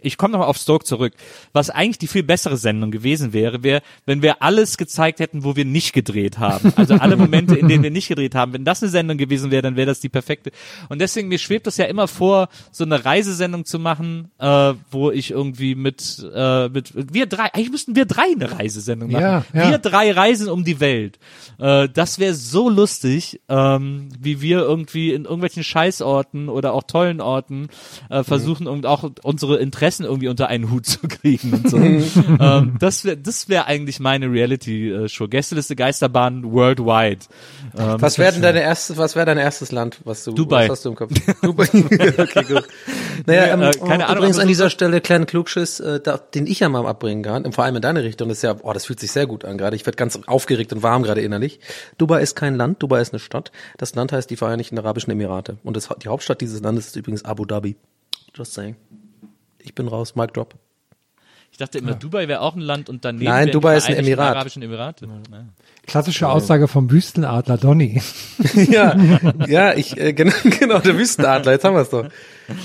ich 0.02 0.16
komme 0.16 0.32
nochmal 0.32 0.48
auf 0.48 0.56
Stoke 0.56 0.84
zurück, 0.84 1.12
was 1.52 1.70
eigentlich 1.70 1.98
die 1.98 2.06
viel 2.06 2.22
bessere 2.22 2.56
Sendung 2.56 2.90
gewesen 2.90 3.32
wäre, 3.32 3.62
wäre, 3.62 3.82
wenn 4.06 4.22
wir 4.22 4.42
alles 4.42 4.76
gezeigt 4.76 5.20
hätten, 5.20 5.44
wo 5.44 5.56
wir 5.56 5.64
nicht 5.64 5.92
gedreht 5.92 6.38
haben. 6.38 6.72
Also 6.76 6.94
alle 6.94 7.16
Momente, 7.16 7.54
in 7.54 7.68
denen 7.68 7.82
wir 7.82 7.90
nicht 7.90 8.08
gedreht 8.08 8.34
haben. 8.34 8.52
Wenn 8.52 8.64
das 8.64 8.82
eine 8.82 8.90
Sendung 8.90 9.18
gewesen 9.18 9.50
wäre, 9.50 9.62
dann 9.62 9.76
wäre 9.76 9.86
das 9.86 10.00
die 10.00 10.08
perfekte. 10.08 10.50
Und 10.88 11.00
deswegen, 11.00 11.28
mir 11.28 11.38
schwebt 11.38 11.66
das 11.66 11.76
ja 11.76 11.84
immer 11.86 12.08
vor, 12.08 12.48
so 12.70 12.84
eine 12.84 13.04
Reisesendung 13.04 13.64
zu 13.64 13.78
machen, 13.78 14.30
äh, 14.38 14.74
wo 14.90 15.10
ich 15.10 15.30
irgendwie 15.30 15.74
mit, 15.74 16.24
äh, 16.34 16.68
mit, 16.68 16.92
wir 16.94 17.26
drei, 17.26 17.52
eigentlich 17.52 17.70
müssten 17.70 17.96
wir 17.96 18.06
drei 18.06 18.32
eine 18.34 18.58
Reisesendung 18.58 19.10
machen. 19.10 19.22
Ja, 19.22 19.44
ja. 19.52 19.70
Wir 19.70 19.78
drei 19.78 20.12
reisen 20.12 20.48
um 20.48 20.64
die 20.64 20.80
Welt. 20.80 21.18
Äh, 21.58 21.88
das 21.88 22.18
wäre 22.18 22.34
so 22.34 22.68
lustig, 22.68 23.40
ähm, 23.48 24.08
wie 24.18 24.40
wir 24.40 24.60
irgendwie 24.60 25.12
in 25.12 25.24
irgendwelchen 25.24 25.64
Scheißorten 25.82 26.48
oder 26.48 26.72
auch 26.74 26.84
tollen 26.84 27.20
Orten 27.20 27.68
äh, 28.08 28.22
versuchen 28.22 28.66
und 28.66 28.86
auch 28.86 29.10
unsere 29.22 29.56
Interessen 29.56 30.04
irgendwie 30.04 30.28
unter 30.28 30.48
einen 30.48 30.70
Hut 30.70 30.86
zu 30.86 31.00
kriegen 31.08 31.52
und 31.52 31.68
so. 31.68 31.76
ähm, 32.40 32.76
das 32.78 33.04
wäre 33.04 33.16
das 33.16 33.48
wäre 33.48 33.66
eigentlich 33.66 34.00
meine 34.00 34.30
Reality-Show. 34.30 35.28
Gästeliste 35.28 35.76
Geisterbahn 35.76 36.52
worldwide. 36.52 37.26
Ähm, 37.76 37.96
Was 38.00 38.18
wäre 38.18 38.32
denn 38.32 38.42
deine 38.42 38.62
erste, 38.62 38.96
was 38.96 39.16
wäre 39.16 39.26
dein 39.26 39.38
erstes 39.38 39.72
Land, 39.72 40.00
was 40.04 40.24
du, 40.24 40.32
Dubai. 40.32 40.64
was 40.64 40.78
hast 40.78 40.84
du 40.84 40.90
im 40.90 40.94
Kopf? 40.94 41.12
Dubai. 41.42 41.68
okay, 42.18 42.44
gut. 42.44 42.68
Naja, 43.26 43.46
ähm, 43.54 43.62
äh, 43.62 43.70
keine 43.72 44.06
Ahnung, 44.06 44.18
übrigens 44.18 44.38
an 44.38 44.48
dieser 44.48 44.70
Stelle 44.70 45.00
kleinen 45.00 45.26
Klugschiss, 45.26 45.80
äh, 45.80 46.00
da, 46.00 46.16
den 46.16 46.46
ich 46.46 46.60
ja 46.60 46.68
mal 46.68 46.86
abbringen 46.86 47.22
kann, 47.22 47.44
und 47.44 47.54
vor 47.54 47.64
allem 47.64 47.76
in 47.76 47.82
deine 47.82 48.02
Richtung, 48.02 48.28
das 48.28 48.38
ist 48.38 48.42
ja, 48.42 48.56
oh, 48.62 48.72
das 48.72 48.86
fühlt 48.86 49.00
sich 49.00 49.12
sehr 49.12 49.26
gut 49.26 49.44
an 49.44 49.58
gerade. 49.58 49.76
Ich 49.76 49.86
werde 49.86 49.96
ganz 49.96 50.18
aufgeregt 50.26 50.72
und 50.72 50.82
warm 50.82 51.02
gerade 51.02 51.20
innerlich. 51.20 51.60
Dubai 51.98 52.20
ist 52.22 52.36
kein 52.36 52.54
Land, 52.54 52.82
Dubai 52.82 53.00
ist 53.00 53.12
eine 53.12 53.20
Stadt. 53.20 53.52
Das 53.78 53.94
Land 53.94 54.12
heißt 54.12 54.30
die 54.30 54.36
Vereinigten 54.36 54.78
Arabischen 54.78 55.10
Emirate. 55.10 55.56
Und 55.64 55.71
das, 55.76 55.88
die 56.02 56.08
Hauptstadt 56.08 56.40
dieses 56.40 56.60
Landes 56.60 56.88
ist 56.88 56.96
übrigens 56.96 57.24
Abu 57.24 57.44
Dhabi. 57.44 57.76
Just 58.34 58.54
saying. 58.54 58.76
Ich 59.58 59.74
bin 59.74 59.88
raus, 59.88 60.14
Mic 60.16 60.32
Drop. 60.32 60.54
Ich 61.52 61.58
dachte 61.58 61.78
immer, 61.78 61.92
Dubai 61.92 62.28
wäre 62.28 62.40
auch 62.40 62.56
ein 62.56 62.62
Land 62.62 62.88
und 62.88 63.04
daneben 63.04 63.26
Nein, 63.26 63.50
Dubai 63.50 63.76
ist 63.76 63.86
ein 63.86 63.96
Emirat. 63.96 64.36
Arabischen 64.36 64.62
Emirate. 64.62 65.04
Ja. 65.04 65.44
Klassische 65.86 66.30
Aussage 66.30 66.66
vom 66.66 66.90
Wüstenadler 66.90 67.58
Donny. 67.58 68.00
ja, 68.54 68.96
ja, 69.46 69.74
ich 69.74 69.98
äh, 69.98 70.14
genau, 70.14 70.32
genau 70.44 70.78
der 70.78 70.96
Wüstenadler. 70.96 71.52
Jetzt 71.52 71.64
haben 71.64 71.74
wir 71.74 71.82
es 71.82 71.90
doch. 71.90 72.08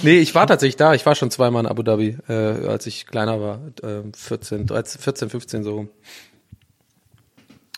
Nee, 0.03 0.19
ich 0.19 0.33
war 0.35 0.47
tatsächlich 0.47 0.77
da. 0.77 0.93
Ich 0.93 1.05
war 1.05 1.15
schon 1.15 1.31
zweimal 1.31 1.65
in 1.65 1.69
Abu 1.69 1.83
Dhabi, 1.83 2.17
äh, 2.29 2.33
als 2.33 2.87
ich 2.87 3.07
kleiner 3.07 3.41
war, 3.41 3.59
äh, 3.83 4.03
14, 4.15 4.67
13, 4.67 5.01
14, 5.01 5.29
15 5.31 5.63
so. 5.65 5.73
rum. 5.75 5.89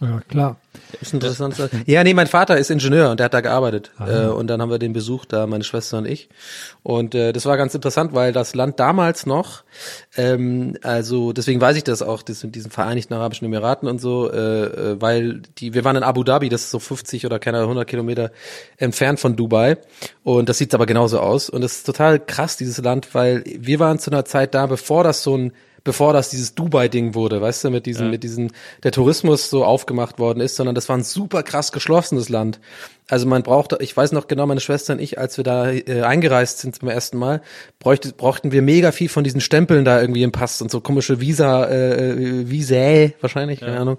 Ja, 0.01 0.21
klar. 0.27 0.57
Ist 1.01 1.13
interessant. 1.13 1.55
Ja, 1.85 2.03
nee, 2.03 2.13
mein 2.13 2.27
Vater 2.27 2.57
ist 2.57 2.71
Ingenieur 2.71 3.11
und 3.11 3.19
der 3.19 3.25
hat 3.25 3.33
da 3.33 3.41
gearbeitet. 3.41 3.91
Äh, 3.99 4.25
und 4.25 4.47
dann 4.47 4.61
haben 4.61 4.71
wir 4.71 4.79
den 4.79 4.93
besucht, 4.93 5.31
da 5.31 5.45
meine 5.45 5.63
Schwester 5.63 5.99
und 5.99 6.05
ich. 6.05 6.29
Und 6.83 7.13
äh, 7.13 7.31
das 7.31 7.45
war 7.45 7.57
ganz 7.57 7.75
interessant, 7.75 8.13
weil 8.13 8.33
das 8.33 8.55
Land 8.55 8.79
damals 8.79 9.25
noch, 9.25 9.63
ähm, 10.17 10.77
also 10.81 11.31
deswegen 11.31 11.61
weiß 11.61 11.77
ich 11.77 11.83
das 11.83 12.01
auch, 12.01 12.21
das 12.23 12.43
mit 12.43 12.55
diesen 12.55 12.71
Vereinigten 12.71 13.13
Arabischen 13.13 13.45
Emiraten 13.45 13.87
und 13.87 13.99
so, 13.99 14.31
äh, 14.31 14.37
äh, 14.37 15.01
weil 15.01 15.41
die, 15.57 15.73
wir 15.73 15.83
waren 15.83 15.95
in 15.95 16.03
Abu 16.03 16.23
Dhabi, 16.23 16.49
das 16.49 16.63
ist 16.63 16.71
so 16.71 16.79
50 16.79 17.25
oder 17.25 17.39
keine 17.39 17.57
Ahnung, 17.57 17.71
100 17.71 17.87
Kilometer 17.87 18.31
entfernt 18.77 19.19
von 19.19 19.35
Dubai. 19.35 19.77
Und 20.23 20.49
das 20.49 20.57
sieht 20.57 20.73
aber 20.73 20.85
genauso 20.85 21.19
aus. 21.19 21.49
Und 21.49 21.61
das 21.61 21.77
ist 21.77 21.83
total 21.85 22.19
krass, 22.19 22.57
dieses 22.57 22.79
Land, 22.79 23.13
weil 23.13 23.43
wir 23.45 23.79
waren 23.79 23.99
zu 23.99 24.11
einer 24.11 24.25
Zeit 24.25 24.53
da, 24.55 24.65
bevor 24.65 25.03
das 25.03 25.23
so 25.23 25.37
ein 25.37 25.53
bevor 25.83 26.13
das 26.13 26.29
dieses 26.29 26.55
Dubai-Ding 26.55 27.15
wurde, 27.15 27.41
weißt 27.41 27.63
du, 27.63 27.69
mit 27.69 27.85
diesen, 27.85 28.09
mit 28.09 28.23
diesen, 28.23 28.51
der 28.83 28.91
Tourismus 28.91 29.49
so 29.49 29.65
aufgemacht 29.65 30.19
worden 30.19 30.41
ist, 30.41 30.55
sondern 30.55 30.75
das 30.75 30.89
war 30.89 30.97
ein 30.97 31.03
super 31.03 31.43
krass 31.43 31.71
geschlossenes 31.71 32.29
Land. 32.29 32.59
Also 33.09 33.25
man 33.27 33.41
brauchte, 33.41 33.77
ich 33.81 33.97
weiß 33.97 34.11
noch 34.11 34.27
genau, 34.27 34.45
meine 34.45 34.59
Schwester 34.59 34.93
und 34.93 35.01
ich, 35.01 35.17
als 35.17 35.37
wir 35.37 35.43
da 35.43 35.71
äh, 35.71 36.03
eingereist 36.03 36.59
sind 36.59 36.75
zum 36.75 36.89
ersten 36.89 37.17
Mal, 37.17 37.41
bräuchte, 37.79 38.13
brauchten 38.13 38.51
wir 38.51 38.61
mega 38.61 38.91
viel 38.91 39.09
von 39.09 39.23
diesen 39.23 39.41
Stempeln 39.41 39.83
da 39.83 39.99
irgendwie 39.99 40.21
im 40.21 40.31
Pass 40.31 40.61
und 40.61 40.69
so 40.69 40.79
komische 40.79 41.19
Visa, 41.19 41.67
äh, 41.67 42.49
Visa 42.49 43.09
wahrscheinlich, 43.19 43.61
keine 43.61 43.79
Ahnung. 43.79 43.97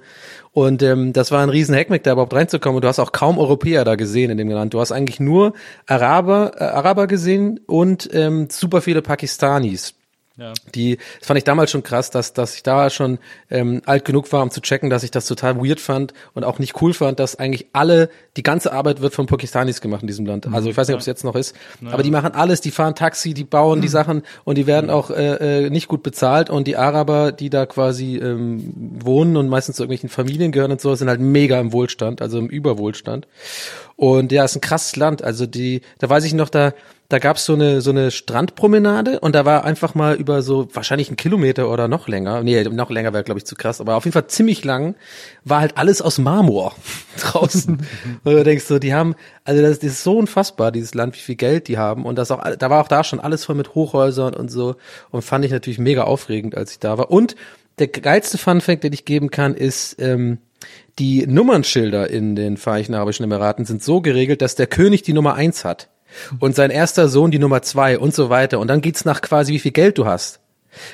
Und 0.53 0.83
ähm, 0.83 1.13
das 1.13 1.33
war 1.33 1.43
ein 1.43 1.49
riesen 1.49 1.75
Heckmeck, 1.75 2.05
da 2.05 2.13
überhaupt 2.13 2.35
reinzukommen. 2.35 2.77
Und 2.77 2.83
du 2.83 2.89
hast 2.89 2.99
auch 2.99 3.13
kaum 3.13 3.39
Europäer 3.39 3.85
da 3.85 3.97
gesehen 3.97 4.31
in 4.31 4.39
dem 4.39 4.49
Land. 4.49 4.75
Du 4.75 4.81
hast 4.81 4.93
eigentlich 4.93 5.21
nur 5.21 5.55
Araber, 5.87 6.53
äh, 6.57 6.65
Araber 6.65 7.07
gesehen 7.07 7.61
und 7.67 8.09
ähm, 8.13 8.49
super 8.51 8.81
viele 8.81 9.03
Pakistanis. 9.03 9.95
Ja. 10.37 10.53
Die, 10.75 10.97
das 11.19 11.27
fand 11.27 11.39
ich 11.39 11.45
damals 11.45 11.71
schon 11.71 11.83
krass, 11.83 12.11
dass, 12.11 12.33
dass 12.33 12.55
ich 12.55 12.63
da 12.63 12.89
schon 12.89 13.19
ähm, 13.51 13.83
alt 13.85 14.05
genug 14.05 14.33
war, 14.33 14.43
um 14.43 14.51
zu 14.51 14.63
checken, 14.63 14.89
dass 14.89 15.03
ich 15.03 15.11
das 15.11 15.27
total 15.27 15.57
weird 15.57 15.81
fand 15.81 16.15
und 16.35 16.45
auch 16.45 16.59
nicht 16.59 16.81
cool 16.81 16.95
fand, 16.95 17.19
dass 17.19 17.37
eigentlich 17.37 17.67
alle, 17.75 18.09
die 18.37 18.43
ganze 18.43 18.73
Arbeit 18.73 19.03
wird 19.03 19.15
von 19.15 19.27
Pakistanis 19.27 19.81
gemacht 19.81 20.03
in 20.03 20.07
diesem 20.07 20.25
Land. 20.25 20.47
Also 20.51 20.71
ich 20.71 20.77
weiß 20.77 20.89
nicht, 20.89 20.95
ob 20.95 21.01
es 21.01 21.07
jetzt 21.07 21.25
noch 21.25 21.35
ist, 21.35 21.55
aber 21.85 22.03
die 22.03 22.11
machen 22.11 22.33
alles, 22.33 22.61
die 22.61 22.71
fahren 22.71 22.95
Taxi, 22.95 23.35
die 23.35 23.45
bauen 23.45 23.83
die 23.83 23.89
Sachen 23.89 24.23
und 24.45 24.57
die 24.57 24.67
werden 24.67 24.89
auch 24.89 25.11
äh, 25.11 25.65
äh, 25.65 25.71
nicht 25.71 25.89
gut 25.89 26.03
bezahlt 26.03 26.49
und 26.49 26.67
die 26.67 26.77
Araber, 26.77 27.33
die 27.33 27.51
da 27.51 27.67
quasi 27.67 28.17
ähm, 28.17 28.73
wohnen 29.03 29.37
und 29.37 29.49
meistens 29.49 29.77
zu 29.77 29.83
irgendwelchen 29.83 30.09
Familien 30.09 30.53
gehören 30.53 30.73
und 30.73 30.81
so, 30.81 30.95
sind 30.95 31.09
halt 31.09 31.21
mega 31.21 31.61
im 31.61 31.73
Wohlstand, 31.73 32.23
also 32.23 32.39
im 32.39 32.49
Überwohlstand. 32.49 33.27
Und 33.97 34.33
ja, 34.33 34.45
ist 34.45 34.57
ein 34.57 34.63
krasses 34.63 34.97
Land. 34.97 35.23
Also 35.23 35.45
die, 35.45 35.83
da 35.99 36.09
weiß 36.09 36.25
ich 36.25 36.33
noch, 36.33 36.49
da, 36.49 36.73
da 37.11 37.19
gab's 37.19 37.45
so 37.45 37.55
eine 37.55 37.81
so 37.81 37.91
eine 37.91 38.13
Strandpromenade 38.13 39.19
und 39.19 39.35
da 39.35 39.45
war 39.45 39.65
einfach 39.65 39.97
mal 39.97 40.15
über 40.15 40.43
so 40.43 40.69
wahrscheinlich 40.73 41.09
einen 41.09 41.17
Kilometer 41.17 41.69
oder 41.69 41.89
noch 41.89 42.07
länger, 42.07 42.43
nee, 42.45 42.63
noch 42.63 42.89
länger 42.89 43.13
wäre 43.13 43.25
glaube 43.25 43.39
ich 43.39 43.45
zu 43.45 43.57
krass, 43.57 43.81
aber 43.81 43.97
auf 43.97 44.05
jeden 44.05 44.13
Fall 44.13 44.29
ziemlich 44.29 44.65
lang, 44.65 44.95
war 45.45 45.61
halt 45.61 45.77
alles 45.77 46.01
aus 46.01 46.19
Marmor 46.19 46.73
draußen. 47.21 47.79
und 48.25 48.33
du 48.33 48.45
denkst 48.45 48.65
so, 48.65 48.79
die 48.79 48.95
haben, 48.95 49.17
also 49.43 49.61
das, 49.61 49.81
das 49.81 49.91
ist 49.91 50.05
so 50.05 50.17
unfassbar, 50.17 50.71
dieses 50.71 50.95
Land, 50.95 51.17
wie 51.17 51.21
viel 51.21 51.35
Geld 51.35 51.67
die 51.67 51.79
haben 51.79 52.07
und 52.07 52.17
das 52.17 52.31
auch, 52.31 52.43
da 52.57 52.71
war 52.71 52.81
auch 52.81 52.89
da 52.89 53.03
schon 53.03 53.19
alles 53.19 53.45
voll 53.45 53.57
mit 53.57 53.75
Hochhäusern 53.75 54.33
und 54.33 54.49
so 54.49 54.77
und 55.11 55.23
fand 55.23 55.45
ich 55.45 55.51
natürlich 55.51 55.81
mega 55.81 56.05
aufregend, 56.05 56.57
als 56.57 56.71
ich 56.71 56.79
da 56.79 56.97
war. 56.97 57.11
Und 57.11 57.35
der 57.81 57.89
geilste 57.89 58.39
Funfact, 58.39 58.85
den 58.85 58.93
ich 58.93 59.05
geben 59.05 59.31
kann, 59.31 59.55
ist 59.55 59.97
ähm, 59.99 60.39
die 61.01 61.27
Nummernschilder 61.27 62.09
in 62.09 62.37
den 62.37 62.57
Vereinigten 62.57 62.95
Arabischen 62.95 63.25
Emiraten 63.25 63.65
sind 63.65 63.83
so 63.83 64.01
geregelt, 64.01 64.43
dass 64.43 64.55
der 64.55 64.69
König 64.69 65.03
die 65.03 65.15
Nummer 65.15 65.35
eins 65.35 65.65
hat 65.65 65.89
und 66.39 66.55
sein 66.55 66.71
erster 66.71 67.09
Sohn 67.09 67.31
die 67.31 67.39
Nummer 67.39 67.63
zwei 67.63 67.99
und 67.99 68.15
so 68.15 68.31
weiter. 68.31 68.59
Und 68.59 68.69
dann 68.69 68.81
geht's 68.81 69.05
nach 69.05 69.21
quasi, 69.21 69.53
wie 69.53 69.59
viel 69.59 69.73
Geld 69.73 69.99
du 69.99 70.07
hast. 70.07 70.41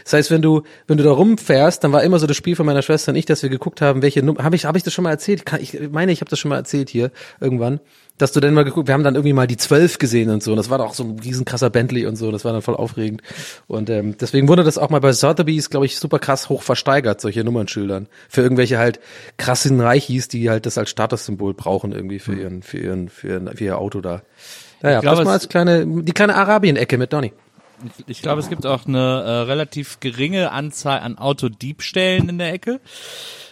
Das 0.04 0.14
heißt, 0.14 0.30
wenn 0.30 0.42
du, 0.42 0.62
wenn 0.86 0.96
du 0.96 1.04
da 1.04 1.12
rumfährst, 1.12 1.82
dann 1.84 1.92
war 1.92 2.02
immer 2.02 2.18
so 2.18 2.26
das 2.26 2.36
Spiel 2.36 2.56
von 2.56 2.66
meiner 2.66 2.82
Schwester 2.82 3.12
und 3.12 3.16
ich, 3.16 3.26
dass 3.26 3.42
wir 3.42 3.50
geguckt 3.50 3.80
haben, 3.80 4.02
welche 4.02 4.22
Nummer, 4.22 4.42
habe 4.42 4.56
ich, 4.56 4.64
habe 4.64 4.78
ich 4.78 4.84
das 4.84 4.94
schon 4.94 5.04
mal 5.04 5.10
erzählt? 5.10 5.44
Ich 5.60 5.78
meine, 5.90 6.12
ich 6.12 6.20
habe 6.20 6.30
das 6.30 6.38
schon 6.38 6.48
mal 6.48 6.56
erzählt 6.56 6.88
hier 6.88 7.10
irgendwann, 7.40 7.80
dass 8.18 8.32
du 8.32 8.40
dann 8.40 8.54
mal 8.54 8.64
geguckt, 8.64 8.88
wir 8.88 8.94
haben 8.94 9.04
dann 9.04 9.14
irgendwie 9.14 9.34
mal 9.34 9.46
die 9.46 9.58
zwölf 9.58 9.98
gesehen 9.98 10.30
und 10.30 10.42
so. 10.42 10.52
Und 10.52 10.56
das 10.56 10.70
war 10.70 10.78
doch 10.78 10.94
so 10.94 11.04
ein 11.04 11.18
riesen 11.18 11.44
krasser 11.44 11.68
Bentley 11.68 12.06
und 12.06 12.16
so. 12.16 12.32
Das 12.32 12.44
war 12.44 12.52
dann 12.52 12.62
voll 12.62 12.76
aufregend. 12.76 13.22
Und 13.66 13.90
ähm, 13.90 14.16
deswegen 14.18 14.48
wurde 14.48 14.64
das 14.64 14.78
auch 14.78 14.88
mal 14.88 15.00
bei 15.00 15.12
Sotheby's, 15.12 15.68
glaube 15.68 15.86
ich, 15.86 15.98
super 15.98 16.18
krass 16.18 16.48
hoch 16.48 16.62
versteigert, 16.62 17.20
solche 17.20 17.44
Nummernschildern 17.44 18.08
für 18.28 18.40
irgendwelche 18.40 18.78
halt 18.78 19.00
krassen 19.36 19.80
Reichis, 19.80 20.28
die 20.28 20.48
halt 20.48 20.64
das 20.64 20.78
als 20.78 20.88
Statussymbol 20.88 21.52
brauchen 21.52 21.92
irgendwie 21.92 22.18
für 22.18 22.34
ihren, 22.34 22.62
für 22.62 22.78
ihren, 22.78 23.08
für, 23.10 23.28
ihren, 23.28 23.54
für 23.54 23.64
ihr 23.64 23.78
Auto 23.78 24.00
da. 24.00 24.22
Naja, 24.82 24.98
Ich 24.98 25.02
glaube, 25.02 25.16
das 25.18 25.24
mal 25.24 25.32
als 25.32 25.48
kleine, 25.48 25.86
die 25.86 26.12
kleine 26.12 26.34
Arabien-Ecke 26.36 26.98
mit 26.98 27.12
Donny. 27.12 27.32
Ich, 27.98 28.08
ich 28.08 28.22
glaube, 28.22 28.40
es 28.40 28.48
gibt 28.48 28.64
auch 28.66 28.86
eine 28.86 28.98
äh, 28.98 29.30
relativ 29.42 30.00
geringe 30.00 30.50
Anzahl 30.52 31.00
an 31.00 31.18
Autodiebstählen 31.18 32.28
in 32.28 32.38
der 32.38 32.52
Ecke. 32.52 32.80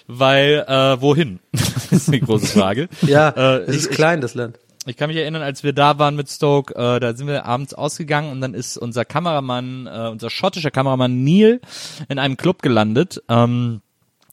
Weil, 0.06 0.64
äh, 0.68 1.00
wohin? 1.00 1.40
das 1.52 1.92
ist 1.92 2.12
die 2.12 2.20
große 2.20 2.46
Frage. 2.46 2.88
Ja, 3.02 3.30
äh, 3.30 3.62
es 3.62 3.76
ist 3.76 3.90
ich, 3.90 3.96
klein, 3.96 4.20
das 4.20 4.34
Land. 4.34 4.58
Ich 4.86 4.96
kann 4.98 5.08
mich 5.08 5.16
erinnern, 5.16 5.42
als 5.42 5.64
wir 5.64 5.72
da 5.72 5.98
waren 5.98 6.14
mit 6.14 6.28
Stoke, 6.28 6.74
äh, 6.74 7.00
da 7.00 7.14
sind 7.14 7.26
wir 7.26 7.46
abends 7.46 7.72
ausgegangen 7.72 8.30
und 8.30 8.42
dann 8.42 8.52
ist 8.52 8.76
unser 8.76 9.06
Kameramann, 9.06 9.86
äh, 9.86 10.08
unser 10.10 10.28
schottischer 10.28 10.70
Kameramann 10.70 11.24
Neil 11.24 11.60
in 12.08 12.18
einem 12.18 12.36
Club 12.36 12.60
gelandet. 12.60 13.22
Ähm, 13.30 13.80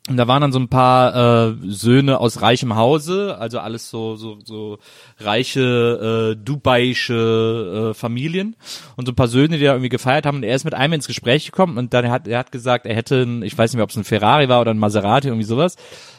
Und 0.10 0.18
da 0.18 0.28
waren 0.28 0.42
dann 0.42 0.52
so 0.52 0.58
ein 0.58 0.68
paar 0.68 1.52
äh, 1.52 1.56
Söhne 1.68 2.20
aus 2.20 2.42
reichem 2.42 2.76
Hause, 2.76 3.38
also 3.38 3.60
alles 3.60 3.92
so 3.92 4.16
so 4.16 4.40
so 4.44 4.80
reiche 5.20 6.34
äh, 6.34 6.44
dubaiische 6.44 7.92
äh, 7.92 7.94
Familien 7.94 8.56
und 8.96 9.06
so 9.06 9.12
ein 9.12 9.16
paar 9.16 9.28
Söhne, 9.28 9.60
die 9.60 9.64
da 9.64 9.74
irgendwie 9.74 9.90
gefeiert 9.90 10.26
haben. 10.26 10.38
Und 10.38 10.44
er 10.44 10.56
ist 10.56 10.64
mit 10.64 10.74
einem 10.74 10.94
ins 10.94 11.06
Gespräch 11.06 11.46
gekommen 11.46 11.78
und 11.78 11.94
dann 11.94 12.10
hat 12.10 12.28
er 12.28 12.40
hat 12.40 12.52
gesagt, 12.52 12.88
er 12.88 12.96
hätte, 12.96 13.22
ein, 13.22 13.44
ich 13.44 13.56
weiß 13.56 13.72
nicht 13.72 13.78
mehr, 13.78 13.84
ob 13.84 13.92
es 13.92 13.96
ein 13.96 14.04
Ferrari 14.04 14.50
war 14.50 14.62
oder 14.62 14.74
ein 14.74 14.80
Maserati 14.80 15.28
irgendwie 15.28 15.46
sowas. 15.46 15.76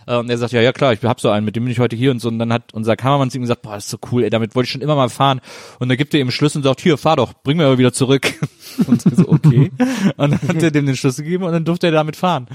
Äh, 0.06 0.16
und 0.16 0.30
er 0.30 0.38
sagt, 0.38 0.52
ja, 0.52 0.60
ja 0.60 0.72
klar, 0.72 0.92
ich 0.92 1.02
hab 1.02 1.20
so 1.20 1.30
einen, 1.30 1.44
mit 1.44 1.56
dem 1.56 1.64
bin 1.64 1.72
ich 1.72 1.78
heute 1.78 1.96
hier 1.96 2.10
und 2.10 2.20
so. 2.20 2.28
Und 2.28 2.38
dann 2.38 2.52
hat 2.52 2.74
unser 2.74 2.96
Kameramann 2.96 3.30
zu 3.30 3.38
ihm 3.38 3.42
gesagt, 3.42 3.62
boah, 3.62 3.74
das 3.74 3.84
ist 3.84 3.90
so 3.90 3.98
cool, 4.10 4.24
ey, 4.24 4.30
damit 4.30 4.54
wollte 4.54 4.66
ich 4.66 4.70
schon 4.70 4.80
immer 4.80 4.96
mal 4.96 5.08
fahren. 5.08 5.40
Und 5.78 5.88
dann 5.88 5.96
gibt 5.96 6.14
er 6.14 6.20
ihm 6.20 6.30
Schlüssel 6.30 6.58
und 6.58 6.64
sagt, 6.64 6.80
hier, 6.80 6.96
fahr 6.98 7.16
doch, 7.16 7.32
bring 7.42 7.56
mir 7.56 7.66
aber 7.66 7.78
wieder 7.78 7.92
zurück. 7.92 8.32
Und 8.86 9.02
so, 9.02 9.28
okay. 9.28 9.70
Und 10.16 10.30
dann 10.30 10.40
hat 10.48 10.62
er 10.62 10.70
dem 10.70 10.86
den 10.86 10.96
Schlüssel 10.96 11.24
gegeben 11.24 11.44
und 11.44 11.52
dann 11.52 11.66
durfte 11.66 11.88
er 11.88 11.92
damit 11.92 12.16
fahren. 12.16 12.46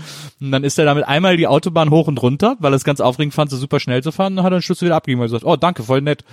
Und 0.42 0.52
dann 0.52 0.64
ist 0.64 0.80
er 0.80 0.86
damit 0.86 1.08
einmal 1.08 1.38
die 1.38 1.46
Autobahn 1.46 1.92
hoch 1.92 2.08
und 2.08 2.20
runter, 2.24 2.56
weil 2.60 2.74
er 2.74 2.76
es 2.76 2.84
ganz 2.84 3.02
aufregend 3.02 3.36
fand, 3.36 3.52
so 3.52 3.58
super 3.58 3.80
schnell 3.80 4.02
zu 4.02 4.12
fahren. 4.12 4.34
Und 4.34 4.38
dann 4.38 4.46
hat 4.46 4.52
er 4.52 4.58
den 4.58 4.64
Schlüssel 4.64 4.86
wieder 4.86 4.96
abgegeben 4.96 5.22
und 5.22 5.28
gesagt, 5.28 5.46
oh, 5.46 5.56
danke, 5.56 5.84
voll 5.84 6.02
nett. 6.02 6.24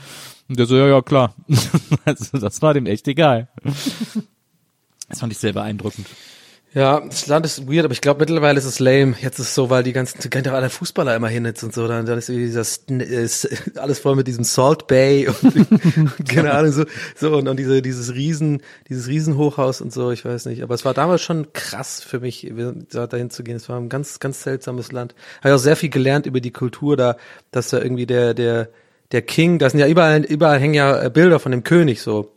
Und 0.48 0.58
der 0.58 0.64
so, 0.64 0.76
ja, 0.76 0.86
ja, 0.86 1.02
klar. 1.02 1.34
Also, 2.06 2.38
das 2.38 2.60
war 2.60 2.74
dem 2.74 2.86
echt 2.86 3.08
egal. 3.08 3.48
Das 5.08 5.20
fand 5.20 5.32
ich 5.32 5.38
sehr 5.38 5.52
beeindruckend. 5.52 6.06
Ja, 6.74 6.98
das 6.98 7.28
Land 7.28 7.46
ist 7.46 7.68
weird, 7.68 7.84
aber 7.84 7.92
ich 7.92 8.00
glaube 8.00 8.18
mittlerweile 8.18 8.58
ist 8.58 8.64
es 8.64 8.80
lame. 8.80 9.14
Jetzt 9.20 9.38
ist 9.38 9.46
es 9.46 9.54
so, 9.54 9.70
weil 9.70 9.84
die 9.84 9.92
ganzen, 9.92 10.28
gehen 10.28 10.42
ja 10.42 10.54
alle 10.54 10.70
Fußballer 10.70 11.14
immer 11.14 11.28
hin 11.28 11.44
jetzt 11.44 11.62
und 11.62 11.72
so, 11.72 11.86
dann, 11.86 12.04
dann 12.04 12.18
ist 12.18 12.28
irgendwie 12.28 12.50
ist 12.98 13.48
alles 13.78 14.00
voll 14.00 14.16
mit 14.16 14.26
diesem 14.26 14.42
Salt 14.42 14.88
Bay 14.88 15.28
und 15.28 16.28
keine 16.28 16.52
Ahnung, 16.52 16.72
so, 16.72 16.84
so 17.14 17.36
und, 17.36 17.46
und 17.46 17.58
diese, 17.60 17.80
dieses 17.80 18.14
Riesen, 18.14 18.60
dieses 18.88 19.06
Riesenhochhaus 19.06 19.82
und 19.82 19.92
so, 19.92 20.10
ich 20.10 20.24
weiß 20.24 20.46
nicht. 20.46 20.64
Aber 20.64 20.74
es 20.74 20.84
war 20.84 20.94
damals 20.94 21.22
schon 21.22 21.52
krass 21.52 22.02
für 22.02 22.18
mich, 22.18 22.52
da 22.90 23.06
dahin 23.06 23.30
zu 23.30 23.44
gehen. 23.44 23.54
Es 23.54 23.68
war 23.68 23.78
ein 23.78 23.88
ganz, 23.88 24.18
ganz 24.18 24.42
seltsames 24.42 24.90
Land. 24.90 25.14
Habe 25.42 25.50
ich 25.50 25.54
auch 25.54 25.62
sehr 25.62 25.76
viel 25.76 25.90
gelernt 25.90 26.26
über 26.26 26.40
die 26.40 26.50
Kultur 26.50 26.96
da, 26.96 27.16
dass 27.52 27.68
da 27.68 27.78
irgendwie 27.78 28.06
der, 28.06 28.34
der, 28.34 28.68
der 29.12 29.22
King, 29.22 29.60
da 29.60 29.70
sind 29.70 29.78
ja 29.78 29.86
überall, 29.86 30.24
überall 30.24 30.58
hängen 30.58 30.74
ja 30.74 31.08
Bilder 31.08 31.38
von 31.38 31.52
dem 31.52 31.62
König 31.62 32.02
so. 32.02 32.32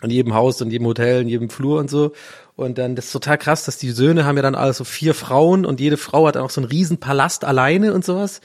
An 0.00 0.10
jedem 0.10 0.32
Haus, 0.32 0.60
in 0.60 0.70
jedem 0.70 0.86
Hotel, 0.86 1.22
in 1.22 1.28
jedem 1.28 1.50
Flur 1.50 1.80
und 1.80 1.90
so. 1.90 2.12
Und 2.58 2.76
dann, 2.76 2.96
das 2.96 3.04
ist 3.04 3.12
total 3.12 3.38
krass, 3.38 3.64
dass 3.66 3.78
die 3.78 3.92
Söhne 3.92 4.24
haben 4.24 4.34
ja 4.34 4.42
dann 4.42 4.56
alles 4.56 4.78
so 4.78 4.82
vier 4.82 5.14
Frauen 5.14 5.64
und 5.64 5.78
jede 5.78 5.96
Frau 5.96 6.26
hat 6.26 6.34
dann 6.34 6.42
auch 6.42 6.50
so 6.50 6.60
einen 6.60 6.68
riesen 6.68 6.98
Palast 6.98 7.44
alleine 7.44 7.94
und 7.94 8.04
sowas. 8.04 8.40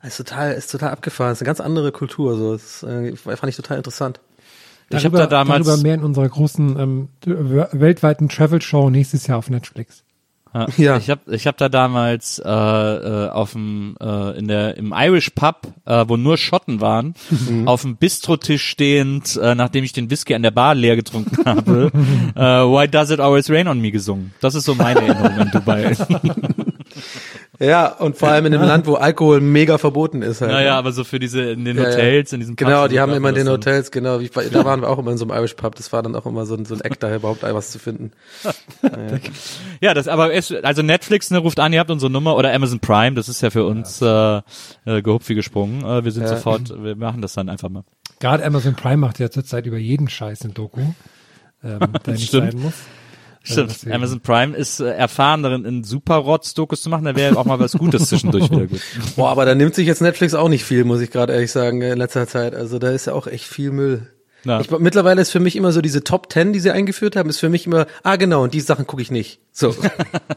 Das 0.00 0.12
ist 0.12 0.16
total, 0.16 0.54
ist 0.54 0.72
total 0.72 0.88
abgefahren. 0.88 1.32
Das 1.32 1.38
ist 1.38 1.42
eine 1.42 1.48
ganz 1.48 1.60
andere 1.60 1.92
Kultur. 1.92 2.34
So, 2.38 2.52
das 2.54 2.82
äh, 2.82 3.14
fand 3.14 3.44
ich 3.44 3.56
total 3.56 3.76
interessant. 3.76 4.20
Ich 4.88 5.04
habe 5.04 5.18
da 5.18 5.26
damals 5.26 5.66
darüber 5.66 5.82
mehr 5.82 5.96
in 5.96 6.02
unserer 6.02 6.30
großen 6.30 6.78
ähm, 6.80 7.08
weltweiten 7.26 8.30
Travel 8.30 8.62
Show 8.62 8.88
nächstes 8.88 9.26
Jahr 9.26 9.36
auf 9.36 9.50
Netflix. 9.50 10.02
Ja. 10.76 10.96
Ich 10.96 11.10
habe 11.10 11.34
ich 11.34 11.46
hab 11.46 11.56
da 11.56 11.68
damals 11.68 12.38
äh, 12.38 12.48
äh, 12.48 13.28
auf 13.28 13.52
dem 13.52 13.96
äh, 14.00 14.38
in 14.38 14.48
der 14.48 14.76
im 14.76 14.94
Irish 14.96 15.30
Pub, 15.30 15.68
äh, 15.84 16.04
wo 16.08 16.16
nur 16.16 16.36
Schotten 16.36 16.80
waren, 16.80 17.14
mhm. 17.30 17.68
auf 17.68 17.82
dem 17.82 17.96
Bistrotisch 17.96 18.64
stehend, 18.64 19.36
äh, 19.36 19.54
nachdem 19.54 19.84
ich 19.84 19.92
den 19.92 20.10
Whisky 20.10 20.34
an 20.34 20.42
der 20.42 20.50
Bar 20.50 20.74
leer 20.74 20.96
getrunken 20.96 21.36
habe, 21.44 21.90
äh, 22.34 22.40
Why 22.40 22.88
Does 22.88 23.10
It 23.10 23.20
Always 23.20 23.50
Rain 23.50 23.68
on 23.68 23.80
Me 23.80 23.90
gesungen. 23.90 24.32
Das 24.40 24.54
ist 24.54 24.64
so 24.64 24.74
meine 24.74 25.00
Erinnerung 25.00 25.38
an 25.38 25.50
Dubai. 25.52 25.96
Ja, 27.60 27.88
und 27.88 28.16
vor 28.16 28.28
allem 28.28 28.46
in 28.46 28.54
einem 28.54 28.68
Land, 28.68 28.86
wo 28.86 28.94
Alkohol 28.94 29.40
mega 29.40 29.78
verboten 29.78 30.22
ist. 30.22 30.40
Halt, 30.40 30.52
naja, 30.52 30.72
ne? 30.72 30.76
aber 30.76 30.92
so 30.92 31.02
für 31.02 31.18
diese, 31.18 31.42
in 31.50 31.64
den 31.64 31.76
Hotels, 31.78 31.96
ja, 31.96 32.04
ja. 32.04 32.34
in 32.36 32.40
diesen 32.40 32.56
Pubs 32.56 32.68
Genau, 32.68 32.86
die 32.86 33.00
haben 33.00 33.12
immer 33.12 33.30
in 33.30 33.34
den 33.34 33.48
Hotels, 33.48 33.90
genau, 33.90 34.20
wie, 34.20 34.28
da 34.28 34.64
waren 34.64 34.80
wir 34.82 34.88
auch 34.88 34.98
immer 34.98 35.10
in 35.10 35.18
so 35.18 35.24
einem 35.24 35.36
Irish 35.36 35.54
Pub, 35.54 35.74
das 35.74 35.92
war 35.92 36.02
dann 36.04 36.14
auch 36.14 36.24
immer 36.24 36.46
so 36.46 36.54
ein, 36.54 36.64
so 36.64 36.74
ein 36.74 36.80
Eck, 36.82 37.00
da 37.00 37.12
überhaupt 37.12 37.42
was 37.42 37.70
zu 37.70 37.78
finden. 37.78 38.12
Naja. 38.80 39.18
ja, 39.80 39.94
das, 39.94 40.06
aber 40.06 40.32
es, 40.32 40.52
also 40.52 40.82
Netflix, 40.82 41.30
ne, 41.30 41.38
ruft 41.38 41.58
an, 41.58 41.72
ihr 41.72 41.80
habt 41.80 41.90
unsere 41.90 42.12
Nummer, 42.12 42.36
oder 42.36 42.52
Amazon 42.52 42.78
Prime, 42.78 43.14
das 43.14 43.28
ist 43.28 43.40
ja 43.40 43.50
für 43.50 43.64
uns, 43.64 44.00
äh, 44.00 44.40
äh, 44.84 45.02
gehupft 45.02 45.28
wie 45.28 45.34
gesprungen, 45.34 45.84
äh, 45.84 46.04
wir 46.04 46.12
sind 46.12 46.22
ja. 46.22 46.28
sofort, 46.28 46.72
wir 46.82 46.94
machen 46.94 47.22
das 47.22 47.32
dann 47.32 47.48
einfach 47.48 47.68
mal. 47.68 47.82
Gerade 48.20 48.44
Amazon 48.44 48.74
Prime 48.74 48.98
macht 48.98 49.18
ja 49.18 49.30
zurzeit 49.30 49.66
über 49.66 49.78
jeden 49.78 50.08
Scheiß 50.08 50.44
ein 50.44 50.54
Doku, 50.54 50.80
ähm, 51.64 51.80
der 52.06 52.12
nicht 52.14 52.28
Stimmt. 52.28 52.52
sein 52.52 52.62
muss. 52.62 52.74
Stimmt. 53.52 53.82
Ja, 53.84 53.94
Amazon 53.94 54.20
Prime 54.20 54.56
ist 54.56 54.80
äh, 54.80 54.90
erfahren 54.90 55.42
darin, 55.42 55.64
in 55.64 55.84
Super-Rotz-Dokus 55.84 56.82
zu 56.82 56.90
machen. 56.90 57.04
Da 57.04 57.16
wäre 57.16 57.36
auch 57.36 57.44
mal 57.44 57.58
was 57.58 57.72
Gutes 57.72 58.08
zwischendurch 58.08 58.50
wieder 58.50 58.66
gut. 58.66 58.80
Boah, 59.16 59.30
aber 59.30 59.44
da 59.44 59.54
nimmt 59.54 59.74
sich 59.74 59.86
jetzt 59.86 60.02
Netflix 60.02 60.34
auch 60.34 60.48
nicht 60.48 60.64
viel, 60.64 60.84
muss 60.84 61.00
ich 61.00 61.10
gerade 61.10 61.32
ehrlich 61.32 61.52
sagen, 61.52 61.80
in 61.80 61.98
letzter 61.98 62.26
Zeit. 62.26 62.54
Also 62.54 62.78
da 62.78 62.90
ist 62.90 63.06
ja 63.06 63.14
auch 63.14 63.26
echt 63.26 63.44
viel 63.44 63.70
Müll. 63.70 64.08
Ja. 64.44 64.60
Ich, 64.60 64.70
mittlerweile 64.70 65.20
ist 65.20 65.30
für 65.30 65.40
mich 65.40 65.56
immer 65.56 65.72
so 65.72 65.80
diese 65.80 66.04
Top 66.04 66.28
Ten, 66.28 66.52
die 66.52 66.60
sie 66.60 66.70
eingeführt 66.70 67.16
haben, 67.16 67.28
ist 67.28 67.40
für 67.40 67.48
mich 67.48 67.66
immer, 67.66 67.86
ah 68.02 68.16
genau, 68.16 68.44
und 68.44 68.54
die 68.54 68.60
Sachen 68.60 68.86
gucke 68.86 69.02
ich 69.02 69.10
nicht. 69.10 69.40
So. 69.50 69.74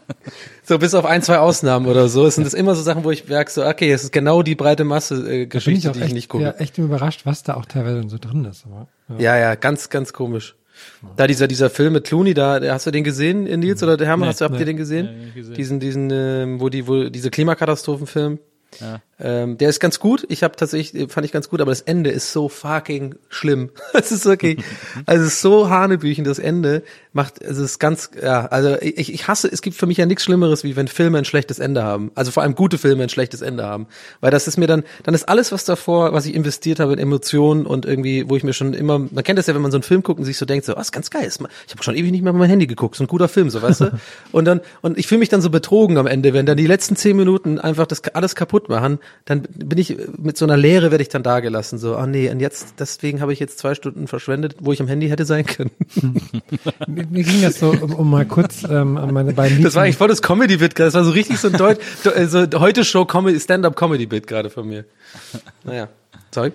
so 0.63 0.79
bis 0.79 0.95
auf 0.95 1.05
ein, 1.05 1.21
zwei 1.21 1.37
Ausnahmen 1.37 1.85
oder 1.85 2.09
so. 2.09 2.25
Es 2.25 2.35
sind 2.35 2.45
das 2.45 2.53
immer 2.53 2.73
so 2.73 2.81
Sachen, 2.81 3.03
wo 3.03 3.11
ich 3.11 3.27
merke, 3.27 3.51
so, 3.51 3.65
okay, 3.65 3.91
es 3.91 4.03
ist 4.03 4.11
genau 4.11 4.41
die 4.41 4.55
breite 4.55 4.85
Masse 4.85 5.15
äh, 5.31 5.45
Geschichte, 5.45 5.89
ich 5.89 5.97
die 5.97 6.03
ich 6.03 6.13
nicht 6.13 6.29
gucke. 6.29 6.45
Ja, 6.45 6.51
echt 6.51 6.77
überrascht, 6.77 7.21
was 7.25 7.43
da 7.43 7.53
auch 7.53 7.65
teilweise 7.65 8.09
so 8.09 8.17
drin 8.17 8.45
ist. 8.45 8.65
Aber, 8.65 8.87
ja. 9.19 9.35
ja, 9.35 9.37
ja, 9.37 9.55
ganz, 9.55 9.89
ganz 9.89 10.13
komisch. 10.13 10.55
Da 11.17 11.27
dieser 11.27 11.47
dieser 11.47 11.69
Film 11.69 11.93
mit 11.93 12.05
Clooney, 12.05 12.33
da 12.33 12.59
hast 12.73 12.85
du 12.85 12.91
den 12.91 13.03
gesehen, 13.03 13.43
Nils 13.43 13.81
oder 13.81 13.97
der 13.97 14.07
Hermann, 14.07 14.27
nee, 14.27 14.29
hast 14.29 14.41
du 14.41 14.45
habt 14.45 14.53
nee, 14.53 14.61
ihr 14.61 14.65
den 14.65 14.77
gesehen? 14.77 15.09
Nee, 15.25 15.31
gesehen? 15.33 15.55
Diesen 15.55 15.79
diesen 15.79 16.09
ähm, 16.11 16.59
wo 16.61 16.69
die 16.69 16.87
wo 16.87 17.09
diese 17.09 17.31
Klimakatastrophenfilm. 17.31 18.39
Ja. 18.79 19.01
Ähm, 19.21 19.57
der 19.57 19.69
ist 19.69 19.79
ganz 19.79 19.99
gut. 19.99 20.25
Ich 20.29 20.43
habe 20.43 20.55
tatsächlich, 20.55 21.11
fand 21.11 21.25
ich 21.25 21.31
ganz 21.31 21.49
gut, 21.49 21.61
aber 21.61 21.71
das 21.71 21.81
Ende 21.81 22.09
ist 22.09 22.31
so 22.31 22.49
fucking 22.49 23.15
schlimm. 23.29 23.69
Es 23.93 24.11
ist 24.11 24.25
wirklich, 24.25 24.57
also 25.05 25.23
es 25.23 25.33
ist 25.33 25.41
so 25.41 25.69
hanebüchen, 25.69 26.23
das 26.23 26.39
Ende 26.39 26.81
macht, 27.13 27.41
es 27.41 27.57
ist 27.57 27.77
ganz, 27.77 28.09
ja, 28.21 28.45
also 28.47 28.77
ich, 28.81 29.13
ich 29.13 29.27
hasse, 29.27 29.47
es 29.51 29.61
gibt 29.61 29.75
für 29.75 29.85
mich 29.85 29.97
ja 29.97 30.05
nichts 30.05 30.23
Schlimmeres, 30.23 30.63
wie 30.63 30.75
wenn 30.75 30.87
Filme 30.87 31.17
ein 31.17 31.25
schlechtes 31.25 31.59
Ende 31.59 31.83
haben. 31.83 32.11
Also 32.15 32.31
vor 32.31 32.41
allem 32.41 32.55
gute 32.55 32.77
Filme 32.77 33.03
ein 33.03 33.09
schlechtes 33.09 33.41
Ende 33.41 33.63
haben. 33.63 33.87
Weil 34.21 34.31
das 34.31 34.47
ist 34.47 34.57
mir 34.57 34.67
dann, 34.67 34.83
dann 35.03 35.13
ist 35.13 35.29
alles, 35.29 35.51
was 35.51 35.65
davor, 35.65 36.13
was 36.13 36.25
ich 36.25 36.33
investiert 36.33 36.79
habe 36.79 36.93
in 36.93 36.99
Emotionen 36.99 37.65
und 37.65 37.85
irgendwie, 37.85 38.29
wo 38.29 38.35
ich 38.37 38.43
mir 38.43 38.53
schon 38.53 38.73
immer, 38.73 38.97
man 38.97 39.23
kennt 39.23 39.37
das 39.37 39.47
ja, 39.47 39.53
wenn 39.53 39.61
man 39.61 39.71
so 39.71 39.77
einen 39.77 39.83
Film 39.83 40.03
guckt 40.03 40.19
und 40.19 40.25
sich 40.25 40.37
so 40.37 40.45
denkt, 40.45 40.65
so, 40.65 40.75
was 40.75 40.89
oh, 40.89 40.91
ganz 40.91 41.09
geil, 41.09 41.25
ist, 41.25 41.41
ich 41.67 41.73
habe 41.73 41.83
schon 41.83 41.95
ewig 41.95 42.11
nicht 42.11 42.23
mehr 42.23 42.31
auf 42.31 42.39
mein 42.39 42.49
Handy 42.49 42.65
geguckt, 42.65 42.95
so 42.95 43.03
ein 43.03 43.07
guter 43.07 43.27
Film, 43.27 43.49
so 43.49 43.61
weißt 43.61 43.81
du. 43.81 43.91
Und 44.31 44.45
dann, 44.45 44.61
und 44.81 44.97
ich 44.97 45.07
fühle 45.07 45.19
mich 45.19 45.29
dann 45.29 45.41
so 45.41 45.49
betrogen 45.49 45.97
am 45.97 46.07
Ende, 46.07 46.33
wenn 46.33 46.45
dann 46.45 46.55
die 46.55 46.67
letzten 46.67 46.95
zehn 46.95 47.17
Minuten 47.17 47.59
einfach 47.59 47.85
das 47.85 48.03
alles 48.13 48.35
kaputt 48.35 48.69
machen, 48.69 48.99
dann 49.25 49.41
bin 49.41 49.77
ich 49.77 49.95
mit 50.17 50.37
so 50.37 50.45
einer 50.45 50.57
Leere 50.57 50.91
werde 50.91 51.01
ich 51.03 51.09
dann 51.09 51.23
da 51.23 51.39
gelassen, 51.39 51.77
so, 51.77 51.95
ah 51.95 52.07
nee, 52.07 52.29
und 52.29 52.39
jetzt, 52.39 52.75
deswegen 52.79 53.21
habe 53.21 53.33
ich 53.33 53.39
jetzt 53.39 53.59
zwei 53.59 53.75
Stunden 53.75 54.07
verschwendet, 54.07 54.55
wo 54.59 54.71
ich 54.71 54.81
am 54.81 54.87
Handy 54.87 55.09
hätte 55.09 55.25
sein 55.25 55.45
können. 55.45 55.71
mir, 56.87 57.05
mir 57.07 57.23
ging 57.23 57.41
das 57.41 57.59
so, 57.59 57.71
um, 57.71 57.93
um 57.93 58.09
mal 58.09 58.25
kurz 58.25 58.63
ähm, 58.63 58.97
an 58.97 59.13
meine 59.13 59.33
beiden 59.33 59.57
Liebsten. 59.57 59.63
Das 59.63 59.75
war 59.75 59.83
eigentlich 59.83 59.97
voll 59.97 60.07
das 60.07 60.21
Comedy-Bit, 60.21 60.79
das 60.79 60.93
war 60.93 61.03
so 61.03 61.11
richtig 61.11 61.39
so 61.39 61.49
ein 61.49 61.57
Deut 61.57 61.79
so 62.27 62.47
heute 62.59 62.83
Show 62.83 63.05
Comedy, 63.05 63.39
Stand-up-Comedy-Bit 63.39 64.27
gerade 64.27 64.49
von 64.49 64.67
mir. 64.67 64.85
Naja, 65.63 65.87
sorry. 66.33 66.51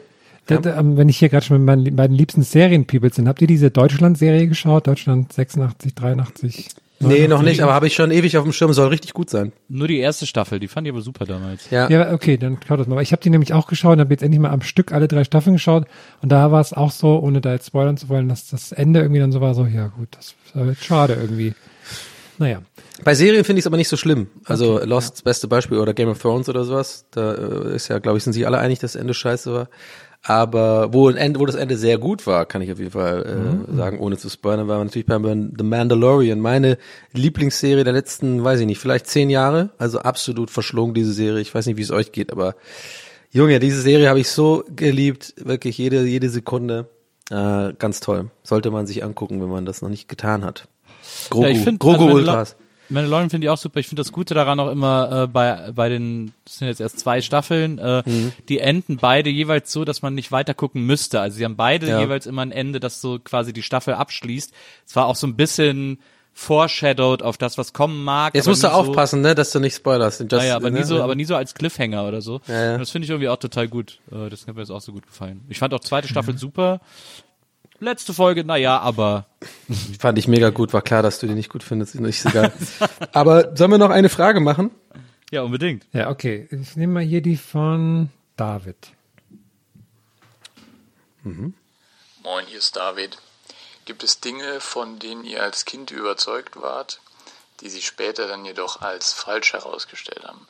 Ja. 0.48 0.78
Ähm, 0.78 0.96
wenn 0.96 1.08
ich 1.08 1.18
hier 1.18 1.28
gerade 1.28 1.44
schon 1.44 1.58
mit 1.58 1.66
meinen 1.66 1.96
beiden 1.96 2.16
liebsten 2.16 2.42
Serien-People 2.42 3.12
sind, 3.12 3.26
habt 3.26 3.40
ihr 3.40 3.48
diese 3.48 3.70
Deutschland-Serie 3.70 4.46
geschaut? 4.46 4.86
Deutschland 4.86 5.32
86, 5.32 5.94
83? 5.94 6.68
Nee, 6.98 7.28
noch 7.28 7.42
nicht, 7.42 7.60
aber 7.62 7.74
habe 7.74 7.86
ich 7.86 7.94
schon 7.94 8.10
ewig 8.10 8.38
auf 8.38 8.44
dem 8.44 8.52
Schirm, 8.52 8.72
soll 8.72 8.88
richtig 8.88 9.12
gut 9.12 9.28
sein. 9.28 9.52
Nur 9.68 9.86
die 9.86 9.98
erste 9.98 10.26
Staffel, 10.26 10.58
die 10.58 10.68
fand 10.68 10.86
ich 10.86 10.92
aber 10.92 11.02
super 11.02 11.26
damals. 11.26 11.70
Ja, 11.70 11.88
ja 11.90 12.12
okay, 12.12 12.38
dann 12.38 12.58
schaut 12.66 12.80
das 12.80 12.86
mal. 12.86 13.00
Ich 13.02 13.12
habe 13.12 13.22
die 13.22 13.30
nämlich 13.30 13.52
auch 13.52 13.66
geschaut 13.66 13.94
und 13.94 14.00
habe 14.00 14.12
jetzt 14.14 14.22
endlich 14.22 14.40
mal 14.40 14.50
am 14.50 14.62
Stück 14.62 14.92
alle 14.92 15.06
drei 15.06 15.24
Staffeln 15.24 15.56
geschaut 15.56 15.86
und 16.22 16.30
da 16.30 16.50
war 16.52 16.60
es 16.60 16.72
auch 16.72 16.90
so, 16.90 17.18
ohne 17.18 17.40
da 17.40 17.52
jetzt 17.52 17.66
spoilern 17.66 17.96
zu 17.96 18.08
wollen, 18.08 18.28
dass 18.28 18.48
das 18.48 18.72
Ende 18.72 19.00
irgendwie 19.00 19.20
dann 19.20 19.32
so 19.32 19.40
war, 19.40 19.54
so, 19.54 19.66
ja 19.66 19.88
gut, 19.88 20.08
das 20.12 20.34
war 20.54 20.66
jetzt 20.66 20.84
schade 20.84 21.14
irgendwie. 21.20 21.54
Naja. 22.38 22.62
Bei 23.04 23.14
Serien 23.14 23.44
finde 23.44 23.58
ich 23.58 23.62
es 23.64 23.66
aber 23.66 23.76
nicht 23.76 23.88
so 23.88 23.96
schlimm. 23.96 24.28
Also 24.44 24.76
okay, 24.76 24.86
Lost, 24.86 25.18
ja. 25.18 25.22
beste 25.24 25.48
Beispiel, 25.48 25.78
oder 25.78 25.92
Game 25.92 26.08
of 26.08 26.20
Thrones 26.20 26.48
oder 26.48 26.64
sowas. 26.64 27.06
Da 27.10 27.34
äh, 27.34 27.74
ist 27.76 27.88
ja, 27.88 27.98
glaube 27.98 28.18
ich, 28.18 28.24
sind 28.24 28.32
sich 28.32 28.46
alle 28.46 28.58
einig, 28.58 28.78
dass 28.78 28.92
das 28.92 29.00
Ende 29.00 29.14
scheiße 29.14 29.52
war. 29.52 29.68
Aber 30.28 30.92
wo, 30.92 31.08
Ende, 31.08 31.38
wo 31.38 31.46
das 31.46 31.54
Ende 31.54 31.76
sehr 31.76 31.98
gut 31.98 32.26
war, 32.26 32.46
kann 32.46 32.60
ich 32.60 32.72
auf 32.72 32.80
jeden 32.80 32.90
Fall 32.90 33.24
äh, 33.24 33.70
mhm. 33.70 33.76
sagen, 33.76 34.00
ohne 34.00 34.16
zu 34.16 34.28
spoilern, 34.28 34.66
war 34.66 34.82
natürlich 34.82 35.06
bei 35.06 35.18
The 35.18 35.62
Mandalorian, 35.62 36.40
meine 36.40 36.78
Lieblingsserie 37.12 37.84
der 37.84 37.92
letzten, 37.92 38.42
weiß 38.42 38.58
ich 38.58 38.66
nicht, 38.66 38.80
vielleicht 38.80 39.06
zehn 39.06 39.30
Jahre. 39.30 39.70
Also 39.78 40.00
absolut 40.00 40.50
verschlungen 40.50 40.94
diese 40.94 41.12
Serie. 41.12 41.40
Ich 41.40 41.54
weiß 41.54 41.66
nicht, 41.66 41.76
wie 41.76 41.82
es 41.82 41.92
euch 41.92 42.10
geht, 42.10 42.32
aber 42.32 42.56
Junge, 43.30 43.60
diese 43.60 43.80
Serie 43.80 44.08
habe 44.08 44.18
ich 44.18 44.28
so 44.28 44.64
geliebt, 44.74 45.34
wirklich 45.38 45.78
jede 45.78 46.04
jede 46.04 46.28
Sekunde. 46.28 46.88
Äh, 47.30 47.74
ganz 47.78 48.00
toll. 48.00 48.30
Sollte 48.42 48.72
man 48.72 48.86
sich 48.86 49.04
angucken, 49.04 49.40
wenn 49.40 49.48
man 49.48 49.64
das 49.64 49.80
noch 49.80 49.88
nicht 49.88 50.08
getan 50.08 50.44
hat. 50.44 50.68
Grogu, 51.30 51.44
ja, 51.44 51.50
ich 51.50 51.60
find, 51.60 51.78
Grogu 51.78 52.04
also 52.04 52.14
Ultras. 52.16 52.56
Mandalorian 52.88 53.30
finde 53.30 53.46
ich 53.46 53.50
auch 53.50 53.58
super. 53.58 53.80
Ich 53.80 53.88
finde 53.88 54.00
das 54.00 54.12
Gute 54.12 54.34
daran 54.34 54.60
auch 54.60 54.70
immer 54.70 55.24
äh, 55.24 55.26
bei 55.26 55.70
bei 55.74 55.88
den 55.88 56.32
das 56.44 56.58
sind 56.58 56.68
jetzt 56.68 56.80
erst 56.80 56.98
zwei 56.98 57.20
Staffeln. 57.20 57.78
Äh, 57.78 58.02
mhm. 58.04 58.32
Die 58.48 58.58
enden 58.58 58.96
beide 58.96 59.30
jeweils 59.30 59.72
so, 59.72 59.84
dass 59.84 60.02
man 60.02 60.14
nicht 60.14 60.32
weiter 60.32 60.54
gucken 60.54 60.84
müsste. 60.84 61.20
Also 61.20 61.38
sie 61.38 61.44
haben 61.44 61.56
beide 61.56 61.88
ja. 61.88 62.00
jeweils 62.00 62.26
immer 62.26 62.42
ein 62.42 62.52
Ende, 62.52 62.80
das 62.80 63.00
so 63.00 63.18
quasi 63.18 63.52
die 63.52 63.62
Staffel 63.62 63.94
abschließt. 63.94 64.52
Es 64.86 64.96
war 64.96 65.06
auch 65.06 65.16
so 65.16 65.26
ein 65.26 65.36
bisschen 65.36 65.98
foreshadowed 66.36 67.22
auf 67.22 67.38
das, 67.38 67.56
was 67.56 67.72
kommen 67.72 68.04
mag. 68.04 68.34
Jetzt 68.34 68.46
musst 68.46 68.62
du 68.62 68.70
aufpassen, 68.70 69.22
ne, 69.22 69.34
dass 69.34 69.52
du 69.52 69.58
nicht 69.58 69.74
spoilerst. 69.74 70.20
Just, 70.20 70.32
naja, 70.32 70.56
aber 70.56 70.70
ne? 70.70 70.80
nie 70.80 70.84
so, 70.84 71.02
aber 71.02 71.14
nie 71.14 71.24
so 71.24 71.34
als 71.34 71.54
Cliffhanger 71.54 72.06
oder 72.06 72.20
so. 72.20 72.42
Ja, 72.46 72.72
ja. 72.72 72.78
Das 72.78 72.90
finde 72.90 73.06
ich 73.06 73.10
irgendwie 73.10 73.30
auch 73.30 73.38
total 73.38 73.68
gut. 73.68 74.00
Äh, 74.12 74.28
das 74.28 74.46
hat 74.46 74.54
mir 74.54 74.60
jetzt 74.60 74.70
auch 74.70 74.82
so 74.82 74.92
gut 74.92 75.06
gefallen. 75.06 75.40
Ich 75.48 75.58
fand 75.58 75.72
auch 75.72 75.80
zweite 75.80 76.08
Staffel 76.08 76.34
mhm. 76.34 76.38
super. 76.38 76.80
Letzte 77.78 78.14
Folge, 78.14 78.44
naja, 78.44 78.78
aber. 78.78 79.26
Fand 79.98 80.18
ich 80.18 80.28
mega 80.28 80.50
gut, 80.50 80.72
war 80.72 80.82
klar, 80.82 81.02
dass 81.02 81.18
du 81.18 81.26
die 81.26 81.34
nicht 81.34 81.50
gut 81.50 81.62
findest, 81.62 81.94
ist 81.94 82.00
nicht 82.00 82.20
so 82.20 82.30
geil. 82.30 82.52
aber 83.12 83.56
sollen 83.56 83.72
wir 83.72 83.78
noch 83.78 83.90
eine 83.90 84.08
Frage 84.08 84.40
machen? 84.40 84.70
Ja, 85.30 85.42
unbedingt. 85.42 85.86
Ja, 85.92 86.10
okay. 86.10 86.48
Ich 86.50 86.76
nehme 86.76 86.94
mal 86.94 87.02
hier 87.02 87.20
die 87.20 87.36
von 87.36 88.10
David. 88.36 88.76
Moin, 91.24 92.46
hier 92.46 92.58
ist 92.58 92.76
David. 92.76 93.18
Gibt 93.84 94.04
es 94.04 94.20
Dinge, 94.20 94.60
von 94.60 95.00
denen 95.00 95.24
ihr 95.24 95.42
als 95.42 95.64
Kind 95.64 95.90
überzeugt 95.90 96.60
wart, 96.60 97.00
die 97.60 97.68
sich 97.68 97.86
später 97.86 98.28
dann 98.28 98.44
jedoch 98.44 98.80
als 98.80 99.12
falsch 99.12 99.52
herausgestellt 99.52 100.24
haben? 100.24 100.46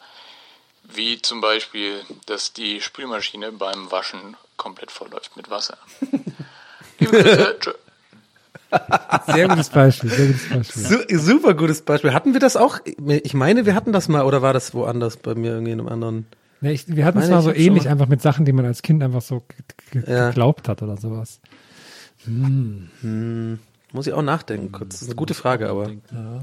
Wie 0.83 1.21
zum 1.21 1.41
Beispiel, 1.41 2.05
dass 2.27 2.53
die 2.53 2.81
Spülmaschine 2.83 3.53
beim 3.53 3.91
Waschen 3.91 4.37
komplett 4.57 4.91
vollläuft 4.91 5.37
mit 5.37 5.49
Wasser. 5.51 5.79
Sehr 9.27 9.49
gutes 9.49 9.69
Beispiel, 9.71 10.11
sehr 10.11 10.27
gutes 10.27 10.49
Beispiel. 10.49 10.83
Su 10.83 11.19
super 11.19 11.55
gutes 11.55 11.83
Beispiel. 11.83 12.13
Hatten 12.13 12.33
wir 12.33 12.41
das 12.41 12.57
auch? 12.57 12.79
Ich 13.23 13.33
meine, 13.35 13.65
wir 13.65 13.75
hatten 13.75 13.93
das 13.93 14.09
mal, 14.09 14.25
oder 14.25 14.43
war 14.43 14.53
das 14.53 14.75
woanders 14.75 15.17
bei 15.17 15.35
mir 15.35 15.53
irgendwie 15.53 15.73
in 15.73 15.81
einem 15.81 15.89
anderen? 15.89 16.27
Ja, 16.61 16.71
ich, 16.71 16.85
wir 16.95 17.05
hatten 17.05 17.19
es 17.19 17.31
mal 17.31 17.43
so 17.43 17.53
ähnlich, 17.53 17.85
mal- 17.85 17.93
einfach 17.93 18.09
mit 18.09 18.23
Sachen, 18.23 18.45
die 18.45 18.53
man 18.53 18.65
als 18.65 18.83
Kind 18.83 19.03
einfach 19.03 19.23
so 19.23 19.45
Ja. 20.07 20.29
geglaubt 20.29 20.69
hat 20.69 20.83
oder 20.83 20.97
sowas. 20.97 21.41
Hm. 22.25 22.89
Hm, 23.03 23.59
muss 23.93 24.07
ich 24.07 24.13
auch 24.13 24.23
nachdenken 24.23 24.73
kurz. 24.73 24.95
Das 24.95 25.03
ist 25.03 25.09
eine 25.09 25.17
gute 25.17 25.35
Frage, 25.35 25.69
aber. 25.69 25.91
Ja. 26.13 26.43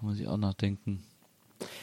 Muss 0.00 0.18
ich 0.20 0.28
auch 0.28 0.36
nachdenken. 0.36 1.02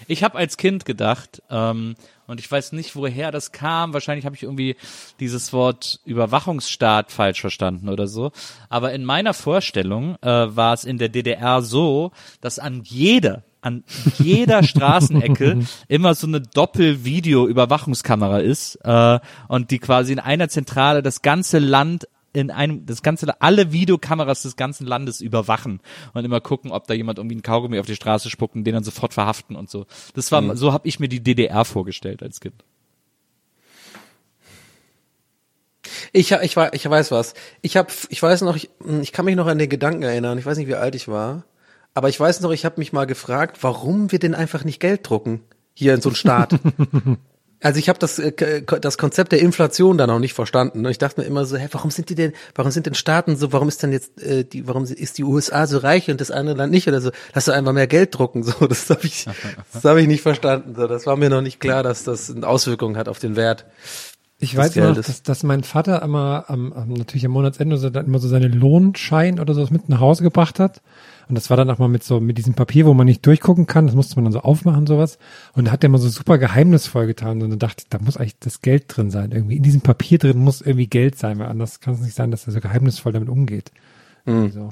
Ich 0.08 0.24
habe 0.24 0.38
als 0.38 0.58
Kind 0.58 0.86
gedacht, 0.86 1.42
ähm, 1.50 1.96
und 2.30 2.40
ich 2.40 2.50
weiß 2.50 2.74
nicht, 2.74 2.96
woher 2.96 3.32
das 3.32 3.52
kam. 3.52 3.94
Wahrscheinlich 3.94 4.26
habe 4.26 4.36
ich 4.36 4.44
irgendwie 4.44 4.76
dieses 5.20 5.52
Wort 5.52 6.00
Überwachungsstaat 6.06 7.12
falsch 7.12 7.42
verstanden 7.42 7.90
oder 7.90 8.08
so. 8.08 8.32
Aber 8.70 8.94
in 8.94 9.04
meiner 9.04 9.34
Vorstellung 9.34 10.16
äh, 10.22 10.28
war 10.28 10.74
es 10.74 10.84
in 10.84 11.00
der 11.00 11.10
DDR 11.10 11.64
so, 11.64 12.12
dass 12.40 12.60
an 12.60 12.84
jeder, 12.84 13.44
an 13.62 13.84
jeder 14.20 14.62
Straßenecke 14.70 15.66
immer 15.88 16.14
so 16.14 16.28
eine 16.28 16.42
Doppel-Video-Überwachungskamera 16.42 18.40
ist 18.40 18.76
äh, 18.84 19.20
und 19.48 19.72
die 19.72 19.80
quasi 19.80 20.14
in 20.14 20.20
einer 20.20 20.50
Zentrale 20.50 21.02
das 21.02 21.24
ganze 21.24 21.58
Land 21.58 22.08
in 22.34 22.52
einem, 22.52 22.86
das 22.86 23.02
ganze, 23.02 23.42
alle 23.42 23.72
Videokameras 23.72 24.44
des 24.44 24.56
ganzen 24.56 24.86
Landes 24.86 25.20
überwachen 25.22 25.80
und 26.14 26.26
immer 26.26 26.42
gucken, 26.42 26.72
ob 26.72 26.86
da 26.88 26.94
jemand 26.94 27.18
irgendwie 27.18 27.36
einen 27.36 27.42
Kaugummi 27.44 27.80
auf 27.80 27.86
die 27.88 27.96
Straße 27.96 28.30
spuckt 28.30 28.56
und 28.56 28.64
den 28.66 28.74
dann 28.76 28.84
sofort 28.84 29.14
verhaften 29.14 29.56
und 29.56 29.70
so. 29.70 29.86
Das 30.14 30.32
war, 30.32 30.42
Mhm. 30.42 30.56
so 30.56 30.72
habe 30.74 30.88
ich 30.88 31.00
mir 31.00 31.08
die 31.10 31.22
DDR 31.24 31.66
vorgestellt 31.66 32.22
als 32.22 32.40
Kind. 32.40 32.64
Ich, 36.12 36.32
ich, 36.32 36.58
ich 36.58 36.90
weiß 36.90 37.12
was. 37.12 37.34
Ich 37.62 37.78
habe, 37.78 37.90
ich 38.10 38.22
weiß 38.22 38.42
noch, 38.42 38.56
ich, 38.56 38.70
ich 39.02 39.12
kann 39.12 39.26
mich 39.26 39.36
noch 39.36 39.48
an 39.48 39.58
den 39.58 39.70
Gedanken 39.70 40.04
erinnern. 40.04 40.38
Ich 40.38 40.46
weiß 40.46 40.58
nicht, 40.58 40.68
wie 40.68 40.76
alt 40.76 40.96
ich 40.96 41.08
war, 41.08 41.46
aber 41.94 42.10
ich 42.10 42.20
weiß 42.20 42.42
noch, 42.42 42.52
ich 42.52 42.66
habe 42.66 42.80
mich 42.80 42.94
mal 42.94 43.06
gefragt, 43.06 43.58
warum 43.62 44.12
wir 44.12 44.20
denn 44.20 44.36
einfach 44.36 44.64
nicht 44.64 44.80
Geld 44.80 45.08
drucken 45.10 45.42
hier 45.74 45.94
in 45.96 46.02
so 46.02 46.10
einem 46.10 46.16
Staat. 46.16 46.60
also 47.62 47.78
ich 47.80 47.90
habe 47.90 48.00
das, 48.00 48.20
äh, 48.20 48.32
k- 48.32 48.80
das 48.80 48.98
Konzept 48.98 49.32
der 49.32 49.40
Inflation 49.42 49.98
da 49.98 50.08
noch 50.08 50.20
nicht 50.20 50.34
verstanden. 50.34 50.86
Und 50.86 50.92
ich 50.92 50.98
dachte 50.98 51.20
mir 51.22 51.28
immer 51.28 51.46
so, 51.46 51.58
hä, 51.58 51.68
warum 51.72 51.92
sind 51.92 52.10
die 52.10 52.16
denn, 52.16 52.34
warum 52.56 52.72
sind 52.72 52.86
denn 52.86 52.94
Staaten 52.96 53.36
so, 53.36 53.52
warum 53.52 53.68
ist 53.68 53.84
denn 53.84 53.92
jetzt 53.92 54.22
äh, 54.22 54.46
die, 54.46 54.68
warum 54.68 54.86
ist 54.86 55.18
die 55.18 55.24
USA 55.24 55.68
so 55.68 55.78
reich 55.80 56.10
und 56.10 56.22
das 56.22 56.32
andere 56.32 56.56
Land 56.56 56.72
nicht 56.72 56.88
oder 56.88 57.02
so? 57.02 57.12
Lass 57.34 57.46
doch 57.46 57.54
einfach 57.54 57.74
mehr 57.74 57.88
Geld 57.88 58.18
drucken. 58.18 58.44
So, 58.44 58.66
das 58.68 58.90
habe 58.90 59.02
ich, 59.04 59.26
das 59.74 59.84
habe 59.84 60.02
ich 60.02 60.08
nicht 60.08 60.22
verstanden. 60.22 60.74
So, 60.76 60.88
das 60.88 61.06
war 61.06 61.16
mir 61.18 61.30
noch 61.30 61.42
nicht 61.42 61.60
klar, 61.60 61.84
dass 61.84 62.04
das 62.04 62.34
eine 62.34 62.48
Auswirkung 62.48 62.96
hat 62.98 63.10
auf 63.10 63.20
den 63.20 63.36
Wert. 63.36 63.66
Ich 64.42 64.56
weiß 64.56 64.74
noch, 64.78 64.96
dass, 64.96 65.22
dass 65.24 65.44
mein 65.44 65.64
Vater 65.64 66.02
immer 66.02 66.46
am, 66.48 66.72
am 66.72 66.94
natürlich 66.94 67.26
am 67.26 67.32
Monatsende 67.34 67.78
so, 67.78 67.90
immer 67.90 68.20
so 68.20 68.30
seine 68.30 68.48
Lohnschein 68.48 69.38
oder 69.40 69.54
sowas 69.54 69.70
mit 69.70 69.90
nach 69.90 70.00
Hause 70.00 70.24
gebracht 70.24 70.60
hat. 70.60 70.82
Und 71.30 71.36
das 71.36 71.52
war 71.52 71.58
dann 71.58 71.70
auch 71.70 71.78
mal 71.78 71.88
mit 71.88 72.04
so, 72.04 72.20
mit 72.20 72.40
diesem 72.40 72.56
Papier, 72.56 72.88
wo 72.88 72.96
man 72.96 73.06
nicht 73.06 73.24
durchgucken 73.24 73.68
kann. 73.68 73.86
Das 73.86 73.96
musste 73.96 74.16
man 74.16 74.26
dann 74.26 74.34
so 74.34 74.40
aufmachen, 74.40 74.88
sowas. 74.88 75.20
Und 75.54 75.66
da 75.66 75.72
hat 75.72 75.84
der 75.84 75.90
immer 75.90 76.00
so 76.00 76.10
super 76.10 76.40
geheimnisvoll 76.40 77.06
getan. 77.06 77.44
Und 77.44 77.52
dann 77.52 77.60
dachte 77.60 77.84
ich, 77.84 77.90
da 77.90 78.00
muss 78.00 78.18
eigentlich 78.18 78.40
das 78.40 78.62
Geld 78.62 78.86
drin 78.88 79.12
sein. 79.12 79.32
Irgendwie 79.32 79.58
in 79.58 79.64
diesem 79.64 79.82
Papier 79.82 80.18
drin 80.18 80.40
muss 80.40 80.62
irgendwie 80.62 80.88
Geld 80.88 81.20
sein, 81.20 81.38
weil 81.38 81.46
anders 81.46 81.82
kann 81.82 81.94
es 81.94 82.00
nicht 82.00 82.16
sein, 82.16 82.32
dass 82.32 82.48
er 82.48 82.54
so 82.54 82.60
geheimnisvoll 82.60 83.14
damit 83.14 83.30
umgeht. 83.30 83.72
Mhm. 84.26 84.52
So. 84.52 84.70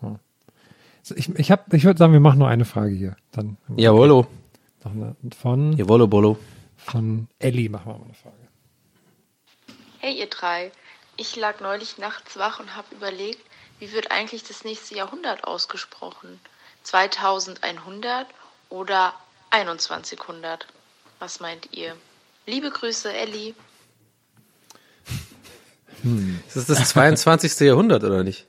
Ja. 0.00 0.18
So, 1.02 1.14
ich 1.16 1.28
ich, 1.38 1.50
hab, 1.50 1.72
ich 1.74 1.84
würde 1.84 1.98
sagen, 1.98 2.14
wir 2.14 2.20
machen 2.20 2.38
nur 2.38 2.48
eine 2.48 2.64
Frage 2.64 2.94
hier. 2.94 3.16
Dann 3.32 3.58
Jawollo. 3.76 4.26
noch 4.84 4.92
eine 4.92 5.14
von, 5.38 5.76
Jawollo, 5.76 6.06
Bolo. 6.06 6.38
von 6.78 7.28
Ellie 7.38 7.68
machen 7.68 7.92
wir 7.92 7.98
mal 7.98 8.04
eine 8.04 8.14
Frage. 8.14 8.36
Hey 9.98 10.18
ihr 10.18 10.28
drei, 10.28 10.72
ich 11.18 11.36
lag 11.36 11.60
neulich 11.60 11.98
nachts 11.98 12.38
wach 12.38 12.58
und 12.58 12.74
habe 12.74 12.86
überlegt, 12.94 13.42
wie 13.80 13.92
wird 13.92 14.12
eigentlich 14.12 14.44
das 14.44 14.64
nächste 14.64 14.94
Jahrhundert 14.94 15.44
ausgesprochen? 15.44 16.38
2100 16.84 18.26
oder 18.68 19.14
2100? 19.50 20.66
Was 21.18 21.40
meint 21.40 21.72
ihr? 21.72 21.96
Liebe 22.46 22.70
Grüße, 22.70 23.12
Elli. 23.12 23.54
Das 26.46 26.56
ist 26.56 26.70
das 26.70 26.88
22. 26.90 27.58
Jahrhundert, 27.60 28.04
oder 28.04 28.22
nicht? 28.22 28.46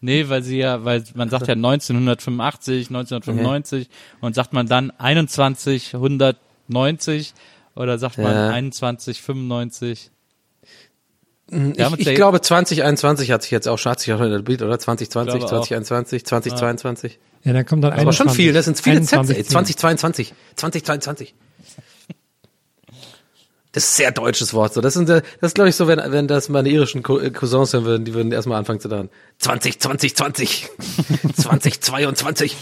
Nee, 0.00 0.28
weil 0.28 0.42
sie 0.42 0.58
ja, 0.58 0.84
weil 0.84 1.04
man 1.14 1.30
sagt 1.30 1.46
ja 1.46 1.54
1985, 1.54 2.88
1995 2.88 3.88
und 4.20 4.34
sagt 4.34 4.52
man 4.52 4.66
dann 4.66 4.92
2190 4.98 7.32
oder 7.74 7.98
sagt 7.98 8.18
man 8.18 8.34
Ja. 8.34 8.50
2195? 8.70 10.10
Ich, 11.50 11.56
uns 11.56 11.98
ich 11.98 12.06
ja- 12.06 12.14
glaube, 12.14 12.40
2021 12.40 13.30
hat 13.30 13.42
sich 13.42 13.50
jetzt 13.50 13.68
auch, 13.68 13.78
hat 13.84 14.00
sich 14.00 14.12
auch 14.12 14.18
schon 14.18 14.32
etabliert, 14.32 14.62
oder? 14.62 14.78
2020, 14.78 15.40
Glaube 15.40 15.44
auch. 15.44 15.48
2021, 15.66 16.24
2022. 16.24 17.18
Ja, 17.44 17.52
dann 17.52 17.66
kommt 17.66 17.84
dann 17.84 17.90
Das 17.94 18.04
war 18.06 18.12
schon 18.14 18.28
21, 18.28 18.36
viel, 18.44 18.52
das 18.54 18.64
sind 18.64 18.80
viele 18.80 18.96
21, 18.96 19.36
Sätze. 19.36 19.48
ey. 19.48 19.52
2022, 19.52 20.34
2022. 20.56 21.34
Das 23.72 23.82
ist 23.84 23.94
ein 23.94 23.96
sehr 23.96 24.12
deutsches 24.12 24.54
Wort. 24.54 24.72
So, 24.72 24.80
das 24.80 24.94
sind, 24.94 25.10
äh, 25.10 25.20
das 25.40 25.48
ist, 25.50 25.54
glaube 25.56 25.68
ich, 25.68 25.74
so, 25.76 25.86
wenn, 25.88 25.98
wenn 26.12 26.28
das 26.28 26.48
meine 26.48 26.68
irischen 26.70 27.00
äh, 27.04 27.30
Cousins 27.30 27.72
hören 27.72 27.84
würden, 27.84 28.04
die 28.04 28.14
würden 28.14 28.30
erstmal 28.32 28.58
anfangen 28.58 28.78
zu 28.80 28.88
daran. 28.88 29.10
20, 29.38 29.80
20, 29.80 30.16
20, 30.16 30.68
2022. 31.36 32.56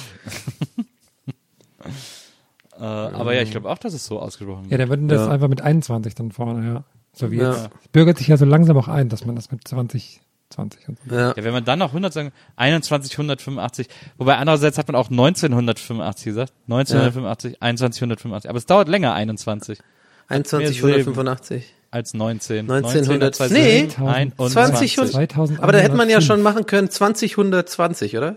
Äh, 2.78 2.84
aber 2.84 3.34
ja, 3.34 3.42
ich 3.42 3.50
glaube 3.50 3.68
auch, 3.70 3.78
dass 3.78 3.92
es 3.94 4.06
so 4.06 4.18
ausgesprochen 4.18 4.64
Ja, 4.64 4.70
wird. 4.70 4.80
dann 4.80 4.88
würden 4.88 5.08
das 5.08 5.20
Ja. 5.20 5.28
einfach 5.28 5.48
mit 5.48 5.60
21 5.60 6.14
dann 6.14 6.32
vorne, 6.32 6.66
ja. 6.66 6.84
So 7.14 7.30
wie 7.30 7.36
Ja. 7.36 7.50
jetzt. 7.52 7.70
Es 7.82 7.88
bürgert 7.88 8.18
sich 8.18 8.28
ja 8.28 8.36
so 8.36 8.44
langsam 8.44 8.76
auch 8.76 8.88
ein, 8.88 9.08
dass 9.08 9.26
man 9.26 9.36
das 9.36 9.50
mit 9.50 9.66
20, 9.66 10.20
20 10.50 10.88
und 10.88 10.98
so. 11.08 11.14
Ja. 11.14 11.28
Ja, 11.36 11.44
wenn 11.44 11.52
man 11.52 11.64
dann 11.64 11.78
noch 11.78 11.90
100 11.90 12.12
sagen, 12.12 12.32
2185, 12.56 13.88
wobei 14.18 14.36
andererseits 14.36 14.78
hat 14.78 14.88
man 14.88 14.96
auch 14.96 15.10
1985 15.10 16.24
gesagt, 16.24 16.52
1985, 16.68 17.58
2185, 17.58 18.48
aber 18.48 18.58
es 18.58 18.66
dauert 18.66 18.88
länger 18.88 19.14
21 19.14 19.78
21, 20.28 20.82
Mehr 20.82 20.94
185. 20.94 21.74
als 21.90 22.14
19. 22.14 22.70
1900, 22.70 23.38
19, 23.38 23.52
nee, 23.54 23.88
21. 23.98 24.94
20 24.94 24.96
2000 25.12 25.60
Aber 25.60 25.72
da 25.72 25.78
hätte 25.78 25.96
man 25.96 26.08
ja 26.08 26.16
105. 26.18 26.26
schon 26.26 26.42
machen 26.42 26.64
können 26.66 26.88
2020, 26.88 28.16
oder? 28.16 28.36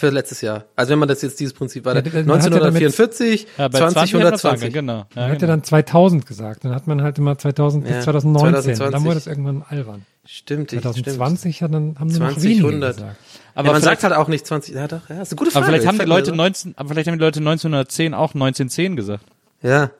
Für 0.00 0.10
letztes 0.10 0.42
Jahr. 0.42 0.64
Also 0.76 0.92
wenn 0.92 1.00
man 1.00 1.08
das 1.08 1.22
jetzt 1.22 1.40
dieses 1.40 1.52
Prinzip 1.52 1.84
war, 1.84 1.92
Ja, 1.92 2.00
man 2.00 2.04
hat 2.04 2.14
ja 2.14 2.20
damit- 2.22 2.44
1944, 2.44 3.48
Ja, 3.58 3.66
bei 3.66 3.78
20 3.78 3.80
hätte 3.80 3.90
man 3.90 3.98
sagen 3.98 4.38
2020. 4.38 4.60
können, 4.60 4.72
genau. 4.86 4.94
Man 4.94 5.06
Ja, 5.16 5.26
hätte 5.26 5.38
genau. 5.40 5.52
dann 5.54 5.64
2000 5.64 6.24
gesagt. 6.24 6.64
Dann 6.64 6.72
hat 6.72 6.86
man 6.86 7.02
halt 7.02 7.18
immer 7.18 7.36
2000 7.36 7.82
bis 7.82 7.94
Ja, 7.94 8.00
2019. 8.02 8.52
2020. 8.76 8.92
Dann 8.92 9.04
wurde 9.04 9.14
das 9.16 9.26
irgendwann 9.26 9.64
albern. 9.68 10.06
Stimmt, 10.24 10.72
ich- 10.72 10.82
2020 10.82 11.62
hat 11.64 11.74
dann, 11.74 11.98
haben 11.98 12.06
nur 12.10 12.20
noch 12.20 12.28
20, 12.34 12.44
wenige 12.44 12.66
100. 12.68 12.96
gesagt. 12.96 13.16
Aber 13.56 13.66
ja, 13.66 13.72
man 13.72 13.82
sagt 13.82 14.04
halt 14.04 14.12
auch 14.14 14.28
nicht 14.28 14.46
20, 14.46 14.76
ja 14.76 14.86
doch, 14.86 15.08
ja, 15.08 15.20
ist 15.20 15.32
eine 15.32 15.36
gute 15.36 15.50
Frage. 15.50 15.64
Aber 15.66 15.72
vielleicht 15.72 15.88
haben 15.88 15.98
die 15.98 16.04
Leute 16.04 16.30
so. 16.30 16.34
19, 16.36 16.74
aber 16.76 16.88
vielleicht 16.90 17.08
haben 17.08 17.18
die 17.18 17.24
Leute 17.24 17.40
1910 17.40 18.14
auch 18.14 18.34
1910 18.34 18.94
gesagt. 18.94 19.24
Ja, 19.62 19.90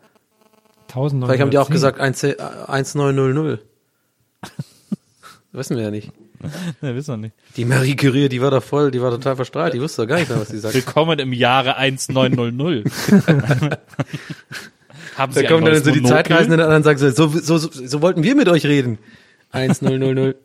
1910. 0.87 1.27
vielleicht 1.27 1.41
haben 1.43 1.51
die 1.51 1.59
auch 1.59 1.71
gesagt 1.71 1.99
1, 1.99 2.23
äh, 2.23 2.37
1900. 2.69 3.63
Wissen 5.53 5.77
wir 5.77 5.83
ja 5.83 5.91
nicht. 5.91 6.13
Ne, 6.81 6.95
wissen 6.95 7.15
wir 7.15 7.17
nicht. 7.17 7.35
Die 7.57 7.65
Marie 7.65 7.97
Curie, 7.97 8.29
die 8.29 8.41
war 8.41 8.51
doch 8.51 8.63
voll, 8.63 8.91
die 8.91 9.01
war 9.03 9.11
total 9.11 9.37
verstrahlt, 9.37 9.75
die 9.75 9.81
wusste 9.81 10.03
doch 10.03 10.09
gar 10.09 10.19
nicht 10.19 10.29
mehr, 10.29 10.41
was 10.41 10.49
sie 10.49 10.59
sagt. 10.59 10.75
Willkommen 10.75 11.19
im 11.19 11.33
Jahre 11.33 11.77
1900. 11.77 12.85
haben 15.17 15.35
Da 15.35 15.41
Sie 15.41 15.47
ein 15.47 15.53
kommen 15.53 15.65
dann 15.65 15.83
so 15.83 15.91
die? 15.91 16.03
Zeitreisenden 16.03 16.61
an 16.61 16.77
und 16.77 16.83
sagen 16.85 16.99
so, 16.99 17.11
so, 17.11 17.29
so, 17.29 17.59
so, 17.59 17.71
so 17.87 18.03
wollten 18.03 18.23
wir 18.23 18.35
mit 18.35 18.49
euch 18.49 18.65
reden. 18.67 18.99
1000. 19.53 20.37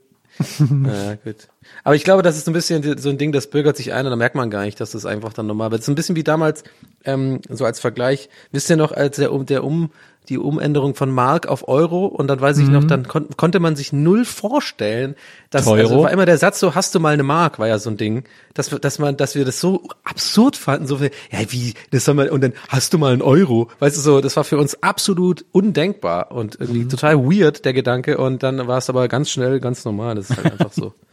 ja, 0.85 1.15
gut. 1.23 1.47
Aber 1.85 1.95
ich 1.95 2.03
glaube, 2.05 2.21
das 2.23 2.37
ist 2.37 2.45
so 2.45 2.51
ein 2.51 2.53
bisschen 2.53 2.97
so 2.97 3.09
ein 3.09 3.17
Ding, 3.17 3.31
das 3.33 3.47
bürgert 3.47 3.75
sich 3.75 3.91
ein 3.93 4.05
und 4.05 4.09
da 4.11 4.15
merkt 4.15 4.35
man 4.35 4.49
gar 4.49 4.63
nicht, 4.63 4.79
dass 4.79 4.91
das 4.91 5.05
einfach 5.05 5.33
dann 5.33 5.47
normal 5.47 5.71
wird. 5.71 5.81
Es 5.81 5.85
ist 5.87 5.91
ein 5.91 5.95
bisschen 5.95 6.15
wie 6.15 6.23
damals, 6.23 6.63
ähm, 7.03 7.41
so 7.49 7.65
als 7.65 7.79
Vergleich, 7.81 8.29
wisst 8.53 8.69
ihr 8.69 8.77
noch, 8.77 8.91
als 8.93 9.17
der, 9.17 9.33
um, 9.33 9.45
der 9.45 9.63
um, 9.65 9.89
die 10.29 10.37
Umänderung 10.37 10.95
von 10.95 11.11
Mark 11.11 11.47
auf 11.47 11.67
Euro 11.67 12.05
und 12.05 12.27
dann 12.27 12.39
weiß 12.39 12.57
ich 12.59 12.69
noch, 12.69 12.85
dann 12.85 13.05
kon 13.09 13.27
konnte 13.35 13.59
man 13.59 13.75
sich 13.75 13.91
null 13.91 14.23
vorstellen, 14.23 15.15
dass, 15.49 15.65
Teuro? 15.65 15.75
also 15.75 16.03
war 16.03 16.11
immer 16.11 16.25
der 16.25 16.37
Satz 16.37 16.61
so, 16.61 16.75
hast 16.75 16.95
du 16.95 17.01
mal 17.01 17.13
eine 17.13 17.23
Mark, 17.23 17.59
war 17.59 17.67
ja 17.67 17.77
so 17.77 17.89
ein 17.89 17.97
Ding, 17.97 18.23
dass, 18.53 18.71
wir- 18.71 18.79
dass 18.79 18.99
man, 18.99 19.17
dass 19.17 19.35
wir 19.35 19.43
das 19.43 19.59
so 19.59 19.83
absurd 20.05 20.55
fanden, 20.55 20.87
so, 20.87 21.01
wie, 21.01 21.09
ja, 21.29 21.39
wie, 21.49 21.73
das 21.91 22.05
soll 22.05 22.15
man, 22.15 22.29
und 22.29 22.41
dann 22.41 22.53
hast 22.69 22.93
du 22.93 22.97
mal 22.97 23.11
einen 23.11 23.21
Euro, 23.21 23.67
weißt 23.79 23.97
du 23.97 24.01
so, 24.01 24.21
das 24.21 24.37
war 24.37 24.45
für 24.45 24.57
uns 24.57 24.81
absolut 24.81 25.43
undenkbar 25.51 26.31
und 26.31 26.55
irgendwie 26.57 26.87
total 26.87 27.17
weird, 27.17 27.65
der 27.65 27.73
Gedanke, 27.73 28.17
und 28.17 28.43
dann 28.43 28.65
war 28.67 28.77
es 28.77 28.89
aber 28.89 29.09
ganz 29.09 29.29
schnell, 29.29 29.59
ganz 29.59 29.83
normal, 29.83 30.15
das 30.15 30.29
ist 30.29 30.37
halt 30.37 30.53
einfach 30.53 30.71
so. 30.71 30.93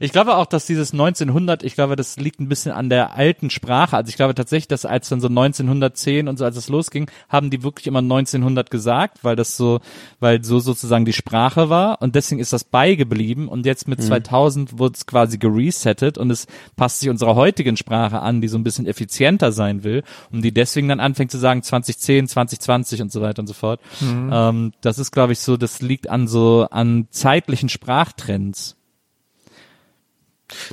Ich 0.00 0.12
glaube 0.12 0.36
auch, 0.36 0.46
dass 0.46 0.66
dieses 0.66 0.92
1900, 0.92 1.62
ich 1.62 1.74
glaube, 1.74 1.96
das 1.96 2.16
liegt 2.16 2.40
ein 2.40 2.48
bisschen 2.48 2.72
an 2.72 2.88
der 2.88 3.14
alten 3.14 3.50
Sprache. 3.50 3.96
Also 3.96 4.08
ich 4.08 4.16
glaube 4.16 4.34
tatsächlich, 4.34 4.68
dass 4.68 4.84
als 4.84 5.08
dann 5.08 5.20
so 5.20 5.28
1910 5.28 6.28
und 6.28 6.38
so, 6.38 6.44
als 6.44 6.56
es 6.56 6.68
losging, 6.68 7.10
haben 7.28 7.50
die 7.50 7.62
wirklich 7.62 7.86
immer 7.86 8.00
1900 8.00 8.70
gesagt, 8.70 9.18
weil 9.22 9.36
das 9.36 9.56
so, 9.56 9.80
weil 10.20 10.42
so 10.44 10.58
sozusagen 10.60 11.04
die 11.04 11.12
Sprache 11.12 11.68
war 11.70 12.00
und 12.02 12.14
deswegen 12.14 12.40
ist 12.40 12.52
das 12.52 12.64
beigeblieben 12.64 13.48
und 13.48 13.66
jetzt 13.66 13.88
mit 13.88 13.98
Mhm. 14.00 14.04
2000 14.04 14.78
wurde 14.78 14.94
es 14.96 15.06
quasi 15.06 15.38
geresettet 15.38 16.18
und 16.18 16.30
es 16.30 16.46
passt 16.76 17.00
sich 17.00 17.10
unserer 17.10 17.34
heutigen 17.34 17.76
Sprache 17.76 18.20
an, 18.20 18.40
die 18.40 18.48
so 18.48 18.58
ein 18.58 18.64
bisschen 18.64 18.86
effizienter 18.86 19.52
sein 19.52 19.84
will 19.84 20.02
und 20.32 20.42
die 20.42 20.52
deswegen 20.52 20.88
dann 20.88 21.00
anfängt 21.00 21.30
zu 21.30 21.38
sagen 21.38 21.62
2010, 21.62 22.28
2020 22.28 23.02
und 23.02 23.12
so 23.12 23.20
weiter 23.20 23.40
und 23.40 23.46
so 23.46 23.54
fort. 23.54 23.80
Mhm. 24.00 24.30
Ähm, 24.32 24.72
das 24.80 24.98
ist, 24.98 25.10
glaube 25.10 25.32
ich, 25.32 25.40
so, 25.40 25.56
das 25.56 25.80
liegt 25.82 26.08
an 26.08 26.28
so, 26.28 26.66
an 26.70 27.06
zeitlichen 27.10 27.68
Sprachtrends. 27.68 28.76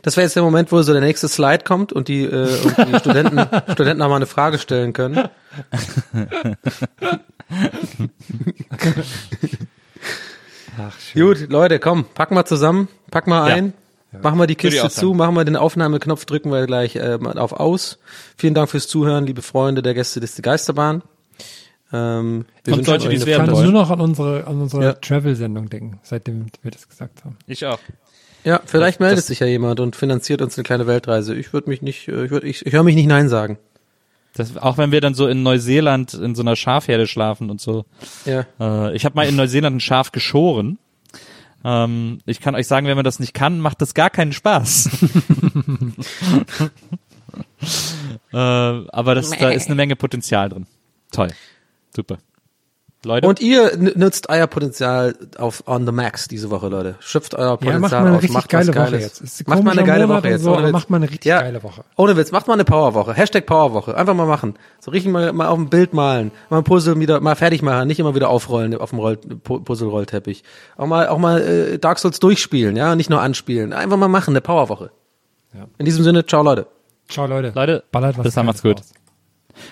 Das 0.01 0.17
wäre 0.17 0.25
jetzt 0.25 0.36
der 0.36 0.43
Moment, 0.43 0.71
wo 0.71 0.82
so 0.82 0.91
der 0.93 1.01
nächste 1.01 1.28
Slide 1.28 1.63
kommt 1.63 1.93
und 1.93 2.07
die, 2.07 2.23
äh, 2.23 2.47
und 2.63 2.78
die 2.89 2.95
Studenten, 2.99 3.39
Studenten 3.71 3.99
nochmal 3.99 4.17
eine 4.17 4.25
Frage 4.25 4.57
stellen 4.59 4.93
können. 4.93 5.30
Ach, 10.80 10.99
schön. 10.99 11.21
Gut, 11.28 11.49
Leute, 11.49 11.80
komm, 11.80 12.05
packen 12.13 12.36
wir 12.36 12.45
zusammen, 12.45 12.88
packen 13.09 13.32
wir 13.32 13.47
Ja. 13.49 13.55
ein, 13.55 13.73
machen 14.21 14.38
wir 14.39 14.47
die 14.47 14.55
Kiste 14.55 14.89
zu, 14.89 15.13
machen 15.13 15.36
wir 15.36 15.45
den 15.45 15.55
Aufnahmeknopf, 15.55 16.25
drücken 16.25 16.51
wir 16.51 16.65
gleich 16.67 16.95
äh, 16.95 17.17
mal 17.17 17.38
auf 17.39 17.53
Aus. 17.53 17.97
Vielen 18.38 18.53
Dank 18.53 18.69
fürs 18.69 18.88
Zuhören, 18.88 19.25
liebe 19.25 19.41
Freunde 19.41 19.82
der 19.82 19.93
Gäste 19.93 20.19
des 20.19 20.39
Geisterbahn. 20.41 21.01
Ähm, 21.93 22.45
wir 22.65 22.73
Und 22.73 22.86
die 22.86 23.15
es 23.15 23.25
werden 23.25 23.45
nur 23.47 23.55
wollen. 23.59 23.71
noch 23.71 23.89
an 23.89 24.01
unsere, 24.01 24.45
an 24.45 24.61
unsere 24.61 24.84
Ja. 24.84 24.93
Travel-Sendung 24.93 25.69
denken, 25.69 25.99
seitdem 26.03 26.47
wir 26.61 26.71
das 26.71 26.88
gesagt 26.89 27.23
haben. 27.23 27.38
Ich 27.47 27.65
auch. 27.65 27.80
Ja, 28.47 28.61
vielleicht 28.65 29.01
meldet 29.01 29.17
das- 29.17 29.27
sich 29.27 29.41
ja 29.41 29.45
jemand 29.45 29.81
und 29.81 29.97
finanziert 29.97 30.41
uns 30.41 30.57
eine 30.57 30.63
kleine 30.63 30.87
Weltreise. 30.87 31.35
Ich 31.35 31.51
würde 31.51 31.69
mich 31.69 31.81
nicht, 31.81 32.07
äh, 32.07 32.23
ich, 32.23 32.31
würd, 32.31 32.45
ich, 32.45 32.65
ich 32.65 32.71
höre 32.71 32.83
mich 32.83 32.95
nicht 32.95 33.07
Nein 33.07 33.27
sagen. 33.27 33.57
Das, 34.35 34.55
auch 34.55 34.77
wenn 34.77 34.93
wir 34.93 35.01
dann 35.01 35.13
so 35.15 35.27
in 35.27 35.43
Neuseeland 35.43 36.13
in 36.13 36.33
so 36.33 36.43
einer 36.43 36.55
Schafherde 36.55 37.07
schlafen 37.07 37.49
und 37.49 37.59
so. 37.59 37.83
Ja. 38.23 38.45
Äh, 38.57 38.95
ich 38.95 39.03
habe 39.03 39.15
mal 39.15 39.27
in 39.27 39.35
Neuseeland 39.35 39.75
ein 39.75 39.79
Schaf 39.81 40.13
geschoren. 40.13 40.79
Ähm, 41.65 42.19
ich 42.25 42.39
kann 42.39 42.55
euch 42.55 42.67
sagen, 42.67 42.87
wenn 42.87 42.95
man 42.95 43.03
das 43.03 43.19
nicht 43.19 43.33
kann, 43.33 43.59
macht 43.59 43.81
das 43.81 43.93
gar 43.93 44.09
keinen 44.09 44.31
Spaß. 44.31 44.91
äh, 48.31 48.37
aber 48.37 49.13
das, 49.13 49.31
da 49.31 49.49
ist 49.49 49.65
eine 49.65 49.75
Menge 49.75 49.97
Potenzial 49.97 50.47
drin. 50.47 50.67
Toll. 51.11 51.33
Super. 51.93 52.17
Leute. 53.07 53.27
Und 53.27 53.39
ihr 53.39 53.71
nutzt 53.95 54.29
euer 54.29 54.45
Potenzial 54.45 55.15
auf 55.37 55.63
on 55.67 55.85
the 55.87 55.91
max 55.91 56.27
diese 56.27 56.51
Woche, 56.51 56.67
Leute. 56.67 56.95
Schöpft 56.99 57.33
euer 57.33 57.57
Potenzial 57.57 57.73
Ja, 57.73 57.79
macht 57.79 57.91
mal 57.93 57.97
eine 57.99 58.09
aus, 58.17 58.21
richtig 58.21 58.33
macht 58.35 58.49
geile 58.49 58.67
was 58.67 58.75
Woche 58.75 58.85
Geiles. 58.91 59.03
jetzt. 59.03 59.21
Ist 59.21 59.47
Macht 59.47 59.63
mal 59.63 59.71
eine 59.71 59.83
geile 59.83 60.05
Monat 60.07 60.23
Woche 60.23 60.31
jetzt. 60.31 60.43
so, 60.43 60.49
ohne 60.49 60.57
aber 60.59 60.67
Witz. 60.67 60.73
macht 60.73 60.89
mal 60.91 60.97
eine 60.97 61.09
richtig 61.09 61.25
ja. 61.25 61.41
geile 61.41 61.63
Woche. 61.63 61.83
Ohne 61.95 62.17
Witz, 62.17 62.31
macht 62.31 62.47
mal 62.47 62.53
eine 62.53 62.65
Powerwoche. 62.65 63.13
Hashtag 63.13 63.45
Powerwoche. 63.47 63.95
Einfach 63.97 64.13
mal 64.13 64.27
machen. 64.27 64.53
So 64.79 64.91
richtig 64.91 65.11
mal, 65.11 65.33
mal 65.33 65.47
auf 65.47 65.57
dem 65.57 65.69
Bild 65.69 65.93
malen. 65.93 66.31
Mal 66.49 66.57
ein 66.59 66.63
Puzzle 66.63 66.99
wieder, 66.99 67.19
mal 67.21 67.35
fertig 67.35 67.61
machen. 67.63 67.87
Nicht 67.87 67.99
immer 67.99 68.13
wieder 68.13 68.29
aufrollen 68.29 68.75
auf 68.75 68.91
dem 68.91 68.99
Roll, 68.99 69.13
Pu- 69.43 69.63
Puzzle-Rollteppich. 69.63 70.43
Auch 70.77 70.87
mal, 70.87 71.07
auch 71.07 71.17
mal 71.17 71.41
äh, 71.41 71.79
Dark 71.79 71.99
Souls 71.99 72.19
durchspielen, 72.19 72.75
ja, 72.75 72.95
nicht 72.95 73.09
nur 73.09 73.21
anspielen. 73.21 73.73
Einfach 73.73 73.97
mal 73.97 74.07
machen, 74.07 74.31
eine 74.33 74.41
Powerwoche. 74.41 74.91
Ja. 75.55 75.65
In 75.77 75.85
diesem 75.85 76.03
Sinne, 76.03 76.25
ciao 76.25 76.43
Leute. 76.43 76.67
Ciao, 77.09 77.25
Leute. 77.25 77.53
Leute, 77.55 77.83
Ballert 77.91 78.17
was 78.17 78.23
bis 78.25 78.33
dann, 78.35 78.45
macht's 78.45 78.61
gut. 78.61 78.81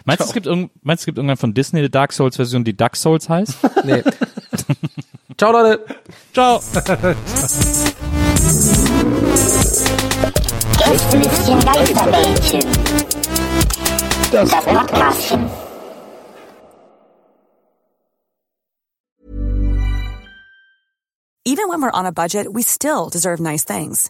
Meinst 0.05 0.21
du, 0.21 0.25
es 0.25 0.33
gibt, 0.33 0.45
irgend, 0.45 0.71
meinst, 0.83 1.01
es 1.01 1.05
gibt 1.05 1.17
irgendwann 1.17 1.37
von 1.37 1.53
Disney 1.53 1.79
eine 1.79 1.89
Dark 1.89 2.13
Souls 2.13 2.35
Version, 2.35 2.63
die 2.63 2.75
Duck 2.75 2.95
Souls 2.95 3.29
heißt? 3.29 3.57
Nee. 3.83 4.03
ciao 5.37 5.51
Leute. 5.51 5.85
Ciao. 6.33 6.59
Gästelistchen 10.77 11.59
Geisterbällchen. 11.59 12.61
Das 14.31 14.49
Podcastchen. 14.51 15.49
Even 21.47 21.69
when 21.69 21.79
we're 21.79 21.91
on 21.91 22.07
a 22.07 22.11
budget, 22.11 22.51
we 22.51 22.63
still 22.63 23.09
deserve 23.09 23.39
nice 23.39 23.63
things. 23.63 24.09